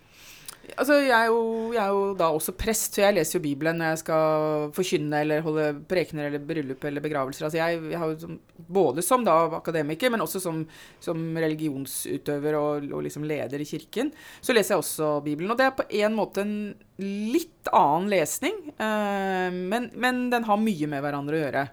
Altså, 0.64 0.96
jeg 1.04 1.12
er, 1.12 1.28
jo, 1.28 1.74
jeg 1.76 1.82
er 1.84 1.92
jo 1.92 2.04
da 2.18 2.30
også 2.32 2.54
prest, 2.56 2.96
så 2.96 3.04
jeg 3.04 3.18
leser 3.18 3.36
jo 3.36 3.44
Bibelen 3.44 3.82
når 3.82 3.92
jeg 3.92 4.00
skal 4.00 4.70
forkynne 4.74 5.20
eller 5.26 5.44
holde 5.44 5.66
prekener 5.90 6.30
eller 6.30 6.46
bryllup 6.48 6.86
eller 6.88 7.04
begravelser. 7.04 7.48
Altså, 7.50 7.60
jeg, 7.60 7.82
jeg 7.92 8.00
har 8.00 8.14
jo 8.14 8.38
både 8.56 9.04
som 9.04 9.26
da 9.28 9.36
akademiker, 9.60 10.14
men 10.14 10.24
også 10.24 10.40
som, 10.42 10.64
som 11.04 11.20
religionsutøver 11.36 12.58
og, 12.60 12.88
og 12.96 13.04
liksom 13.04 13.28
leder 13.28 13.60
i 13.60 13.68
kirken, 13.68 14.14
så 14.40 14.56
leser 14.56 14.78
jeg 14.78 14.86
også 14.86 15.12
Bibelen. 15.28 15.52
Og 15.52 15.60
det 15.60 15.68
er 15.68 15.78
på 15.78 15.88
en 16.00 16.16
måte 16.18 16.48
en 16.48 16.56
litt 17.04 17.68
annen 17.74 18.08
lesning, 18.14 18.60
eh, 18.78 19.50
men, 19.52 19.92
men 20.00 20.28
den 20.32 20.48
har 20.48 20.64
mye 20.64 20.90
med 20.90 21.04
hverandre 21.04 21.38
å 21.40 21.44
gjøre. 21.44 21.68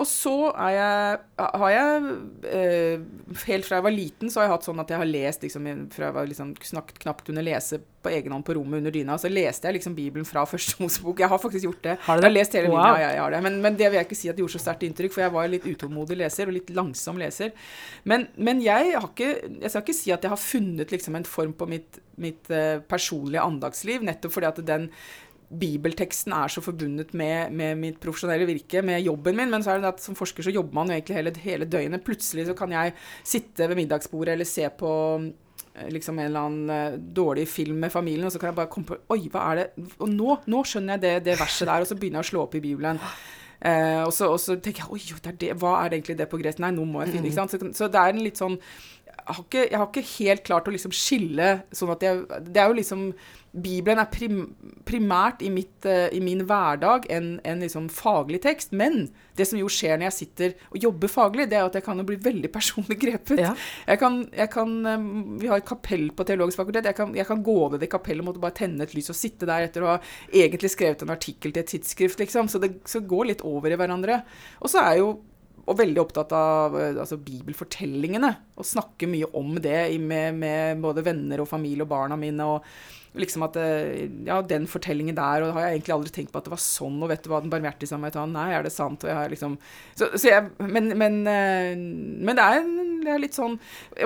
Og 0.00 0.08
så 0.08 0.32
jeg, 0.72 1.20
har 1.36 1.72
jeg 1.74 2.12
eh, 2.48 3.02
Helt 3.44 3.66
fra 3.66 3.80
jeg 3.80 3.86
var 3.86 3.94
liten, 3.94 4.32
så 4.32 4.40
har 4.40 4.48
jeg 4.48 4.54
hatt 4.54 4.68
sånn 4.68 4.82
at 4.82 4.92
jeg 4.92 5.00
har 5.02 5.08
lest 5.08 5.44
liksom, 5.44 5.68
Fra 5.92 6.08
jeg 6.08 6.16
var 6.16 6.30
liksom 6.30 6.54
snakket, 6.70 7.00
knapt 7.04 7.26
kunne 7.26 7.44
lese 7.44 7.80
på 8.00 8.08
egen 8.16 8.32
hånd 8.32 8.46
på 8.46 8.54
rommet 8.56 8.80
under 8.80 8.94
dyna, 8.94 9.18
så 9.20 9.28
leste 9.28 9.68
jeg 9.68 9.76
liksom 9.76 9.92
Bibelen 9.92 10.24
fra 10.24 10.46
første 10.48 10.78
Mosebok. 10.80 11.20
Jeg 11.20 11.28
har 11.28 11.40
faktisk 11.42 11.66
gjort 11.66 11.82
det. 11.84 11.96
Har 12.06 12.16
du 12.16 12.22
det? 12.22 12.24
Jeg 12.24 12.30
har 12.30 12.36
lest 12.38 12.56
hele 12.56 12.70
Wow. 12.70 12.78
Bibelen, 12.78 13.02
ja, 13.02 13.10
jeg 13.12 13.20
har 13.20 13.34
det. 13.34 13.40
Men, 13.44 13.58
men 13.66 13.76
det 13.76 13.90
vil 13.90 13.98
jeg 13.98 14.08
ikke 14.08 14.20
si 14.22 14.30
at 14.32 14.38
det 14.38 14.44
gjorde 14.44 14.54
så 14.54 14.62
sterkt 14.62 14.86
inntrykk, 14.88 15.12
for 15.12 15.24
jeg 15.26 15.34
var 15.34 15.50
litt 15.52 15.66
utålmodig 15.68 16.16
leser 16.16 16.48
og 16.48 16.56
litt 16.56 16.72
langsom 16.72 17.20
leser. 17.20 17.52
Men, 18.08 18.24
men 18.40 18.62
jeg 18.64 18.94
har 18.94 19.04
ikke 19.10 19.28
Jeg 19.60 19.68
skal 19.68 19.84
ikke 19.84 19.98
si 20.00 20.14
at 20.16 20.24
jeg 20.24 20.32
har 20.32 20.40
funnet 20.40 20.94
liksom 20.96 21.18
en 21.20 21.28
form 21.28 21.52
på 21.60 21.68
mitt, 21.68 22.00
mitt 22.16 22.48
eh, 22.48 22.78
personlige 22.80 23.44
andagsliv, 23.44 24.08
nettopp 24.08 24.32
fordi 24.32 24.48
at 24.48 24.64
den 24.64 24.88
bibelteksten 25.50 26.34
er 26.36 26.52
så 26.52 26.62
forbundet 26.62 27.12
med, 27.18 27.52
med 27.56 27.78
mitt 27.80 28.00
profesjonelle 28.02 28.46
virke, 28.48 28.82
med 28.86 29.02
jobben 29.02 29.38
min. 29.38 29.50
Men 29.50 29.64
så 29.64 29.74
er 29.74 29.82
det 29.82 29.92
at 29.94 30.02
som 30.02 30.18
forsker 30.18 30.46
så 30.46 30.54
jobber 30.54 30.78
man 30.78 30.90
jo 30.90 30.98
egentlig 30.98 31.18
hele, 31.18 31.34
hele 31.42 31.68
døgnet. 31.70 32.04
Plutselig 32.06 32.46
så 32.48 32.56
kan 32.58 32.74
jeg 32.76 32.94
sitte 33.26 33.68
ved 33.70 33.80
middagsbordet 33.80 34.36
eller 34.36 34.48
se 34.48 34.68
på 34.78 34.92
eh, 35.18 35.90
liksom 35.90 36.18
en 36.18 36.28
eller 36.28 36.46
annen 36.46 36.70
eh, 36.76 37.00
dårlig 37.20 37.48
film 37.50 37.82
med 37.82 37.92
familien, 37.92 38.28
og 38.28 38.32
så 38.32 38.38
kan 38.38 38.52
jeg 38.52 38.60
bare 38.60 38.70
komme 38.70 38.92
på 38.92 39.00
Oi, 39.16 39.26
hva 39.32 39.50
er 39.50 39.60
det 39.60 39.90
Og 39.98 40.08
nå, 40.12 40.38
nå 40.46 40.62
skjønner 40.62 40.96
jeg 40.96 41.06
det, 41.06 41.14
det 41.30 41.38
verset 41.40 41.66
der, 41.66 41.82
og 41.82 41.90
så 41.90 41.98
begynner 41.98 42.22
jeg 42.22 42.30
å 42.30 42.32
slå 42.32 42.46
opp 42.46 42.56
i 42.58 42.64
Bibelen. 42.64 43.02
Eh, 43.60 44.00
og, 44.06 44.14
så, 44.16 44.30
og 44.32 44.38
så 44.40 44.54
tenker 44.56 44.86
jeg 44.86 44.94
Oi, 44.94 45.18
det 45.18 45.34
er 45.34 45.40
det, 45.42 45.52
hva 45.60 45.74
er 45.80 45.90
det 45.90 45.98
egentlig 45.98 46.20
det 46.22 46.30
på 46.30 46.38
gresk? 46.40 46.62
Nei, 46.62 46.70
nå 46.76 46.86
må 46.88 47.02
jeg 47.02 47.16
finne 47.16 47.28
ikke 47.28 47.42
sant? 47.42 47.52
Så, 47.52 47.74
så 47.76 47.90
det 47.92 48.00
er 48.00 48.14
en 48.14 48.22
litt 48.24 48.40
sånn 48.40 48.56
har, 49.36 49.44
ikke, 49.44 49.66
jeg 49.66 49.78
har 49.78 49.88
ikke 49.90 50.08
helt 50.14 50.46
klart 50.46 50.68
å 50.68 50.74
liksom 50.74 50.94
skille 50.94 51.52
sånn 51.76 51.92
at 51.94 52.02
jeg 52.04 52.24
Det 52.50 52.62
er 52.62 52.70
jo 52.70 52.80
liksom 52.80 53.12
Bibelen 53.50 53.98
er 53.98 54.06
prim, 54.06 54.42
primært 54.86 55.40
i, 55.42 55.48
mitt, 55.50 55.82
uh, 55.82 56.06
i 56.14 56.20
min 56.22 56.44
hverdag 56.46 57.08
en, 57.10 57.32
en 57.42 57.64
liksom 57.64 57.88
faglig 57.90 58.38
tekst. 58.44 58.70
Men 58.70 59.08
det 59.34 59.48
som 59.50 59.58
jo 59.58 59.66
skjer 59.70 59.98
når 59.98 60.06
jeg 60.06 60.16
sitter 60.20 60.54
og 60.70 60.78
jobber 60.84 61.10
faglig, 61.10 61.48
det 61.50 61.58
er 61.58 61.66
at 61.66 61.74
jeg 61.74 61.82
kan 61.82 61.98
jo 61.98 62.06
bli 62.06 62.18
veldig 62.22 62.50
personlig 62.54 63.00
grepet. 63.02 63.42
Ja. 63.42 63.56
Jeg 63.90 63.98
kan, 64.02 64.20
jeg 64.38 64.52
kan, 64.54 64.76
um, 64.86 65.08
vi 65.42 65.50
har 65.50 65.58
et 65.58 65.66
kapell 65.66 66.12
på 66.14 66.26
Teologisk 66.28 66.62
fakultet. 66.62 66.92
Jeg 66.92 66.98
kan, 67.00 67.16
jeg 67.18 67.26
kan 67.26 67.42
gå 67.42 67.58
ned 67.74 67.82
i 67.82 67.90
kapellet 67.90 68.22
og 68.22 68.30
måtte 68.30 68.44
bare 68.44 68.58
tenne 68.60 68.86
et 68.86 68.94
lys 68.94 69.10
og 69.10 69.18
sitte 69.18 69.50
der 69.50 69.66
etter 69.66 69.82
å 69.82 69.96
ha 69.96 69.98
egentlig 70.30 70.70
skrevet 70.76 71.02
en 71.02 71.16
artikkel 71.16 71.50
til 71.50 71.64
et 71.64 71.74
tidsskrift, 71.74 72.22
liksom. 72.22 72.52
Så 72.52 72.62
det 72.62 72.76
så 72.86 73.02
går 73.02 73.32
litt 73.32 73.42
over 73.42 73.74
i 73.74 73.80
hverandre. 73.80 74.22
Og 74.62 74.70
så 74.70 74.84
er 74.84 75.00
jo 75.02 75.10
og 75.70 75.78
veldig 75.78 76.02
opptatt 76.02 76.32
av 76.36 76.78
eh, 76.78 76.94
altså, 76.98 77.18
bibelfortellingene. 77.22 78.32
Og 78.58 78.66
snakker 78.66 79.10
mye 79.10 79.28
om 79.38 79.54
det 79.62 79.82
med, 80.02 80.40
med, 80.40 80.80
både 80.82 81.04
venner 81.06 81.42
og 81.42 81.50
familie 81.50 81.86
og 81.86 81.92
barna 81.92 82.18
mine. 82.18 82.46
og 82.56 82.66
liksom 83.18 83.42
at 83.46 83.56
eh, 83.58 84.08
Ja, 84.26 84.40
den 84.42 84.66
fortellingen 84.70 85.16
der, 85.18 85.42
og 85.42 85.50
da 85.50 85.54
har 85.56 85.68
jeg 85.68 85.78
egentlig 85.78 85.94
aldri 85.96 86.14
tenkt 86.14 86.34
på 86.34 86.40
at 86.40 86.48
det 86.48 86.54
var 86.54 86.62
sånn. 86.62 86.98
Og 87.02 87.12
vet 87.12 87.22
du 87.24 87.30
hva, 87.32 87.42
den 87.44 87.52
barmhjertige 87.52 87.92
samaritan 87.92 88.34
Nei, 88.34 88.50
er 88.56 88.66
det 88.66 88.74
sant? 88.74 89.06
Og 89.06 89.12
jeg 89.12 89.18
har 89.18 89.32
liksom 89.32 89.56
så, 89.94 90.10
så 90.14 90.32
jeg, 90.32 90.50
men, 90.58 90.92
men, 90.98 91.22
eh, 91.30 91.72
men 91.78 92.38
det, 92.38 92.44
er, 92.46 92.66
det, 93.04 93.14
er, 93.14 93.22
litt 93.22 93.38
sånn 93.38 93.58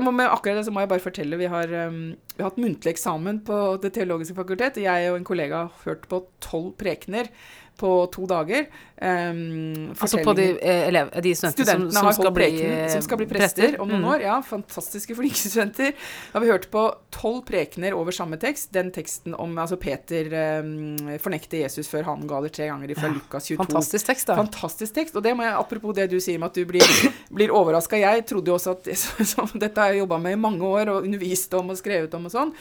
må, 0.04 0.12
Med 0.12 0.28
akkurat 0.28 0.60
det 0.60 0.68
så 0.68 0.74
må 0.74 0.84
jeg 0.84 0.92
bare 0.92 1.06
fortelle. 1.06 1.40
Vi 1.40 1.50
har, 1.50 1.72
vi 1.72 2.40
har 2.42 2.50
hatt 2.50 2.60
muntlig 2.60 2.94
eksamen 2.94 3.42
på 3.48 3.60
Det 3.82 3.94
teologiske 3.96 4.36
fakultet. 4.36 4.82
Jeg 4.84 5.10
og 5.12 5.20
en 5.20 5.28
kollega 5.28 5.66
har 5.66 5.84
hørt 5.88 6.08
på 6.10 6.26
tolv 6.44 6.74
prekener 6.80 7.32
på 7.76 8.06
to 8.12 8.26
dager. 8.26 8.66
Um, 9.04 9.90
altså 9.98 10.20
på 10.24 10.32
de, 10.38 10.44
eh, 10.62 10.86
elev, 10.88 11.10
de 11.22 11.32
studentene, 11.34 11.90
som, 11.90 12.06
som, 12.06 12.12
skal 12.14 12.30
bli, 12.32 12.46
preken, 12.46 12.90
som, 12.92 13.02
skal 13.02 13.18
bli, 13.18 13.26
prester, 13.28 13.66
prester 13.66 13.82
om 13.82 13.90
noen 13.90 14.04
mm. 14.04 14.10
år. 14.12 14.22
Ja, 14.22 14.36
fantastiske, 14.46 15.16
flinke 15.18 15.40
studenter. 15.40 15.90
Da 16.30 16.38
har 16.38 16.44
vi 16.44 16.52
hørt 16.52 16.68
på 16.72 16.84
tolv 17.14 17.42
prekener 17.48 17.96
over 17.98 18.14
samme 18.14 18.38
tekst. 18.40 18.70
Den 18.74 18.92
teksten 18.94 19.34
om 19.34 19.58
altså 19.58 19.78
Peter 19.82 20.30
um, 20.62 21.18
fornekter 21.20 21.64
Jesus 21.64 21.90
før 21.90 22.08
han 22.12 22.24
ga 22.30 22.40
det 22.46 22.54
tre 22.56 22.70
ganger 22.70 22.94
fra 22.94 23.10
ja, 23.10 23.18
Lukas 23.18 23.50
22. 23.50 23.60
Fantastisk 23.64 24.10
tekst, 24.12 24.30
da. 24.30 24.38
Fantastisk 24.40 24.96
tekst. 25.00 25.18
Og 25.18 25.26
det 25.26 25.34
må 25.36 25.46
jeg, 25.46 25.58
apropos 25.58 25.98
det 25.98 26.08
du 26.14 26.20
sier 26.22 26.40
med 26.40 26.54
at 26.54 26.62
du 26.62 26.64
blir, 26.70 26.96
blir 27.40 27.54
overraska. 27.54 28.00
Jeg 28.00 28.24
trodde 28.30 28.54
jo 28.54 28.58
også 28.60 28.78
at 28.78 28.90
så, 29.02 29.28
så, 29.34 29.50
Dette 29.58 29.74
har 29.80 29.92
jeg 29.92 30.04
jobba 30.04 30.22
med 30.22 30.38
i 30.38 30.42
mange 30.46 30.64
år 30.64 30.94
og 30.94 31.04
undervist 31.10 31.52
om 31.58 31.74
og 31.74 31.82
skrevet 31.82 32.14
om 32.14 32.30
og 32.30 32.38
sånn. 32.38 32.56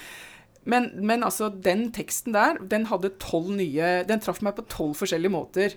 Men, 0.69 0.91
men, 0.95 1.23
altså, 1.27 1.49
den 1.49 1.89
teksten 1.95 2.35
der, 2.35 2.59
den 2.71 2.87
hadde 2.87 3.11
tolv 3.19 3.51
nye 3.57 4.03
Den 4.07 4.21
traff 4.23 4.39
meg 4.45 4.55
på 4.55 4.67
tolv 4.71 4.95
forskjellige 4.99 5.33
måter. 5.33 5.75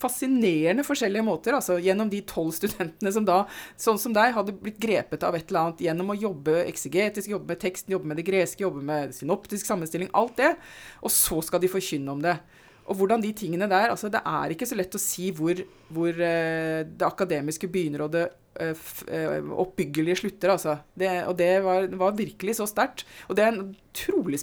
Fascinerende 0.00 0.84
forskjellige 0.86 1.24
måter, 1.26 1.56
altså. 1.58 1.78
Gjennom 1.82 2.10
de 2.10 2.22
tolv 2.28 2.54
studentene 2.56 3.12
som 3.14 3.26
da, 3.26 3.42
sånn 3.80 4.00
som 4.00 4.14
deg, 4.14 4.34
hadde 4.36 4.56
blitt 4.58 4.80
grepet 4.82 5.26
av 5.26 5.36
et 5.38 5.48
eller 5.48 5.68
annet 5.68 5.84
gjennom 5.86 6.12
å 6.14 6.18
jobbe 6.18 6.60
eksegetisk, 6.64 7.30
jobbe 7.34 7.54
med 7.54 7.62
teksten, 7.62 7.94
jobbe 7.94 8.10
med 8.10 8.20
det 8.20 8.26
greske, 8.26 8.64
jobbe 8.66 8.82
med 8.86 9.14
synoptisk 9.16 9.66
sammenstilling, 9.70 10.10
alt 10.14 10.36
det. 10.40 10.54
Og 11.02 11.14
så 11.14 11.40
skal 11.46 11.62
de 11.62 11.72
forkynne 11.72 12.14
om 12.14 12.22
det. 12.24 12.38
Og 12.84 12.98
hvordan 12.98 13.22
de 13.22 13.32
tingene 13.32 13.68
der 13.70 13.92
altså 13.92 14.10
Det 14.12 14.20
er 14.28 14.52
ikke 14.52 14.68
så 14.68 14.76
lett 14.76 14.96
å 14.96 15.00
si 15.00 15.30
hvor, 15.34 15.60
hvor 15.94 16.10
uh, 16.12 16.80
det 16.84 17.06
akademiske 17.06 17.68
begynner 17.72 18.04
og 18.04 18.12
det 18.12 18.24
uh, 18.60 19.52
oppbyggelige 19.64 20.20
slutter, 20.20 20.52
altså. 20.54 20.76
Det, 20.94 21.10
og 21.28 21.36
det 21.38 21.52
var, 21.64 21.88
var 22.00 22.18
virkelig 22.18 22.58
så 22.60 22.68
sterkt. 22.70 23.06
Og 23.28 23.38
det 23.38 23.46
er 23.46 23.54
en 23.54 23.72
trolig, 23.96 24.40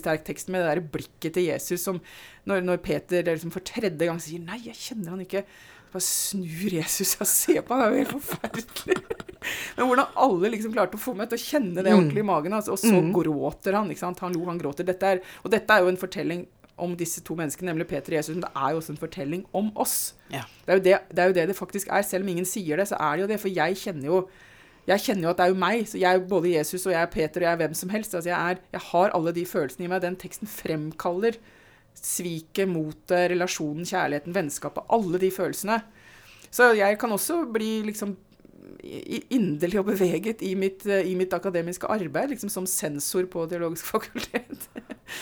sterk 0.00 0.24
tekst 0.26 0.50
med 0.50 0.64
det 0.64 0.72
der 0.72 0.88
blikket 0.94 1.36
til 1.38 1.46
Jesus 1.50 1.86
som 1.86 2.00
når, 2.48 2.64
når 2.66 2.82
Peter 2.82 3.30
liksom 3.30 3.54
for 3.54 3.64
tredje 3.64 4.08
gang 4.08 4.18
sier 4.20 4.42
'Nei, 4.42 4.64
jeg 4.66 4.78
kjenner 4.78 5.14
han 5.14 5.22
ikke'. 5.24 5.46
Bare 5.92 6.04
snur 6.06 6.72
Jesus 6.72 7.18
og 7.20 7.28
ser 7.28 7.60
på 7.60 7.76
han, 7.76 7.82
det 7.82 7.86
er 7.86 7.92
jo 7.92 8.02
helt 8.02 8.24
forferdelig. 8.24 8.96
Men 9.76 9.88
hvordan 9.90 10.14
alle 10.24 10.50
liksom 10.54 10.72
klarte 10.72 10.96
å 10.96 11.02
få 11.02 11.12
meg 11.18 11.28
til 11.28 11.36
å 11.36 11.42
kjenne 11.42 11.84
det 11.84 11.92
ordentlig 11.92 12.22
i 12.22 12.26
magen. 12.26 12.54
Altså, 12.56 12.76
og 12.76 12.80
så 12.80 12.94
mm. 12.94 13.10
gråter 13.12 13.76
han. 13.76 13.90
ikke 13.92 14.00
sant? 14.00 14.22
Han 14.24 14.32
lo, 14.32 14.46
han 14.48 14.60
gråter. 14.60 14.88
Dette 14.88 15.10
er, 15.14 15.20
og 15.42 15.52
dette 15.52 15.74
er 15.74 15.84
jo 15.84 15.92
en 15.92 16.00
fortelling 16.00 16.46
om 16.82 16.94
disse 16.98 17.22
to 17.24 17.36
menneskene, 17.38 17.70
nemlig 17.70 17.88
Peter 17.90 18.14
og 18.14 18.18
Jesus, 18.18 18.34
men 18.34 18.44
det 18.44 18.52
er 18.52 18.72
jo 18.74 18.80
også 18.82 18.94
en 18.94 19.00
fortelling 19.00 19.44
om 19.56 19.70
oss. 19.80 19.96
Ja. 20.32 20.42
Det, 20.66 20.74
er 20.74 20.82
det, 20.86 20.96
det, 21.10 21.18
er 21.18 21.30
jo 21.30 21.36
det, 21.38 21.48
det 21.52 21.58
faktisk 21.58 21.92
er. 21.92 22.02
Selv 22.06 22.26
om 22.26 22.32
ingen 22.34 22.48
sier 22.48 22.80
det, 22.80 22.88
så 22.90 22.98
er 23.00 23.16
det 23.16 23.24
jo 23.24 23.30
det. 23.32 23.38
For 23.42 23.52
jeg 23.52 23.78
kjenner 23.84 24.10
jo 24.10 24.24
jeg 24.82 24.98
kjenner 24.98 25.28
jo 25.28 25.30
at 25.30 25.38
det 25.38 25.44
er 25.44 25.52
jo 25.52 25.58
meg. 25.62 25.84
så 25.86 25.98
Jeg 26.00 26.10
er 26.10 26.24
både 26.26 26.54
Jesus 26.56 26.86
og 26.88 26.92
jeg 26.92 27.02
er 27.02 27.10
Peter 27.10 27.40
og 27.40 27.46
jeg 27.46 27.52
er 27.52 27.60
hvem 27.60 27.74
som 27.78 27.92
helst. 27.94 28.14
Altså 28.18 28.32
jeg, 28.32 28.50
er, 28.50 28.62
jeg 28.74 28.82
har 28.90 29.12
alle 29.14 29.32
de 29.36 29.44
følelsene 29.46 29.86
i 29.86 29.90
meg. 29.92 30.02
Den 30.02 30.18
teksten 30.18 30.50
fremkaller 30.50 31.38
sviket, 31.94 32.66
motet, 32.66 33.30
relasjonen, 33.30 33.86
kjærligheten, 33.86 34.34
vennskapet. 34.34 34.88
Alle 34.90 35.20
de 35.22 35.30
følelsene. 35.30 35.78
Så 36.50 36.72
jeg 36.76 36.98
kan 36.98 37.14
også 37.14 37.44
bli 37.52 37.70
liksom 37.86 38.16
inderlig 39.32 39.80
og 39.80 39.88
beveget 39.90 40.42
i 40.42 40.52
mitt, 40.58 40.84
eh, 40.86 41.06
i 41.10 41.14
mitt 41.18 41.32
akademiske 41.34 41.88
arbeid, 41.90 42.30
liksom 42.30 42.50
som 42.50 42.66
sensor 42.66 43.26
på 43.30 43.46
Teologisk 43.50 43.86
fakultet. 43.92 44.68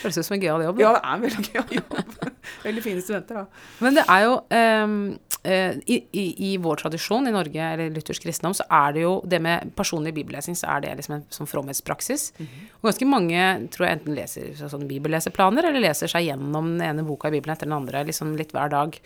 Høres 0.03 0.19
ut 0.19 0.27
som 0.27 0.37
en 0.37 0.45
gøyal 0.45 0.65
jobb. 0.65 0.79
Da. 0.79 0.85
Ja, 0.85 0.93
det 0.93 1.01
er 1.03 1.15
en 1.15 1.25
veldig 1.25 1.47
gøyal 1.49 1.75
jobb. 1.81 2.15
veldig 2.69 2.85
fine 2.85 3.03
studenter, 3.05 3.43
da. 3.43 3.65
Men 3.85 3.99
det 3.99 4.05
er 4.07 4.27
jo 4.27 4.37
um, 4.61 4.97
i, 5.41 5.97
i, 5.97 6.25
i, 6.51 6.51
vår 6.61 6.83
tradisjon 6.83 7.29
i 7.29 7.33
Norge, 7.33 7.69
eller 7.75 7.93
luthersk 7.95 8.27
kristendom, 8.27 8.55
så 8.57 8.67
er 8.77 8.97
det 8.97 9.05
jo 9.07 9.15
det 9.25 9.41
med 9.41 9.73
personlig 9.77 10.13
bibellesing, 10.19 10.59
så 10.59 10.75
er 10.77 10.85
det 10.85 10.95
liksom 11.01 11.17
en 11.17 11.25
sånn 11.33 11.49
fromhetspraksis. 11.49 12.33
Mm 12.37 12.47
-hmm. 12.47 12.69
Og 12.81 12.91
ganske 12.91 13.09
mange 13.09 13.69
tror 13.73 13.87
jeg 13.87 13.99
enten 13.99 14.15
leser 14.15 14.69
sånn 14.69 14.89
bibelleseplaner, 14.89 15.65
eller 15.65 15.81
leser 15.81 16.13
seg 16.13 16.29
gjennom 16.29 16.77
den 16.77 16.87
ene 16.91 17.07
boka 17.09 17.29
i 17.29 17.33
Bibelen 17.33 17.57
etter 17.57 17.67
den 17.67 17.79
andre, 17.81 18.05
liksom 18.05 18.37
litt 18.37 18.53
hver 18.53 18.69
dag, 18.69 19.01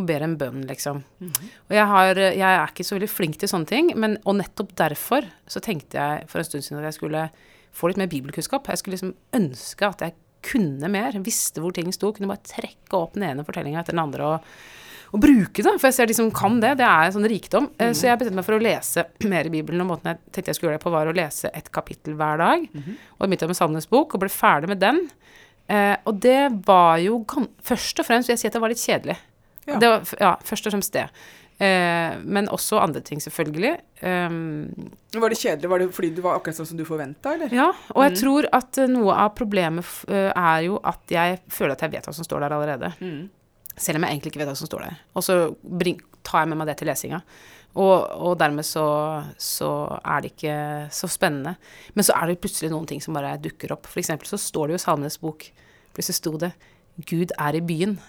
og 0.00 0.08
ber 0.08 0.24
en 0.24 0.38
bønn, 0.40 0.64
liksom. 0.66 1.04
Mm 1.20 1.28
-hmm. 1.28 1.52
Og 1.68 1.76
jeg, 1.76 1.86
har, 1.86 2.16
jeg 2.16 2.54
er 2.56 2.66
ikke 2.66 2.84
så 2.84 2.96
veldig 2.96 3.10
flink 3.10 3.38
til 3.38 3.48
sånne 3.48 3.66
ting, 3.66 3.92
men, 3.96 4.18
og 4.24 4.36
nettopp 4.36 4.74
derfor 4.76 5.28
så 5.46 5.60
tenkte 5.60 5.98
jeg 5.98 6.28
for 6.28 6.38
en 6.38 6.44
stund 6.44 6.64
siden 6.64 6.78
at 6.80 6.88
jeg 6.88 6.94
skulle 6.94 7.30
få 7.72 7.88
litt 7.88 8.00
mer 8.00 8.10
bibelkunnskap. 8.10 8.68
Jeg 8.68 8.78
skulle 8.78 8.96
liksom 8.96 9.14
ønske 9.36 9.86
at 9.86 10.00
jeg 10.00 10.14
kunne 10.42 10.88
mer, 10.88 11.16
visste 11.24 11.60
hvor 11.60 11.74
ting 11.76 11.90
sto, 11.92 12.12
kunne 12.12 12.30
bare 12.30 12.44
trekke 12.48 12.96
opp 12.96 13.16
den 13.16 13.26
ene 13.28 13.44
fortellinga 13.46 13.82
etter 13.82 13.96
den 13.96 14.02
andre 14.02 14.28
og, 14.34 14.46
og, 15.12 15.20
bruke 15.20 15.62
det. 15.62 15.74
For 15.76 15.90
jeg 15.90 15.98
ser 15.98 16.10
de 16.10 16.16
som 16.16 16.30
kan 16.34 16.60
det, 16.62 16.76
det 16.80 16.86
er 16.88 17.08
en 17.08 17.16
sånn 17.18 17.28
rikdom. 17.28 17.70
Mm. 17.76 17.92
Så 17.94 18.08
jeg 18.08 18.20
bestemte 18.20 18.40
meg 18.40 18.48
for 18.48 18.58
å 18.58 18.64
lese 18.64 19.06
mer 19.32 19.46
i 19.48 19.52
Bibelen, 19.52 19.84
og 19.84 19.92
måten 19.92 20.12
jeg 20.12 20.20
tenkte 20.30 20.54
jeg 20.54 20.60
skulle 20.60 20.72
gjøre 20.72 20.80
det 20.80 20.86
på, 20.86 20.94
var 20.96 21.10
å 21.10 21.16
lese 21.16 21.52
et 21.52 21.70
kapittel 21.74 22.16
hver 22.20 22.40
dag. 22.40 22.66
Mm 22.72 22.82
-hmm. 22.82 22.98
Og 23.18 23.28
begynte 23.28 23.50
med 23.52 23.56
Sandnes 23.56 23.90
bok, 23.90 24.14
og 24.14 24.20
ble 24.20 24.28
ferdig 24.28 24.68
med 24.68 24.80
den. 24.80 25.08
Eh, 25.70 25.96
og 26.04 26.14
det 26.14 26.50
var 26.66 26.98
jo 26.98 27.24
Først 27.62 28.00
og 28.00 28.06
fremst 28.06 28.28
vil 28.28 28.34
jeg 28.34 28.38
si 28.38 28.48
at 28.48 28.52
det 28.52 28.60
var 28.60 28.72
litt 28.72 28.82
kjedelig. 28.82 29.16
Ja. 29.70 29.78
Det 29.80 29.92
var, 29.92 30.14
ja, 30.20 30.32
først 30.46 30.68
og 30.68 30.74
fremst 30.76 30.96
det. 30.96 31.06
Eh, 31.60 32.14
men 32.24 32.48
også 32.48 32.78
andre 32.80 33.02
ting, 33.04 33.20
selvfølgelig. 33.20 33.74
Um, 34.00 34.70
var 35.12 35.28
det 35.28 35.36
kjedelig? 35.42 35.68
Var 35.68 35.82
det 35.82 35.88
fordi 35.92 36.08
du 36.16 36.22
var 36.24 36.38
akkurat 36.38 36.56
sånn 36.56 36.70
som 36.70 36.78
du 36.78 36.86
forventa, 36.88 37.34
eller? 37.36 37.52
Ja, 37.52 37.66
og 37.92 38.06
jeg 38.06 38.14
mm. 38.14 38.20
tror 38.22 38.48
at 38.56 38.80
eh, 38.80 38.88
noe 38.88 39.16
av 39.26 39.34
problemet 39.36 39.90
uh, 40.08 40.30
er 40.30 40.62
jo 40.70 40.78
at 40.88 41.12
jeg 41.12 41.36
føler 41.52 41.74
at 41.74 41.84
jeg 41.84 41.92
vet 41.92 42.08
hva 42.08 42.14
som 42.16 42.24
står 42.24 42.46
der 42.46 42.54
allerede. 42.56 42.92
Mm. 43.04 43.26
Selv 43.76 44.00
om 44.00 44.06
jeg 44.06 44.16
egentlig 44.16 44.32
ikke 44.32 44.40
vet 44.40 44.48
hva 44.48 44.56
som 44.56 44.70
står 44.70 44.86
der. 44.86 45.02
Og 45.12 45.26
så 45.26 45.36
bring, 45.82 46.00
tar 46.24 46.46
jeg 46.46 46.52
med 46.52 46.62
meg 46.62 46.70
det 46.70 46.78
til 46.80 46.88
lesinga. 46.88 47.20
Og, 47.76 48.08
og 48.16 48.38
dermed 48.40 48.64
så, 48.66 48.86
så, 49.38 49.68
er 50.00 50.24
det 50.24 50.32
ikke 50.32 50.56
så 50.96 51.10
spennende. 51.12 51.54
Men 51.92 52.08
så 52.08 52.16
er 52.16 52.30
det 52.30 52.40
plutselig 52.40 52.72
noen 52.72 52.88
ting 52.88 53.04
som 53.04 53.14
bare 53.14 53.36
dukker 53.42 53.76
opp. 53.76 53.84
For 53.86 54.00
eksempel 54.00 54.32
så 54.32 54.40
står 54.40 54.70
det 54.70 54.78
jo 54.78 54.80
i 54.80 54.84
Salmenes 54.86 55.20
bok, 55.20 55.44
plutselig 55.92 56.18
sto 56.18 56.34
det 56.40 56.54
'Gud 57.06 57.30
er 57.38 57.56
i 57.56 57.62
byen'. 57.64 58.00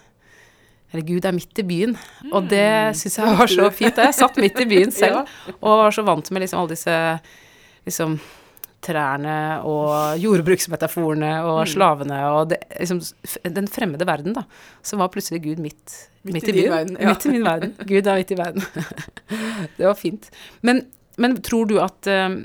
Eller 0.91 1.08
Gud 1.08 1.25
er 1.25 1.36
midt 1.36 1.62
i 1.62 1.65
byen. 1.67 1.95
Og 2.32 2.49
det 2.51 2.67
mm. 2.67 2.99
syns 2.99 3.17
jeg 3.21 3.39
var 3.39 3.51
så 3.51 3.71
fint. 3.73 4.04
Jeg 4.04 4.17
satt 4.17 4.38
midt 4.43 4.60
i 4.60 4.67
byen 4.67 4.91
selv 5.01 5.23
og 5.60 5.82
var 5.86 5.95
så 5.95 6.04
vant 6.08 6.32
med 6.32 6.43
liksom 6.43 6.62
alle 6.62 6.75
disse 6.75 6.99
liksom 7.88 8.19
trærne 8.82 9.36
og 9.69 10.17
jordbruksmetaforene 10.21 11.32
og 11.45 11.60
mm. 11.62 11.69
slavene 11.69 12.21
og 12.34 12.47
det, 12.49 12.58
liksom, 12.80 13.01
den 13.58 13.69
fremmede 13.69 14.08
verden, 14.10 14.34
da. 14.38 14.43
Så 14.84 14.97
var 14.97 15.12
plutselig 15.13 15.43
Gud 15.43 15.62
midt, 15.62 15.97
midt, 16.25 16.39
midt 16.39 16.49
i, 16.49 16.56
byen. 16.56 16.73
Verden, 16.73 16.97
ja. 16.97 17.12
Midt 17.13 17.27
i 17.27 17.34
min 17.36 17.45
verden. 17.45 17.75
Gud 17.77 18.10
er 18.10 18.21
midt 18.21 18.34
i 18.34 18.39
verden. 18.39 18.65
det 19.77 19.86
var 19.86 19.97
fint. 19.99 20.32
Men, 20.65 20.86
men 21.21 21.38
tror 21.45 21.69
du 21.69 21.77
at 21.84 22.10
um, 22.10 22.41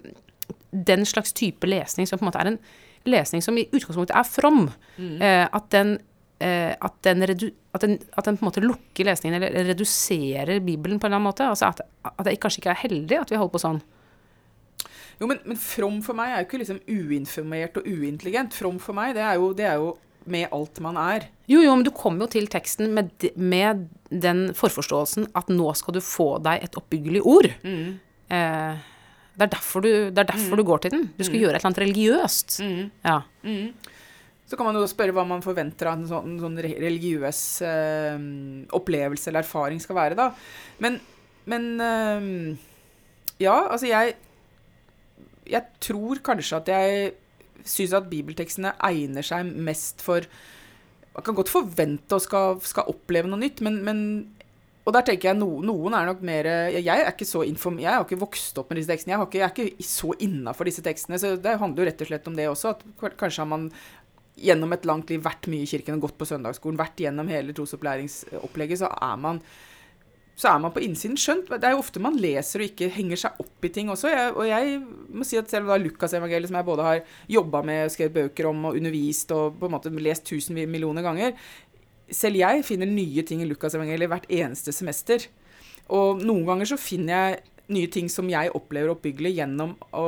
den 0.87 1.09
slags 1.09 1.33
type 1.37 1.67
lesning, 1.67 2.09
som 2.09 2.21
på 2.21 2.27
en 2.27 2.31
måte 2.31 2.45
er 2.45 2.53
en 2.53 2.61
lesning 3.09 3.45
som 3.45 3.57
i 3.57 3.69
utgangspunktet 3.71 4.17
er 4.19 4.29
from, 4.29 4.67
mm. 4.99 5.17
uh, 5.25 5.47
at 5.49 5.73
den 5.73 5.97
Eh, 5.97 6.16
at, 6.37 6.97
den 7.07 7.25
at, 7.25 7.39
den, 7.81 7.95
at, 8.13 8.25
den, 8.27 8.37
på 8.37 8.45
en 8.45 8.49
måte 8.51 8.61
lukker 8.61 9.09
lesningen, 9.09 9.41
eller 9.41 9.71
reduserer 9.71 10.59
Bibelen 10.61 11.01
på 11.01 11.09
en 11.09 11.15
eller 11.15 11.23
annen 11.23 11.31
måte. 11.31 11.47
Altså 11.49 11.71
at, 11.71 11.85
at 12.05 12.25
det 12.27 12.39
kanskje 12.43 12.61
ikke 12.61 12.75
er 12.75 12.83
heldig 12.83 13.21
at 13.23 13.33
vi 13.33 13.39
holder 13.41 13.55
på 13.55 13.63
sånn. 13.63 13.81
Jo, 15.17 15.29
men, 15.31 15.39
men 15.49 15.57
from 15.61 16.03
for 16.05 16.17
meg 16.19 16.33
er 16.33 16.43
jo 16.43 16.49
ikke 16.51 16.61
liksom 16.61 16.83
uinformert 16.85 17.79
og 17.81 17.87
uintelligent. 17.89 18.57
From 18.57 18.81
for 18.83 18.97
meg, 18.97 19.15
det 19.17 19.25
er 19.25 19.39
jo, 19.41 19.53
det 19.57 19.69
er 19.69 19.79
jo 19.81 19.95
med 20.31 20.51
alt 20.53 20.81
man 20.85 20.99
er. 21.01 21.29
Jo, 21.49 21.63
jo, 21.63 21.73
men 21.73 21.87
du 21.87 21.93
kommer 21.95 22.27
jo 22.27 22.35
til 22.35 22.51
teksten 22.53 22.93
med, 22.97 23.15
med, 23.39 23.87
den 24.11 24.53
forforståelsen 24.55 25.31
at 25.39 25.49
nå 25.51 25.73
skal 25.75 25.97
du 25.97 26.03
få 26.05 26.37
deg 26.45 26.63
et 26.63 26.77
oppbyggelig 26.79 27.23
ord. 27.27 27.49
Mm. 27.67 27.97
Eh, 28.31 28.85
det 29.37 29.47
er 29.49 29.51
derfor, 29.53 29.83
du, 29.83 29.91
det 30.15 30.23
er 30.23 30.29
derfor 30.29 30.55
mm. 30.55 30.61
du, 30.61 30.65
går 30.69 30.85
til 30.85 30.95
den. 30.95 31.09
Du 31.17 31.25
skal 31.25 31.35
mm. 31.35 31.41
gjøre 31.43 31.55
et 31.55 31.59
eller 31.59 31.71
annet 31.71 31.83
religiøst. 31.83 32.59
Mm. 32.63 32.85
Ja. 33.07 33.17
Så 34.47 34.55
kan 34.55 34.69
man 34.69 34.79
jo 34.79 34.87
spørre 34.87 35.15
hva 35.15 35.25
man 35.27 35.43
forventer 35.43 35.91
at 35.91 35.99
en 35.99 36.07
sånn, 36.07 36.37
en 36.37 36.43
sånn 36.45 36.61
religiøs 36.63 37.41
eh, 37.67 38.27
opplevelse 38.79 39.31
eller 39.31 39.43
erfaring 39.43 39.83
skal 39.83 39.99
være, 39.99 40.19
da. 40.19 40.31
Men, 40.83 41.01
men 41.51 41.69
eh, 41.83 42.31
Ja, 43.43 43.57
altså 43.67 43.91
jeg 43.91 44.15
Jeg 45.47 45.63
tror 45.83 46.23
kanskje 46.25 46.61
at 46.63 46.71
jeg 46.71 47.11
syns 47.67 47.97
at 47.99 48.07
bibeltekstene 48.11 48.77
egner 48.87 49.27
seg 49.27 49.51
mest 49.51 50.05
for 50.05 50.27
Man 51.17 51.27
kan 51.27 51.35
godt 51.35 51.51
forvente 51.51 52.15
å 52.15 52.23
skal, 52.23 52.61
skal 52.63 52.91
oppleve 52.93 53.31
noe 53.31 53.41
nytt, 53.41 53.63
men, 53.65 53.83
men 53.83 54.01
og 54.87 54.95
der 54.95 55.03
tenker 55.03 55.33
jeg 55.33 55.39
no, 55.41 55.49
Noen 55.67 55.97
er 55.99 56.07
nok 56.07 56.21
mer 56.23 56.47
Jeg 56.71 56.87
er 56.87 57.09
ikke 57.11 57.27
så 57.27 57.43
inform, 57.43 57.81
jeg 57.83 57.91
har 57.91 58.05
ikke 58.05 58.21
vokst 58.21 58.59
opp 58.61 58.71
med 58.71 58.79
disse 58.79 58.93
tekstene. 58.93 59.17
Jeg, 59.17 59.27
ikke, 59.27 59.41
jeg 59.41 59.47
er 59.49 59.71
ikke 59.73 59.87
så 59.89 60.13
innafor 60.23 60.69
disse 60.69 60.85
tekstene. 60.87 61.19
Så 61.19 61.33
det 61.43 61.57
handler 61.59 61.83
jo 61.83 61.89
rett 61.89 62.05
og 62.05 62.11
slett 62.13 62.29
om 62.31 62.37
det 62.39 62.47
også. 62.47 62.77
At 62.77 63.17
kanskje 63.19 63.43
har 63.43 63.51
man 63.51 63.65
gjennom 64.37 64.75
et 64.77 64.85
langt 64.89 65.11
liv 65.13 65.23
vært 65.25 65.49
mye 65.51 65.65
i 65.65 65.71
kirken 65.71 65.97
og 65.97 66.09
gått 66.09 66.19
på 66.21 66.29
søndagsskolen, 66.29 66.79
vært 66.81 67.01
gjennom 67.01 67.31
hele 67.33 67.57
trosopplæringsopplegget, 67.57 68.83
så 68.83 68.93
er 68.93 69.17
man 69.21 69.41
så 70.37 70.51
er 70.51 70.59
man 70.61 70.73
på 70.75 70.83
innsiden 70.85 71.17
skjønt. 71.17 71.49
Det 71.49 71.65
er 71.65 71.73
jo 71.73 71.81
ofte 71.81 72.01
man 72.03 72.19
leser 72.21 72.61
og 72.61 72.67
ikke 72.69 72.91
henger 72.93 73.21
seg 73.23 73.39
opp 73.41 73.65
i 73.65 73.71
ting 73.73 73.89
også. 73.89 74.11
Jeg, 74.13 74.35
og 74.37 74.45
jeg 74.45 74.75
må 75.17 75.25
si 75.25 75.39
at 75.41 75.49
selv 75.49 75.65
om 75.65 75.73
er 75.73 75.81
Lukasevangeliet, 75.81 76.51
som 76.51 76.59
jeg 76.61 76.69
både 76.69 76.85
har 76.85 77.15
jobba 77.33 77.63
med, 77.65 77.89
skrevet 77.95 78.19
bøker 78.19 78.51
om 78.51 78.67
og 78.69 78.77
undervist 78.77 79.33
og 79.33 79.57
på 79.57 79.71
en 79.71 79.73
måte 79.79 79.93
lest 79.97 80.27
tusen 80.29 80.59
millioner 80.69 81.07
ganger, 81.07 81.33
selv 82.13 82.37
jeg 82.39 82.67
finner 82.69 82.91
nye 82.91 83.25
ting 83.27 83.41
i 83.41 83.49
Lukasevangeliet 83.49 84.13
hvert 84.13 84.29
eneste 84.29 84.77
semester. 84.77 85.25
Og 85.97 86.21
noen 86.21 86.45
ganger 86.45 86.69
så 86.69 86.79
finner 86.81 87.17
jeg 87.17 87.41
nye 87.73 87.89
ting 87.91 88.09
som 88.13 88.29
jeg 88.31 88.53
opplever 88.55 88.93
oppbyggelig 88.93 89.33
gjennom 89.41 89.73
å 89.97 90.05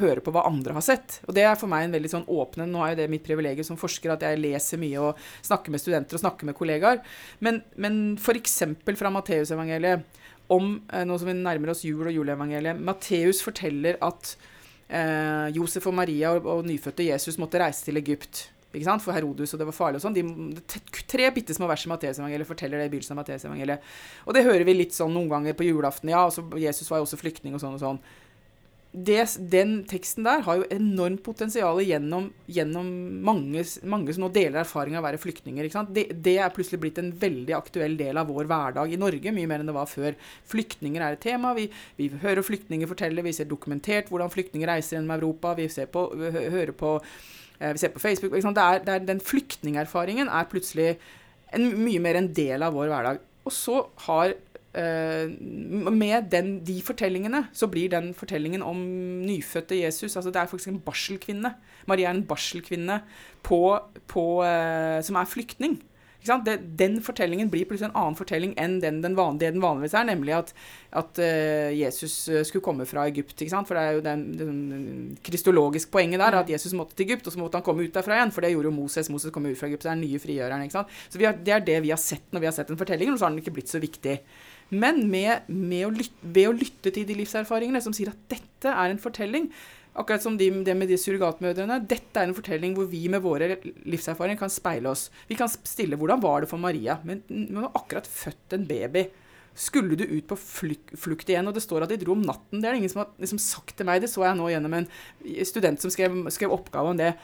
høre 0.00 0.22
på 0.24 0.32
hva 0.32 0.46
andre 0.48 0.76
har 0.78 0.84
sett. 0.84 1.18
Og 1.28 1.36
det 1.36 1.44
er 1.44 1.58
for 1.60 1.70
meg 1.70 1.86
en 1.86 1.96
veldig 1.96 2.12
sånn 2.12 2.28
åpne 2.32 2.68
Nå 2.70 2.82
er 2.84 2.94
jo 2.94 3.00
det 3.02 3.08
mitt 3.12 3.26
privilegium 3.26 3.68
som 3.68 3.80
forsker 3.80 4.14
at 4.14 4.24
jeg 4.24 4.40
leser 4.40 4.80
mye 4.80 5.02
og 5.10 5.20
snakker 5.44 5.74
med 5.74 5.82
studenter 5.82 6.18
og 6.18 6.24
snakker 6.24 6.48
med 6.48 6.56
kollegaer. 6.56 7.02
Men, 7.44 7.60
men 7.76 8.00
f.eks. 8.16 8.62
fra 8.96 9.12
Matteusevangeliet, 9.12 10.24
om 10.52 10.76
eh, 10.92 11.04
nå 11.06 11.16
som 11.18 11.30
vi 11.30 11.36
nærmer 11.36 11.72
oss 11.72 11.84
jul 11.84 12.06
og 12.06 12.14
juleevangeliet 12.14 12.78
Matteus 12.78 13.40
forteller 13.42 13.98
at 14.04 14.36
eh, 14.86 15.48
Josef 15.56 15.88
og 15.90 15.96
Maria 15.98 16.36
og, 16.36 16.46
og 16.46 16.68
nyfødte 16.68 17.08
Jesus 17.08 17.40
måtte 17.42 17.60
reise 17.62 17.88
til 17.88 17.98
Egypt? 17.98 18.46
For 18.74 19.12
Herodus, 19.12 19.54
og 19.54 19.60
det 19.60 19.68
var 19.68 19.76
farlig 19.76 20.00
og 20.00 20.04
sånn. 20.04 20.16
De, 20.16 20.24
tre 21.08 21.30
bitte 21.32 21.54
små 21.54 21.68
vers 21.70 21.86
i 21.86 21.88
Matteusevangeliet 21.92 22.48
forteller 22.48 22.78
det 22.78 22.86
i 22.86 22.92
begynnelsen 22.92 23.16
av 23.16 23.22
Matteusevangeliet. 23.22 23.80
Og 24.26 24.34
det 24.36 24.44
hører 24.44 24.64
vi 24.64 24.76
litt 24.76 24.94
sånn 24.94 25.14
noen 25.14 25.30
ganger 25.32 25.56
på 25.56 25.66
julaften. 25.68 26.12
Ja, 26.12 26.26
altså, 26.26 26.44
Jesus 26.60 26.90
var 26.90 27.00
jo 27.00 27.08
også 27.08 27.20
flyktning 27.20 27.56
og 27.56 27.62
sånn 27.62 27.76
og 27.78 27.82
sånn. 27.82 28.00
Det, 28.96 29.18
den 29.52 29.82
teksten 29.84 30.24
der 30.24 30.40
har 30.46 30.56
jo 30.56 30.68
enormt 30.72 31.20
potensial 31.20 31.82
gjennom, 31.84 32.30
gjennom 32.48 32.86
mange, 33.26 33.64
mange, 33.84 34.14
som 34.14 34.24
nå 34.24 34.30
deler 34.32 34.62
erfaring 34.62 34.96
av 34.96 35.02
å 35.02 35.06
være 35.10 35.20
flyktninger. 35.20 35.66
ikke 35.66 35.76
sant? 35.76 35.92
Det, 35.92 36.06
det, 36.24 36.38
er 36.40 36.54
plutselig 36.54 36.80
blitt 36.80 37.00
en 37.02 37.10
veldig 37.12 37.56
aktuell 37.58 37.98
del 37.98 38.16
av 38.16 38.30
vår 38.32 38.48
hverdag 38.48 38.94
i 38.94 39.00
Norge, 39.00 39.34
mye 39.36 39.50
mer 39.50 39.60
enn 39.60 39.68
det 39.68 39.76
var 39.76 39.90
før. 39.90 40.16
Flyktninger 40.48 41.04
er 41.04 41.18
et 41.18 41.24
tema. 41.26 41.52
Vi, 41.58 41.66
vi 41.98 42.08
hører 42.22 42.46
flyktninger 42.46 42.88
fortelle, 42.88 43.26
vi 43.26 43.36
ser 43.36 43.50
dokumentert 43.50 44.08
hvordan 44.08 44.32
flyktninger 44.32 44.72
reiser 44.72 44.96
gjennom 44.96 45.12
Europa. 45.18 45.52
Vi, 45.60 45.68
på, 45.92 46.06
hører 46.16 46.72
på 46.72 46.96
vi 47.60 47.80
ser 47.80 47.92
på 47.94 48.02
Facebook 48.02 48.32
det 48.32 48.62
er, 48.62 48.82
det 48.84 48.94
er, 48.94 49.06
Den 49.06 49.20
flyktningerfaringen 49.20 50.28
er 50.28 50.50
plutselig 50.50 50.96
en, 51.54 51.70
mye 51.80 52.02
mer 52.02 52.18
en 52.18 52.32
del 52.34 52.62
av 52.62 52.74
vår 52.76 52.90
hverdag. 52.92 53.22
Og 53.46 53.54
så 53.54 53.80
har 54.06 54.34
eh, 54.74 55.30
Med 55.90 56.30
den, 56.32 56.58
de 56.66 56.80
fortellingene 56.84 57.46
så 57.56 57.68
blir 57.70 57.92
den 57.92 58.12
fortellingen 58.14 58.62
om 58.62 58.80
nyfødte 59.26 59.78
Jesus 59.80 60.16
altså 60.16 60.30
Det 60.30 60.40
er 60.40 60.50
faktisk 60.50 60.72
en 60.74 60.82
barselkvinne. 60.84 61.54
Maria 61.86 62.10
er 62.10 62.18
en 62.18 62.26
barselkvinne 62.26 63.00
på, 63.46 63.60
på, 64.10 64.26
eh, 64.44 65.02
som 65.06 65.16
er 65.16 65.30
flyktning. 65.30 65.78
Det, 66.26 66.56
den 66.78 66.98
fortellingen 67.04 67.50
blir 67.52 67.66
plutselig 67.68 67.90
en 67.90 67.98
annen 68.00 68.18
fortelling 68.18 68.54
enn 68.60 68.78
den, 68.82 69.00
den, 69.04 69.16
vanlige, 69.18 69.52
den 69.54 69.62
vanligvis 69.64 69.94
er, 69.96 70.08
nemlig 70.08 70.34
at, 70.36 70.52
at 70.96 71.20
uh, 71.22 71.70
Jesus 71.76 72.14
eh, 72.28 72.42
skulle 72.46 72.64
komme 72.64 72.86
fra 72.88 73.06
Egypt. 73.10 73.36
For 73.36 73.76
det 73.76 73.82
er 73.82 73.98
jo 73.98 74.04
den, 74.04 74.24
den 74.40 74.58
kristologiske 75.26 75.92
poenget 75.94 76.22
der, 76.22 76.40
at 76.40 76.50
Jesus 76.50 76.74
måtte 76.76 76.96
til 76.96 77.08
Egypt, 77.08 77.28
og 77.28 77.36
så 77.36 77.42
måtte 77.42 77.60
han 77.60 77.66
komme 77.66 77.86
ut 77.86 77.94
derfra 77.94 78.18
igjen. 78.18 78.34
For 78.34 78.44
det 78.44 78.52
gjorde 78.54 78.70
jo 78.70 78.76
Moses. 78.78 79.10
Moses 79.12 79.34
kom 79.34 79.46
ut 79.46 79.58
fra 79.58 79.70
Egypt, 79.70 79.86
så 79.86 79.92
er 79.92 79.98
den 79.98 80.06
nye 80.06 80.20
frigjøreren. 80.22 80.68
Så 80.72 80.84
har, 81.22 81.40
det 81.46 81.54
er 81.54 81.64
det 81.64 81.80
vi 81.86 81.94
har 81.94 82.02
sett 82.02 82.26
når 82.34 82.44
vi 82.44 82.50
har 82.50 82.56
sett 82.56 82.72
den 82.72 82.80
fortellingen, 82.80 83.16
og 83.16 83.22
så 83.22 83.28
har 83.28 83.34
den 83.34 83.42
ikke 83.44 83.56
blitt 83.58 83.72
så 83.72 83.82
viktig. 83.82 84.20
Men 84.74 85.04
med, 85.10 85.46
med 85.46 85.86
å 85.86 85.94
lytte, 85.94 86.32
ved 86.34 86.50
å 86.50 86.54
lytte 86.56 86.90
til 86.90 87.06
de 87.06 87.16
livserfaringene 87.20 87.82
som 87.84 87.94
sier 87.94 88.10
at 88.10 88.22
dette 88.32 88.72
er 88.72 88.90
en 88.90 89.02
fortelling, 89.02 89.50
Akkurat 89.96 90.24
som 90.24 90.34
de, 90.36 90.50
det 90.64 90.74
med 90.76 90.90
de 90.92 90.98
surrogatmødrene. 91.00 91.78
Dette 91.88 92.20
er 92.20 92.28
en 92.28 92.36
fortelling 92.36 92.74
hvor 92.76 92.88
vi 92.90 93.06
med 93.12 93.22
våre 93.24 93.54
livserfaringer 93.88 94.42
kan 94.42 94.52
speile 94.52 94.90
oss. 94.92 95.06
Vi 95.28 95.38
kan 95.38 95.48
stille 95.48 95.96
hvordan 95.96 96.20
var 96.20 96.44
det 96.44 96.50
for 96.50 96.60
Maria. 96.60 96.98
Men 97.06 97.22
hun 97.30 97.62
har 97.64 97.72
akkurat 97.78 98.08
født 98.10 98.58
en 98.58 98.66
baby. 98.68 99.06
Skulle 99.56 99.96
du 99.96 100.04
ut 100.04 100.26
på 100.28 100.36
flukt, 100.36 101.30
igjen, 101.30 101.48
og 101.48 101.56
det 101.56 101.64
står 101.64 101.86
at 101.86 101.92
de 101.94 101.96
dro 102.02 102.12
om 102.12 102.20
natten 102.20 102.60
Det 102.60 102.68
er 102.68 102.76
det 102.76 102.82
ingen 102.82 102.92
som 102.92 103.06
har 103.06 103.14
liksom 103.22 103.40
sagt 103.40 103.72
til 103.78 103.88
meg. 103.88 104.02
Det 104.04 104.12
så 104.12 104.26
jeg 104.26 104.36
nå 104.36 104.50
gjennom 104.52 104.76
en 104.76 104.88
student 105.48 105.80
som 105.80 105.92
skrev, 105.92 106.18
skrev 106.34 106.52
oppgave 106.52 106.92
om 106.92 107.00
det. 107.00 107.14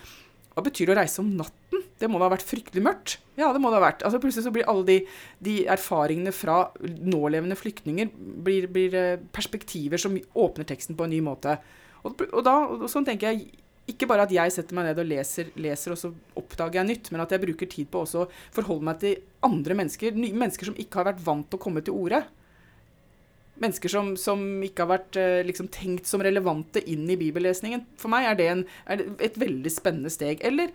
Hva 0.52 0.64
betyr 0.64 0.88
det 0.88 0.94
å 0.94 1.00
reise 1.00 1.20
om 1.20 1.28
natten? 1.36 1.84
Det 2.00 2.08
må 2.10 2.18
da 2.18 2.26
ha 2.26 2.32
vært 2.32 2.48
fryktelig 2.48 2.82
mørkt? 2.84 3.18
Ja, 3.36 3.52
det 3.52 3.60
må 3.60 3.70
det 3.72 3.78
ha 3.78 3.84
vært. 3.84 4.02
Altså 4.04 4.20
Plutselig 4.20 4.46
så 4.48 4.52
blir 4.54 4.68
alle 4.68 4.84
de, 4.88 4.96
de 5.44 5.58
erfaringene 5.70 6.32
fra 6.34 6.64
nålevende 6.80 7.56
flyktninger 7.56 8.10
blir, 8.44 8.66
blir 8.72 8.96
eh, 8.96 9.22
perspektiver 9.32 10.00
som 10.00 10.16
åpner 10.16 10.68
teksten 10.68 10.96
på 10.96 11.06
en 11.06 11.12
ny 11.12 11.20
måte. 11.24 11.58
Og, 12.02 12.24
og 12.32 12.42
da, 12.46 12.54
og 12.76 12.88
sånn 12.90 13.06
tenker 13.06 13.32
jeg 13.32 13.62
ikke 13.90 14.06
bare 14.06 14.26
at 14.28 14.34
jeg 14.34 14.52
setter 14.54 14.76
meg 14.78 14.86
ned 14.88 15.00
og 15.02 15.08
leser, 15.10 15.50
leser, 15.58 15.94
og 15.94 15.98
så 15.98 16.12
oppdager 16.38 16.80
jeg 16.80 16.88
nytt, 16.88 17.10
men 17.10 17.24
at 17.24 17.34
jeg 17.34 17.42
bruker 17.42 17.70
tid 17.70 17.90
på 17.90 18.04
også 18.04 18.22
å 18.22 18.28
forholde 18.54 18.86
meg 18.86 19.00
til 19.02 19.18
andre 19.46 19.76
mennesker. 19.80 20.14
Mennesker 20.14 20.70
som 20.70 20.78
ikke 20.78 21.00
har 21.00 21.10
vært 21.10 21.24
vant 21.26 21.48
til 21.50 21.58
å 21.58 21.64
komme 21.64 21.82
til 21.84 21.98
orde. 21.98 22.22
Mennesker 23.62 23.92
som, 23.92 24.14
som 24.18 24.40
ikke 24.64 24.86
har 24.86 24.92
vært 24.94 25.18
eh, 25.20 25.42
liksom, 25.46 25.68
tenkt 25.74 26.08
som 26.10 26.22
relevante 26.24 26.82
inn 26.88 27.04
i 27.10 27.18
bibellesningen. 27.18 27.84
For 28.00 28.12
meg 28.12 28.30
er 28.30 28.38
det, 28.38 28.48
en, 28.54 28.64
er 28.86 29.02
det 29.02 29.08
et 29.28 29.38
veldig 29.42 29.74
spennende 29.74 30.14
steg. 30.14 30.42
Eller 30.46 30.72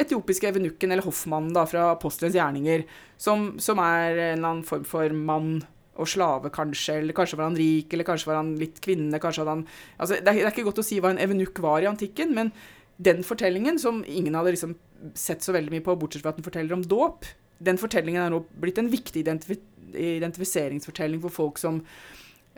etiopiske 0.00 0.50
evenukken, 0.50 0.90
eller 0.90 1.06
hoffmannen 1.06 1.54
da, 1.54 1.64
fra 1.70 1.90
apostelens 1.94 2.36
gjerninger, 2.38 2.86
som, 3.20 3.52
som 3.62 3.78
er 3.82 4.10
en 4.10 4.38
eller 4.38 4.50
annen 4.50 4.66
form 4.66 4.86
for 4.88 5.14
mann 5.14 5.60
og 6.00 6.10
slave, 6.10 6.50
kanskje. 6.54 6.98
Eller 7.02 7.16
kanskje 7.16 7.38
var 7.40 7.50
han 7.50 7.58
rik, 7.58 7.92
eller 7.92 8.08
kanskje 8.08 8.30
var 8.30 8.40
han 8.40 8.54
litt 8.60 8.80
kvinne. 8.84 9.22
kanskje 9.22 9.44
hadde 9.44 9.56
han... 9.58 9.64
Altså, 9.96 10.18
det, 10.18 10.26
er, 10.26 10.42
det 10.42 10.48
er 10.48 10.54
ikke 10.54 10.68
godt 10.70 10.82
å 10.82 10.86
si 10.86 11.00
hva 11.00 11.14
en 11.14 11.22
evenukk 11.22 11.62
var 11.64 11.84
i 11.84 11.90
antikken, 11.90 12.34
men 12.36 12.54
den 13.00 13.22
fortellingen, 13.24 13.78
som 13.80 14.02
ingen 14.08 14.36
hadde 14.36 14.54
liksom 14.54 14.74
sett 15.16 15.44
så 15.44 15.54
veldig 15.56 15.72
mye 15.72 15.84
på, 15.84 15.96
bortsett 16.00 16.24
fra 16.24 16.34
at 16.34 16.40
den 16.40 16.44
forteller 16.44 16.76
om 16.76 16.84
dåp, 16.84 17.28
den 17.60 17.80
fortellingen 17.80 18.22
er 18.24 18.32
nå 18.32 18.42
blitt 18.60 18.80
en 18.80 18.92
viktig 18.92 19.24
identif 19.24 19.58
identifiseringsfortelling 19.90 21.18
for 21.18 21.34
folk 21.34 21.56
som, 21.58 21.80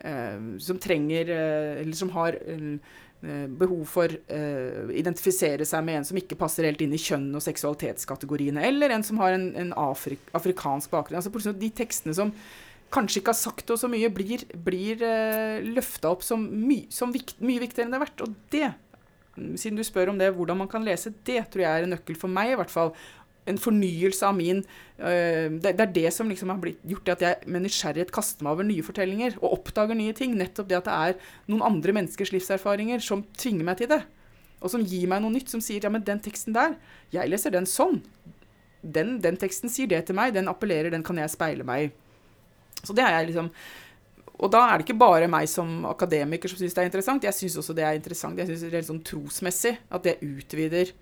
eh, 0.05 0.41
som 0.61 0.77
trenger 0.79 1.31
eh, 1.33 1.81
Eller 1.81 1.97
som 1.97 2.11
har 2.13 2.37
eh, 2.37 2.77
behov 3.23 3.85
for 3.87 4.11
å 4.11 4.35
uh, 4.35 4.89
identifisere 4.99 5.63
seg 5.69 5.85
med 5.87 6.01
en 6.01 6.07
som 6.09 6.19
ikke 6.19 6.35
passer 6.41 6.67
helt 6.67 6.81
inn 6.83 6.95
i 6.97 6.99
kjønn- 6.99 7.37
og 7.39 7.45
seksualitetskategoriene, 7.45 8.65
eller 8.67 8.91
en 8.91 9.05
som 9.07 9.21
har 9.23 9.37
en, 9.37 9.45
en 9.63 9.71
afrik 9.79 10.25
afrikansk 10.35 10.91
bakgrunn. 10.91 11.21
Altså 11.21 11.55
De 11.55 11.71
tekstene 11.71 12.17
som 12.19 12.33
kanskje 12.93 13.23
ikke 13.23 13.33
har 13.33 13.41
sagt 13.41 13.71
det 13.71 13.79
så 13.81 13.89
mye, 13.91 14.11
blir, 14.13 14.45
blir 14.67 15.03
eh, 15.07 15.65
løfta 15.65 16.13
opp 16.13 16.25
som, 16.27 16.43
my, 16.43 16.85
som 16.93 17.13
vikt, 17.15 17.39
mye 17.45 17.63
viktigere 17.63 17.89
enn 17.89 17.95
det 17.95 18.01
har 18.01 18.07
vært. 18.07 18.25
Og 18.27 18.37
det, 18.53 18.69
siden 19.61 19.81
du 19.81 19.85
spør 19.87 20.13
om 20.13 20.21
det, 20.21 20.33
hvordan 20.37 20.63
man 20.63 20.71
kan 20.71 20.85
lese, 20.87 21.15
det 21.27 21.41
tror 21.53 21.65
jeg 21.65 21.73
er 21.73 21.89
en 21.89 21.95
nøkkel 21.97 22.19
for 22.21 22.33
meg, 22.33 22.53
i 22.53 22.59
hvert 22.61 22.73
fall. 22.73 22.93
En 23.49 23.59
fornyelse 23.59 24.23
av 24.23 24.37
min 24.39 24.61
uh, 24.63 25.49
det, 25.51 25.73
det, 25.73 25.83
er 25.83 25.95
det 25.97 26.11
som 26.15 26.29
liksom 26.31 26.53
har 26.53 26.61
blitt, 26.63 26.83
gjort 26.87 27.09
at 27.17 27.25
jeg 27.27 27.49
med 27.51 27.65
nysgjerrighet 27.65 28.13
kaster 28.15 28.47
meg 28.47 28.55
over 28.55 28.69
nye 28.69 28.85
fortellinger 28.87 29.35
og 29.41 29.57
oppdager 29.57 29.99
nye 29.99 30.15
ting. 30.15 30.37
Nettopp 30.39 30.69
det 30.71 30.79
at 30.79 30.87
det 30.87 30.99
er 31.09 31.33
noen 31.51 31.65
andre 31.73 31.97
menneskers 31.97 32.31
livserfaringer 32.37 33.03
som 33.03 33.25
tvinger 33.35 33.67
meg 33.67 33.81
til 33.81 33.91
det. 33.97 34.03
Og 34.63 34.71
som 34.71 34.85
gir 34.87 35.09
meg 35.11 35.25
noe 35.25 35.35
nytt, 35.35 35.51
som 35.51 35.65
sier 35.65 35.83
ja, 35.83 35.91
men 35.91 36.05
den 36.07 36.23
teksten 36.23 36.55
der, 36.55 36.77
jeg 37.11 37.33
leser 37.33 37.51
den 37.57 37.67
sånn. 37.67 37.99
Den, 38.83 39.17
den 39.23 39.39
teksten 39.39 39.71
sier 39.71 39.91
det 39.91 40.05
til 40.07 40.19
meg, 40.19 40.37
den 40.37 40.51
appellerer, 40.51 40.93
den 40.95 41.03
kan 41.07 41.19
jeg 41.19 41.35
speile 41.35 41.67
meg 41.67 41.89
i. 41.89 41.91
Så 42.81 42.97
det 42.97 43.05
har 43.05 43.19
jeg 43.19 43.31
liksom 43.31 43.53
Og 44.43 44.51
da 44.51 44.65
er 44.67 44.81
det 44.81 44.87
ikke 44.89 44.99
bare 44.99 45.31
meg 45.31 45.47
som 45.51 45.85
akademiker 45.87 46.51
som 46.51 46.59
syns 46.59 46.75
det 46.75 46.83
er 46.83 46.89
interessant. 46.91 47.27
Jeg 47.29 47.37
syns 47.37 47.59
også 47.61 47.77
det 47.79 47.85
er 47.87 47.99
interessant. 47.99 48.39
Jeg 48.41 48.49
synes 48.49 48.65
det 48.67 48.81
er 48.81 48.89
sånn 48.89 49.05
trosmessig 49.07 49.77
at 49.93 50.07
det 50.07 50.19
utvider 50.25 50.95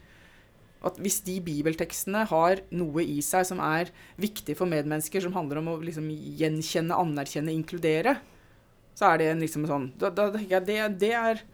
At 0.85 0.99
hvis 1.01 1.21
de 1.25 1.39
bibeltekstene 1.45 2.27
har 2.29 2.61
noe 2.73 3.05
i 3.05 3.21
seg 3.25 3.47
som 3.49 3.61
er 3.65 3.93
viktig 4.21 4.57
for 4.57 4.69
medmennesker, 4.69 5.21
som 5.21 5.37
handler 5.37 5.61
om 5.61 5.75
å 5.75 5.81
liksom 5.85 6.07
gjenkjenne, 6.41 6.97
anerkjenne, 6.97 7.53
inkludere, 7.53 8.17
så 8.97 9.11
er 9.11 9.21
det 9.21 9.35
liksom 9.43 9.67
sånn 9.69 9.91
da, 10.01 10.09
da, 10.09 10.31
det, 10.33 10.65
det 10.97 11.13
er 11.13 11.45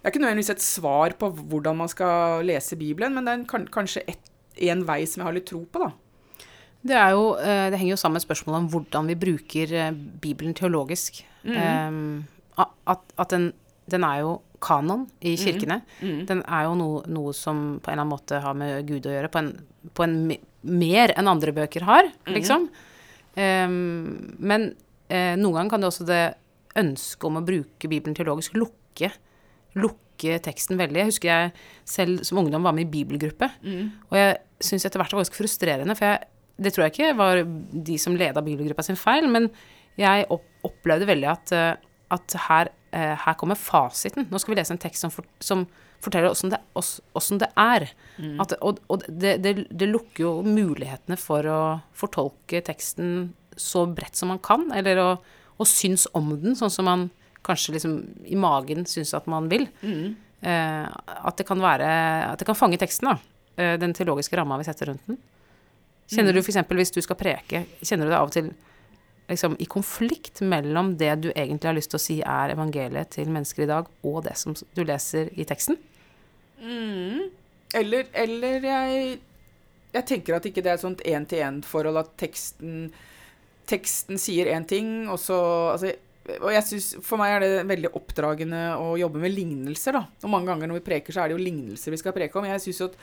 det 0.00 0.08
er 0.08 0.14
ikke 0.14 0.20
nødvendigvis 0.22 0.54
et 0.54 0.62
svar 0.64 1.12
på 1.20 1.28
hvordan 1.36 1.76
man 1.76 1.90
skal 1.92 2.40
lese 2.48 2.78
Bibelen, 2.80 3.12
men 3.12 3.26
det 3.26 3.32
er 3.32 3.40
en, 3.42 3.66
kanskje 3.68 4.00
et, 4.08 4.30
en 4.70 4.84
vei 4.88 5.02
som 5.04 5.20
jeg 5.20 5.26
har 5.28 5.36
litt 5.36 5.48
tro 5.50 5.60
på, 5.68 5.82
da. 5.82 5.90
Det, 6.80 6.96
jo, 7.12 7.24
eh, 7.36 7.66
det, 7.68 7.78
henger 7.78 7.92
jo 7.92 8.00
sammen 8.00 8.16
med 8.16 8.24
spørsmålet 8.24 8.62
om 8.62 8.68
hvordan 8.72 9.08
vi 9.10 9.18
bruker 9.20 9.72
eh, 9.76 9.96
Bibelen 10.22 10.54
teologisk. 10.56 11.20
Mm. 11.44 11.56
Um, 11.56 12.24
at, 12.88 13.02
at 13.20 13.32
den, 13.32 13.50
den, 13.90 14.04
er 14.04 14.22
jo 14.22 14.38
kanon 14.64 15.06
i 15.20 15.34
mm. 15.34 15.40
kirkene. 15.42 15.80
Mm. 16.00 16.08
Mm. 16.08 16.22
Den 16.28 16.42
er 16.46 16.68
jo 16.68 16.76
noe, 16.80 17.02
noe, 17.08 17.34
som 17.36 17.80
på 17.80 17.90
en 17.90 17.94
eller 17.94 18.04
annen 18.06 18.14
måte 18.14 18.40
har 18.44 18.56
med 18.56 18.88
Gud 18.88 19.08
å 19.08 19.14
gjøre, 19.14 19.32
på 19.32 19.42
en, 19.42 19.52
på 19.96 20.06
en 20.06 20.16
mer 20.60 21.14
enn 21.16 21.30
andre 21.30 21.54
bøker 21.56 21.84
har, 21.88 22.08
mm. 22.24 22.32
liksom. 22.36 22.68
Um, 23.36 24.36
men 24.42 24.72
uh, 25.12 25.36
noen 25.38 25.54
ganger 25.60 25.74
kan 25.74 25.84
det 25.84 25.92
også 25.92 26.08
det 26.08 26.22
ønsket 26.80 27.28
om 27.28 27.38
å 27.40 27.44
bruke 27.44 27.90
Bibelen 27.90 28.16
teologisk 28.16 28.56
lukke, 28.56 29.12
lukke 29.76 30.40
teksten 30.44 30.80
veldig. 30.80 31.00
Jeg 31.00 31.12
husker 31.12 31.30
jeg 31.30 31.52
selv 31.88 32.24
som 32.28 32.40
ungdom 32.40 32.64
var 32.64 32.76
med 32.76 32.88
i 32.88 32.92
bibelgruppe, 32.92 33.52
mm. 33.64 33.86
og 34.10 34.20
jeg 34.20 34.36
syns 34.64 34.84
etter 34.84 35.00
hvert 35.00 35.12
det 35.12 35.18
var 35.18 35.24
ganske 35.24 35.40
frustrerende, 35.40 35.96
for 35.96 36.08
jeg 36.12 36.28
det 36.60 36.74
tror 36.74 36.86
jeg 36.86 36.94
ikke 36.94 37.12
var 37.18 37.42
de 37.44 37.98
som 38.00 38.16
leda 38.18 38.42
bibelgruppa 38.44 38.84
sin 38.84 38.98
feil, 39.00 39.28
men 39.32 39.48
jeg 40.00 40.26
opplevde 40.66 41.08
veldig 41.08 41.30
at, 41.30 41.52
eh, 41.56 41.72
at 42.14 42.36
her, 42.48 42.70
eh, 42.92 43.14
her, 43.24 43.36
kommer 43.40 43.58
fasiten. 43.58 44.28
Nå 44.30 44.40
skal 44.40 44.54
vi 44.54 44.60
lese 44.60 44.74
en 44.76 44.82
tekst 44.82 45.04
som, 45.04 45.12
for, 45.14 45.26
som 45.40 45.64
forteller 46.00 46.32
åssen 46.32 46.52
det, 46.52 46.60
det, 47.42 47.50
er. 47.60 47.88
Mm. 48.18 48.36
At, 48.44 48.54
og, 48.60 48.80
og 48.88 49.04
det, 49.08 49.38
det, 49.44 49.54
det, 49.70 49.90
lukker 49.90 50.24
jo 50.24 50.32
mulighetene 50.46 51.18
for 51.20 51.48
å 51.48 51.60
fortolke 51.96 52.62
teksten 52.64 53.32
så 53.60 53.84
bredt 53.88 54.16
som 54.16 54.32
man 54.32 54.40
kan, 54.42 54.70
eller 54.76 55.00
å, 55.02 55.10
å 55.60 55.68
synes 55.68 56.06
om 56.16 56.32
den, 56.40 56.56
sånn 56.56 56.72
som 56.72 56.88
man 56.88 57.08
kanskje 57.44 57.76
liksom 57.76 57.96
i 58.28 58.36
magen 58.36 58.86
syns 58.88 59.12
at 59.16 59.28
man 59.30 59.48
vil. 59.52 59.66
Eh, 60.40 60.86
at 60.88 61.36
det 61.36 61.44
kan 61.44 61.60
være 61.60 61.84
At 62.30 62.40
det 62.40 62.46
kan 62.48 62.56
fange 62.56 62.78
teksten, 62.80 63.10
da. 63.10 63.18
Eh, 63.60 63.76
den 63.80 63.92
teologiske 63.96 64.36
ramma 64.38 64.56
vi 64.60 64.68
setter 64.68 64.92
rundt 64.92 65.04
den. 65.08 65.20
Kjenner 66.10 66.34
du 66.34 66.40
f.eks. 66.42 66.58
hvis 66.66 66.94
du 66.94 67.00
skal 67.04 67.18
preke, 67.18 67.64
kjenner 67.82 68.08
du 68.08 68.12
deg 68.12 68.18
av 68.18 68.30
og 68.30 68.34
til 68.34 68.50
liksom, 69.30 69.54
i 69.62 69.68
konflikt 69.70 70.42
mellom 70.42 70.96
det 70.98 71.12
du 71.22 71.30
egentlig 71.30 71.70
har 71.70 71.76
lyst 71.76 71.92
til 71.94 72.00
å 72.00 72.02
si 72.02 72.18
er 72.20 72.54
evangeliet 72.56 73.12
til 73.14 73.30
mennesker 73.30 73.64
i 73.64 73.70
dag, 73.70 73.90
og 74.02 74.22
det 74.26 74.34
som 74.40 74.56
du 74.56 74.82
leser 74.82 75.30
i 75.38 75.46
teksten? 75.48 75.78
Eller, 77.78 78.10
eller 78.18 78.66
jeg, 78.66 79.16
jeg 79.94 80.08
tenker 80.10 80.36
at 80.36 80.50
ikke 80.50 80.64
det 80.66 80.72
er 80.72 80.80
et 80.80 80.84
sånt 80.84 81.06
én-til-én-forhold 81.06 82.02
at 82.02 82.14
teksten, 82.20 82.88
teksten 83.70 84.18
sier 84.20 84.50
én 84.50 84.66
ting, 84.68 85.06
og 85.08 85.20
så 85.22 85.38
altså, 85.76 85.94
og 86.30 86.50
jeg 86.52 86.62
synes, 86.68 86.88
For 87.02 87.18
meg 87.18 87.32
er 87.32 87.42
det 87.42 87.62
veldig 87.66 87.90
oppdragende 87.96 88.60
å 88.78 88.92
jobbe 89.00 89.22
med 89.22 89.32
lignelser. 89.34 89.96
da. 89.96 90.04
Og 90.22 90.30
Mange 90.30 90.50
ganger 90.50 90.68
når 90.68 90.78
vi 90.78 90.86
preker, 90.90 91.14
så 91.14 91.24
er 91.24 91.30
det 91.30 91.38
jo 91.38 91.42
lignelser 91.42 91.94
vi 91.94 91.98
skal 91.98 92.14
preke 92.14 92.38
om. 92.38 92.46
Jeg 92.46 92.62
syns 92.66 92.82
at, 92.86 92.98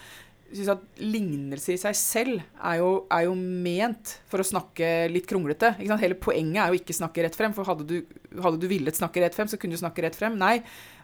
synes 0.54 0.72
at 0.74 1.02
lignelse 1.02 1.74
i 1.74 1.80
seg 1.82 1.96
selv 1.98 2.40
er 2.40 2.80
jo, 2.80 2.90
er 3.12 3.26
jo 3.26 3.34
ment 3.38 4.14
for 4.32 4.42
å 4.42 4.48
snakke 4.48 5.08
litt 5.12 5.28
kronglete. 5.30 5.74
Hele 5.80 6.18
poenget 6.20 6.62
er 6.64 6.72
jo 6.72 6.80
ikke 6.80 6.96
snakke 6.96 7.26
rett 7.26 7.38
frem. 7.38 7.56
For 7.56 7.68
hadde 7.68 7.88
du, 7.90 7.98
hadde 8.44 8.62
du 8.62 8.68
villet 8.72 8.98
snakke 8.98 9.24
rett 9.24 9.36
frem, 9.36 9.50
så 9.52 9.60
kunne 9.60 9.78
du 9.78 9.82
snakke 9.82 10.06
rett 10.06 10.18
frem. 10.18 10.38
Nei, 10.40 10.60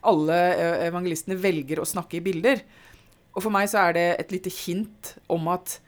alle 0.07 0.39
eh, 0.53 0.87
evangelistene 0.89 1.39
velger 1.39 1.83
å 1.83 1.87
snakke 1.89 2.19
i 2.19 2.25
bilder. 2.25 2.63
Og 3.33 3.41
for 3.41 3.53
meg 3.53 3.69
så 3.71 3.87
er 3.87 3.97
det 3.97 4.07
et 4.21 4.35
lite 4.35 4.53
hint 4.53 5.15
om 5.31 5.49
at 5.51 5.79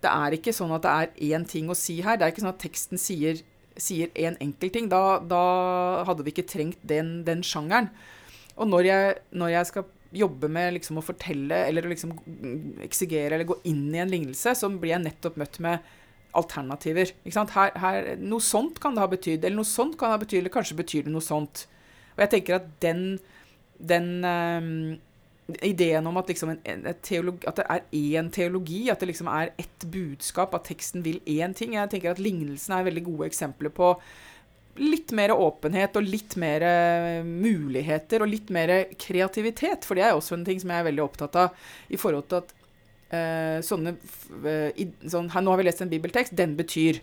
det 0.00 0.10
er 0.10 0.36
ikke 0.36 0.54
sånn 0.56 0.72
at 0.76 0.84
det 0.84 0.92
er 0.96 1.36
én 1.36 1.46
ting 1.48 1.68
å 1.72 1.76
si 1.76 1.98
her. 2.04 2.16
Det 2.16 2.26
er 2.26 2.34
ikke 2.34 2.44
sånn 2.44 2.54
at 2.54 2.62
teksten 2.62 3.00
sier 3.00 3.40
sier 3.80 4.10
én 4.14 4.34
en 4.34 4.40
enkelt 4.48 4.74
ting. 4.74 4.88
Da, 4.90 5.20
da, 5.24 5.42
hadde 6.08 6.24
vi 6.26 6.34
ikke 6.34 6.48
trengt 6.48 6.80
den, 6.86 7.20
den 7.26 7.44
sjangeren. 7.46 7.90
Og 8.60 8.68
når 8.68 8.88
jeg, 8.88 9.14
når 9.32 9.54
jeg, 9.54 9.68
skal 9.70 9.86
jobbe 10.10 10.48
med 10.50 10.74
liksom 10.74 10.98
å 10.98 11.04
fortelle 11.04 11.64
eller 11.68 11.86
liksom 11.90 12.12
eksigere 12.82 13.36
eller 13.36 13.48
gå 13.48 13.60
inn 13.70 13.88
i 13.94 14.02
en 14.02 14.10
lignelse, 14.10 14.54
så 14.58 14.70
blir 14.72 14.94
jeg 14.94 15.04
nettopp 15.04 15.38
møtt 15.40 15.60
med 15.62 15.90
alternativer. 16.36 17.12
Her, 17.26 17.76
her, 17.82 18.08
noe 18.22 18.42
sånt 18.44 18.80
kan 18.82 18.94
det 18.94 19.02
ha 19.02 19.10
betydd, 19.10 19.44
eller 19.44 19.60
noe 19.60 19.68
sånt 19.68 19.98
kan 19.98 20.10
det 20.10 20.18
ha 20.18 20.24
betydd, 20.24 20.42
eller 20.42 20.54
kanskje 20.54 20.78
betyr 20.78 21.06
det 21.06 21.14
noe 21.14 21.24
sånt. 21.24 21.66
Og 22.14 22.24
jeg 22.24 22.32
tenker 22.34 22.58
at 22.58 22.66
den, 22.82 23.04
den 23.78 24.10
um, 24.26 24.98
ideen 25.66 26.06
om 26.06 26.18
at, 26.20 26.30
liksom 26.30 26.54
en, 26.54 26.60
en 26.64 26.88
teologi, 27.02 27.46
at 27.50 27.58
det 27.58 27.66
er 27.66 27.86
én 27.98 28.30
teologi, 28.34 28.80
at 28.92 29.02
det 29.02 29.10
liksom 29.10 29.30
er 29.32 29.54
ett 29.58 29.86
budskap, 29.90 30.54
at 30.54 30.68
teksten 30.70 31.04
vil 31.06 31.22
én 31.26 31.54
ting. 31.56 31.74
Jeg 31.78 31.94
tenker 31.94 32.14
at 32.14 32.22
lignelsen 32.22 32.76
er 32.76 32.86
veldig 32.86 33.06
gode 33.10 33.30
eksempler 33.30 33.74
på 33.74 33.94
litt 34.80 35.12
mer 35.16 35.34
åpenhet 35.34 35.98
og 35.98 36.06
litt 36.06 36.36
mer 36.40 36.64
eh, 36.64 37.20
muligheter 37.26 38.24
og 38.24 38.30
litt 38.32 38.50
mer 38.54 38.72
kreativitet. 39.00 39.84
For 39.86 39.98
det 39.98 40.06
er 40.06 40.16
også 40.16 40.38
en 40.38 40.46
ting 40.46 40.60
som 40.62 40.72
jeg 40.72 40.82
er 40.82 40.88
veldig 40.88 41.04
opptatt 41.04 41.38
av 41.40 41.68
i 41.92 42.00
forhold 42.00 42.28
til 42.30 42.40
at 42.40 42.56
uh, 43.12 43.58
sånne 43.64 43.94
uh, 43.96 44.68
i, 44.74 44.90
sånn, 45.04 45.30
her, 45.34 45.44
Nå 45.44 45.54
har 45.54 45.60
vi 45.60 45.68
lest 45.68 45.84
en 45.84 45.92
bibeltekst. 45.92 46.36
Den 46.38 46.56
betyr. 46.58 47.02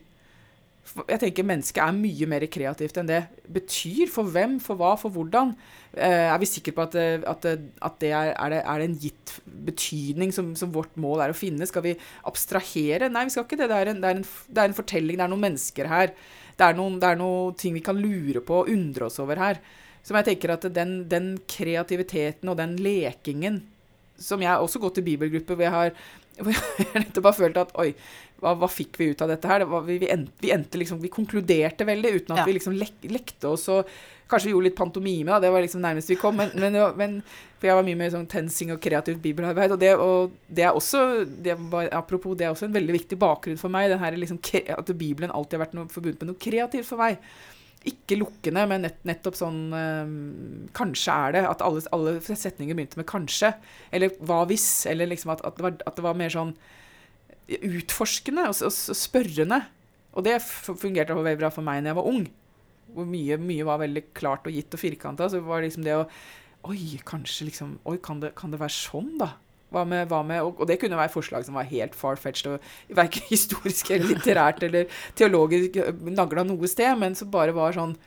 Jeg 0.88 1.20
tenker 1.20 1.44
mennesket 1.44 1.82
er 1.84 1.96
mye 1.96 2.28
mer 2.32 2.46
kreativt 2.52 2.98
enn 3.00 3.10
det. 3.10 3.22
Betyr 3.52 4.08
for 4.12 4.30
hvem, 4.32 4.56
for 4.64 4.80
hva, 4.80 4.94
for 5.00 5.14
hvordan? 5.14 5.54
Uh, 5.98 6.32
er 6.32 6.38
vi 6.42 6.50
sikre 6.50 6.74
på 6.78 6.86
at, 6.86 6.96
eh, 7.00 7.20
at, 7.28 7.46
at 7.84 8.00
det 8.04 8.12
er, 8.14 8.32
er, 8.34 8.54
det, 8.54 8.62
er, 8.64 8.82
det, 8.82 8.88
en 8.88 8.98
gitt 9.02 9.36
betydning 9.68 10.34
som, 10.36 10.54
som, 10.60 10.72
vårt 10.74 10.96
mål 11.00 11.26
er 11.26 11.34
å 11.34 11.38
finne? 11.38 11.68
Skal 11.68 11.86
vi 11.86 11.96
abstrahere? 12.28 13.12
Nei, 13.12 13.28
vi 13.28 13.36
skal 13.36 13.48
ikke 13.48 13.60
det. 13.60 13.70
Det 13.72 13.80
er 13.82 13.94
en, 13.94 14.04
det 14.04 14.12
er 14.12 14.22
en, 14.22 14.28
en 14.68 14.78
fortelling, 14.78 15.20
det 15.20 15.28
er 15.28 15.34
noen 15.34 15.48
mennesker 15.50 15.92
her. 15.92 16.16
Det 16.58 16.66
er, 16.66 16.78
noen, 16.78 16.98
det 17.02 17.12
er 17.12 17.20
noen 17.20 17.58
ting 17.58 17.76
vi 17.78 17.84
kan 17.86 18.00
lure 18.02 18.42
på 18.46 18.64
og 18.64 18.70
undre 18.74 19.08
oss 19.12 19.20
over 19.22 19.38
her. 19.38 19.60
Som 20.06 20.18
jeg 20.18 20.32
tenker 20.32 20.56
at 20.56 20.66
den, 20.74 21.02
den 21.10 21.34
kreativiteten 21.50 22.50
og 22.50 22.58
den 22.58 22.78
lekingen 22.82 23.62
som 24.18 24.42
jeg 24.42 24.58
også 24.58 24.82
gått 24.82 25.02
i 25.02 25.06
bibelgruppe, 25.12 25.54
hvor 25.54 25.68
jeg 25.68 25.74
har 25.76 25.92
hvor 26.44 26.54
jeg 26.54 26.94
nettopp 26.94 27.30
har 27.30 27.38
følt 27.38 27.62
at 27.62 27.74
oi, 27.82 27.90
hva, 28.42 28.54
hva, 28.60 28.70
fikk 28.70 29.00
vi 29.02 29.10
ut 29.12 29.24
av 29.26 29.32
dette 29.32 29.50
her? 29.50 29.66
Var, 29.70 29.88
vi, 29.88 29.98
vi, 30.04 30.12
endte, 30.14 30.38
vi, 30.44 30.54
endte 30.54 30.82
liksom, 30.82 31.02
vi 31.02 31.14
konkluderte 31.14 31.88
veldig 31.88 32.14
uten 32.20 32.36
at 32.36 32.44
ja. 32.44 32.46
vi 32.48 32.56
liksom 32.60 32.78
lek, 32.78 33.02
lekte 33.10 33.52
oss 33.56 33.68
og 33.74 33.90
Kanskje 34.28 34.50
vi 34.50 34.52
gjorde 34.52 34.68
litt 34.68 34.76
pantomime, 34.76 35.32
da. 35.32 35.40
Det 35.40 35.50
var 35.54 35.64
liksom 35.64 35.80
nærmest 35.80 36.10
vi 36.12 36.18
kom. 36.20 36.36
Men, 36.36 36.50
men, 36.60 36.74
men 37.00 37.14
For 37.62 37.70
jeg 37.70 37.78
var 37.78 37.86
mye 37.88 38.00
mer 38.00 38.10
sånn 38.12 38.28
tensing 38.28 38.74
og 38.74 38.82
kreativt 38.84 39.22
bibelarbeid. 39.24 39.72
Og 39.72 39.80
det, 39.80 39.92
og 40.04 40.34
det 40.52 40.66
er 40.68 40.76
også 40.76 41.04
det 41.46 41.56
var, 41.72 41.88
Apropos, 41.96 42.36
det 42.36 42.44
er 42.44 42.52
også 42.52 42.68
en 42.68 42.76
veldig 42.76 42.98
viktig 42.98 43.20
bakgrunn 43.22 43.60
for 43.62 43.72
meg. 43.72 43.88
Den 43.88 44.02
her 44.04 44.18
liksom, 44.20 44.42
at 44.76 44.92
Bibelen 45.00 45.32
alltid 45.32 45.56
har 45.56 45.64
vært 45.64 45.78
noe, 45.80 45.88
forbundet 45.94 46.26
med 46.26 46.34
noe 46.34 46.42
kreativt 46.44 46.90
for 46.90 47.00
meg. 47.00 47.22
Ikke 47.88 48.18
lukkende, 48.20 48.66
men 48.68 48.84
nett, 48.84 48.98
nettopp 49.08 49.38
sånn 49.40 49.62
øh, 49.76 50.10
Kanskje 50.78 51.14
er 51.14 51.38
det. 51.38 51.44
At 51.50 51.64
alle, 51.64 51.84
alle, 51.96 52.18
setninger 52.22 52.76
begynte 52.76 53.00
med 53.00 53.08
'kanskje'. 53.08 53.54
Eller 53.92 54.12
'hva 54.20 54.44
hvis'. 54.50 54.90
Eller 54.92 55.08
liksom 55.08 55.32
at, 55.32 55.46
at, 55.46 55.56
det, 55.56 55.64
var, 55.64 55.78
at 55.86 55.96
det 55.96 56.04
var 56.04 56.20
mer 56.20 56.34
sånn 56.34 56.56
utforskende 57.48 58.50
og, 58.50 58.60
og, 58.60 58.74
og 58.76 59.00
spørrende. 59.00 59.62
Og 60.18 60.26
det 60.26 60.42
fungerte 60.42 61.16
veldig 61.16 61.40
bra 61.40 61.52
for 61.54 61.66
meg 61.66 61.84
når 61.84 61.94
jeg 61.94 62.00
var 62.00 62.12
ung. 62.12 62.28
Hvor 62.98 63.08
mye, 63.08 63.38
mye 63.40 63.68
var 63.68 63.82
veldig 63.84 64.04
klart 64.18 64.48
og 64.48 64.56
gitt 64.56 64.74
og 64.74 64.82
firkanta. 64.82 65.30
Så 65.30 65.44
var 65.46 65.62
det 65.62 65.72
liksom 65.72 65.88
det 65.88 65.96
å 66.02 66.08
Oi, 66.68 66.98
kanskje 67.06 67.46
liksom 67.48 67.76
Oi, 67.88 68.00
kan 68.04 68.20
det, 68.20 68.34
kan 68.36 68.52
det 68.52 68.60
være 68.60 68.74
sånn, 68.74 69.14
da? 69.22 69.36
Hva 69.74 69.84
med, 69.84 70.06
hva 70.08 70.22
med, 70.24 70.46
og, 70.46 70.62
det 70.70 70.78
kunne 70.80 70.96
være 70.96 71.12
forslag 71.12 71.44
som 71.44 71.58
var 71.60 71.68
helt 71.68 71.96
far-fetched, 71.98 72.54
og 72.56 72.96
verken 72.96 73.26
historisk 73.34 73.92
eller 73.92 74.14
litterært 74.14 74.64
eller 74.64 74.88
teologisk 75.20 75.76
nagla 76.08 76.46
noe 76.48 76.70
sted, 76.72 76.94
men 77.00 77.18
som 77.20 77.32
bare 77.34 77.56
var 77.56 77.76
sånn 77.76 77.98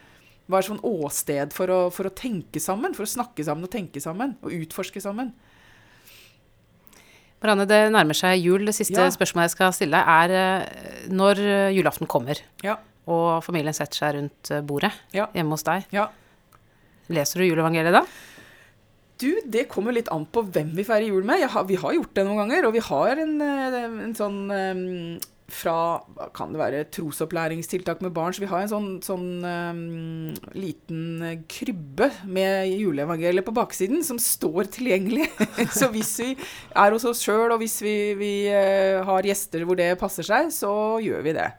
var 0.50 0.64
sånn 0.66 0.80
åsted 0.82 1.52
for 1.54 1.70
å, 1.70 1.78
for 1.94 2.08
å 2.08 2.10
tenke 2.10 2.58
sammen, 2.58 2.90
for 2.96 3.06
å 3.06 3.10
snakke 3.12 3.44
sammen 3.46 3.68
og 3.68 3.70
tenke 3.70 4.00
sammen, 4.02 4.32
og 4.42 4.50
utforske 4.56 4.98
sammen. 4.98 5.28
Marianne, 7.40 7.68
det 7.70 7.78
nærmer 7.94 8.18
seg 8.18 8.42
jul. 8.42 8.66
Det 8.66 8.74
siste 8.74 8.98
ja. 8.98 9.12
spørsmålet 9.14 9.46
jeg 9.46 9.54
skal 9.54 9.76
stille 9.76 10.00
er 10.16 10.34
eh, 10.36 11.04
når 11.14 11.40
julaften 11.76 12.10
kommer, 12.10 12.42
ja. 12.66 12.80
og 13.06 13.44
familien 13.46 13.76
setter 13.76 14.02
seg 14.02 14.16
rundt 14.18 14.50
eh, 14.50 14.64
bordet 14.66 14.90
ja. 15.16 15.28
hjemme 15.36 15.54
hos 15.54 15.64
deg, 15.70 15.86
leser 17.14 17.40
du 17.40 17.46
juleevangeliet 17.46 18.00
da? 18.00 18.04
Du, 19.20 19.28
det 19.44 19.68
kommer 19.68 19.92
litt 19.92 20.08
an 20.12 20.24
på 20.32 20.44
hvem 20.48 20.72
vi 20.78 20.86
feirer 20.86 21.10
jul 21.10 21.26
med. 21.28 21.44
Har, 21.52 21.66
vi 21.68 21.76
har 21.80 21.96
gjort 21.96 22.14
det 22.16 22.24
noen 22.24 22.40
ganger, 22.44 22.68
og 22.68 22.76
vi 22.76 22.84
har 22.86 23.20
en, 23.20 23.36
en 23.42 24.16
sånn 24.16 24.40
um, 24.48 25.20
fra 25.50 26.00
Kan 26.36 26.52
det 26.54 26.60
være 26.60 26.82
trosopplæringstiltak 26.94 28.00
med 28.04 28.14
barn? 28.16 28.32
Så 28.32 28.44
vi 28.44 28.50
har 28.50 28.64
en 28.64 28.70
sånn, 28.70 28.90
sånn 29.04 29.44
um, 29.44 30.32
liten 30.54 31.42
krybbe 31.50 32.10
med 32.24 32.70
juleevangeliet 32.70 33.46
på 33.46 33.56
baksiden 33.56 34.04
som 34.06 34.20
står 34.22 34.70
tilgjengelig. 34.76 35.28
så 35.78 35.90
hvis 35.92 36.14
vi 36.22 36.30
er 36.38 36.94
hos 36.94 37.08
oss 37.08 37.24
sjøl, 37.26 37.50
og 37.50 37.60
hvis 37.60 37.80
vi, 37.84 37.96
vi 38.20 38.34
uh, 38.48 39.02
har 39.10 39.28
gjester 39.28 39.66
hvor 39.66 39.78
det 39.80 39.92
passer 40.00 40.26
seg, 40.26 40.52
så 40.54 40.72
gjør 41.02 41.26
vi 41.26 41.36
det. 41.36 41.50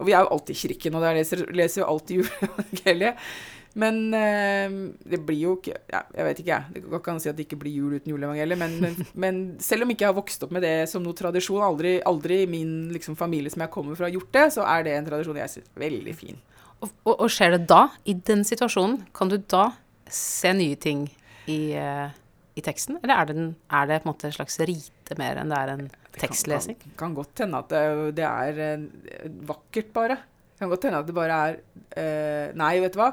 Og 0.00 0.08
vi 0.08 0.14
er 0.14 0.24
jo 0.24 0.32
alltid 0.34 0.56
i 0.56 0.62
kirken, 0.64 0.96
og 0.96 1.04
der 1.04 1.18
leser, 1.20 1.44
leser 1.54 1.84
jo 1.84 1.90
alltid 1.90 2.16
juleevangeliet. 2.22 3.26
Men 3.74 4.14
eh, 4.14 4.74
det 5.02 5.18
blir 5.26 5.40
jo 5.40 5.52
ikke 5.58 5.74
ja, 5.90 6.04
Jeg 6.14 6.26
vet 6.28 6.40
ikke, 6.40 6.50
jeg. 6.54 6.82
Det 6.84 7.00
kan 7.02 7.20
si 7.22 7.30
at 7.30 7.38
det 7.38 7.48
ikke 7.48 7.58
blir 7.64 7.74
jul 7.74 7.96
uten 7.96 8.12
juleevangeliet. 8.12 8.60
Men, 8.60 8.76
men, 8.82 8.98
men, 9.24 9.40
selv 9.62 9.86
om 9.86 9.90
ikke 9.92 10.06
jeg 10.06 10.12
har 10.12 10.18
vokst 10.18 10.46
opp 10.46 10.54
med 10.54 10.62
det 10.66 10.74
som 10.90 11.02
noe 11.02 11.16
tradisjon, 11.18 11.62
aldri, 11.66 11.96
aldri 12.06 12.44
i 12.44 12.50
min 12.50 12.74
liksom, 12.94 13.18
familie 13.18 13.50
som 13.52 13.64
jeg 13.64 13.72
kommer 13.74 13.98
fra, 13.98 14.06
har 14.06 14.14
gjort 14.14 14.34
det, 14.36 14.48
så 14.54 14.66
er 14.70 14.86
det 14.86 14.98
en 14.98 15.08
tradisjon 15.08 15.40
jeg 15.42 15.54
syns 15.56 15.72
veldig 15.84 16.18
fin. 16.18 16.38
Og, 16.80 16.90
og, 17.06 17.14
og, 17.14 17.26
skjer 17.32 17.56
det 17.56 17.64
da, 17.70 17.86
i 18.10 18.14
den 18.28 18.44
situasjonen, 18.46 19.00
kan 19.16 19.30
du 19.32 19.38
da 19.38 19.70
se 20.10 20.52
nye 20.54 20.76
ting 20.78 21.06
i, 21.50 21.58
uh, 21.78 22.12
i 22.54 22.62
teksten? 22.64 22.98
Eller 23.00 23.16
er 23.16 23.30
det, 23.30 23.36
en, 23.40 23.48
er 23.72 23.88
det, 23.88 24.02
på 24.02 24.08
en 24.08 24.12
måte 24.12 24.28
en 24.28 24.36
slags 24.36 24.58
rite 24.68 25.16
mer 25.18 25.40
enn 25.40 25.50
det 25.50 25.62
er 25.62 25.72
en 25.72 25.88
tekstlesing? 26.18 26.76
Det 26.76 26.84
kan, 26.84 26.92
kan, 26.92 27.00
kan 27.06 27.16
godt 27.22 27.42
hende 27.42 27.62
at 27.64 27.72
det, 27.72 27.82
det 28.20 28.28
er 28.28 28.62
uh, 28.84 29.26
vakkert, 29.48 29.90
bare. 29.96 30.18
Det 30.54 30.62
kan 30.62 30.74
godt 30.74 30.86
hende 30.86 31.00
at 31.02 31.10
det 31.10 31.16
bare 31.16 31.40
er 31.48 31.58
uh, 31.58 32.54
Nei, 32.60 32.76
vet 32.84 32.94
du 32.94 33.00
hva 33.00 33.10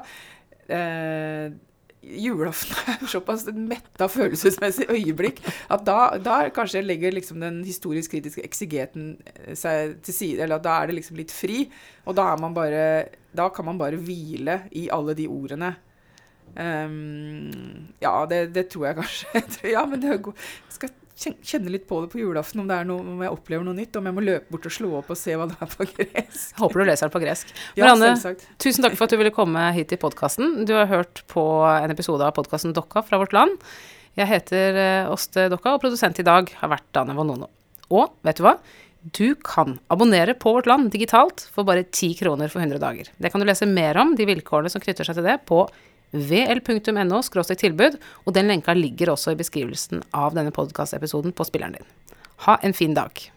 eh, 0.68 1.52
julaften 2.02 2.94
er 2.94 3.06
såpass 3.10 3.44
metta 3.54 4.08
følelsesmessig 4.10 4.88
øyeblikk 4.90 5.38
at 5.70 5.84
da, 5.86 5.98
da 6.18 6.38
kanskje 6.54 6.82
legger 6.82 7.14
liksom 7.14 7.38
den 7.42 7.60
historisk-kritiske 7.66 8.42
eksigeten 8.46 9.14
eh, 9.26 9.54
seg 9.58 9.98
til 10.02 10.16
side. 10.16 10.42
Eller 10.46 10.62
da 10.62 10.80
er 10.80 10.90
det 10.90 10.98
liksom 10.98 11.20
litt 11.20 11.34
fri. 11.34 11.64
Og 12.06 12.18
da, 12.18 12.32
er 12.32 12.42
man 12.42 12.56
bare, 12.56 12.84
da 13.34 13.48
kan 13.54 13.70
man 13.70 13.80
bare 13.80 14.00
hvile 14.00 14.64
i 14.78 14.88
alle 14.92 15.16
de 15.18 15.28
ordene. 15.30 15.74
Um, 16.52 17.88
ja, 18.02 18.26
det, 18.28 18.50
det, 18.52 18.66
tror 18.72 18.90
jeg 18.90 18.98
kanskje. 18.98 19.44
ja, 19.76 19.86
men 19.88 20.02
det 20.02 20.10
er 20.12 20.24
god. 20.26 20.48
Jeg 20.66 20.78
skal 20.78 20.90
kjenne 21.18 21.70
litt 21.72 21.84
på 21.88 22.00
det 22.02 22.10
på 22.12 22.20
julaften, 22.22 22.62
om, 22.62 22.68
det 22.68 22.76
er 22.80 22.86
noe, 22.88 23.04
om 23.04 23.22
jeg 23.22 23.34
opplever 23.34 23.66
noe 23.66 23.76
nytt. 23.76 23.96
Om 23.98 24.08
jeg 24.08 24.16
må 24.16 24.24
løpe 24.24 24.54
bort 24.54 24.68
og 24.68 24.74
slå 24.74 24.92
opp 25.00 25.10
og 25.12 25.18
se 25.18 25.36
hva 25.38 25.46
det 25.50 25.58
er 25.60 25.70
på 25.72 25.86
gresk. 25.92 26.58
Håper 26.58 26.82
du 26.82 26.88
leser 26.88 27.08
det 27.08 27.14
på 27.14 27.22
gresk. 27.22 27.54
Marianne, 27.76 28.12
ja, 28.16 28.34
tusen 28.62 28.86
takk 28.86 28.96
for 28.98 29.06
at 29.06 29.14
du 29.14 29.20
ville 29.20 29.34
komme 29.34 29.64
hit 29.76 29.94
i 29.94 30.00
podkasten. 30.00 30.62
Du 30.68 30.74
har 30.76 30.88
hørt 30.90 31.24
på 31.32 31.44
en 31.70 31.94
episode 31.94 32.26
av 32.26 32.34
podkasten 32.38 32.74
Dokka 32.76 33.04
fra 33.06 33.20
vårt 33.22 33.36
land. 33.36 33.60
Jeg 34.18 34.28
heter 34.28 34.78
eh, 34.78 35.10
Åste 35.12 35.48
Dokka, 35.52 35.76
og 35.76 35.84
produsent 35.84 36.18
i 36.20 36.26
dag 36.26 36.50
har 36.60 36.72
vært 36.72 36.88
Dane 36.96 37.16
Vonono. 37.16 37.48
Og 37.92 38.16
vet 38.24 38.40
du 38.40 38.44
hva? 38.44 38.56
Du 39.02 39.34
kan 39.34 39.80
abonnere 39.90 40.34
på 40.38 40.52
Vårt 40.54 40.68
Land 40.70 40.92
digitalt 40.94 41.48
for 41.50 41.66
bare 41.66 41.82
10 41.82 42.20
kroner 42.20 42.52
for 42.52 42.62
100 42.62 42.78
dager. 42.78 43.08
Det 43.18 43.32
kan 43.32 43.42
du 43.42 43.48
lese 43.48 43.66
mer 43.66 43.98
om, 43.98 44.12
de 44.14 44.28
vilkårene 44.28 44.70
som 44.70 44.82
knytter 44.84 45.08
seg 45.08 45.18
til 45.18 45.26
det, 45.26 45.40
på 45.48 45.64
vl.no 46.12 47.22
tilbud, 47.56 47.98
og 48.24 48.34
den 48.36 48.48
lenka 48.48 48.74
ligger 48.76 49.12
også 49.12 49.32
i 49.32 49.38
beskrivelsen 49.40 50.02
av 50.12 50.36
denne 50.36 50.52
podkastepisoden 50.54 51.32
på 51.32 51.46
spilleren 51.48 51.78
din. 51.78 51.88
Ha 52.46 52.58
en 52.62 52.76
fin 52.76 52.94
dag. 52.94 53.32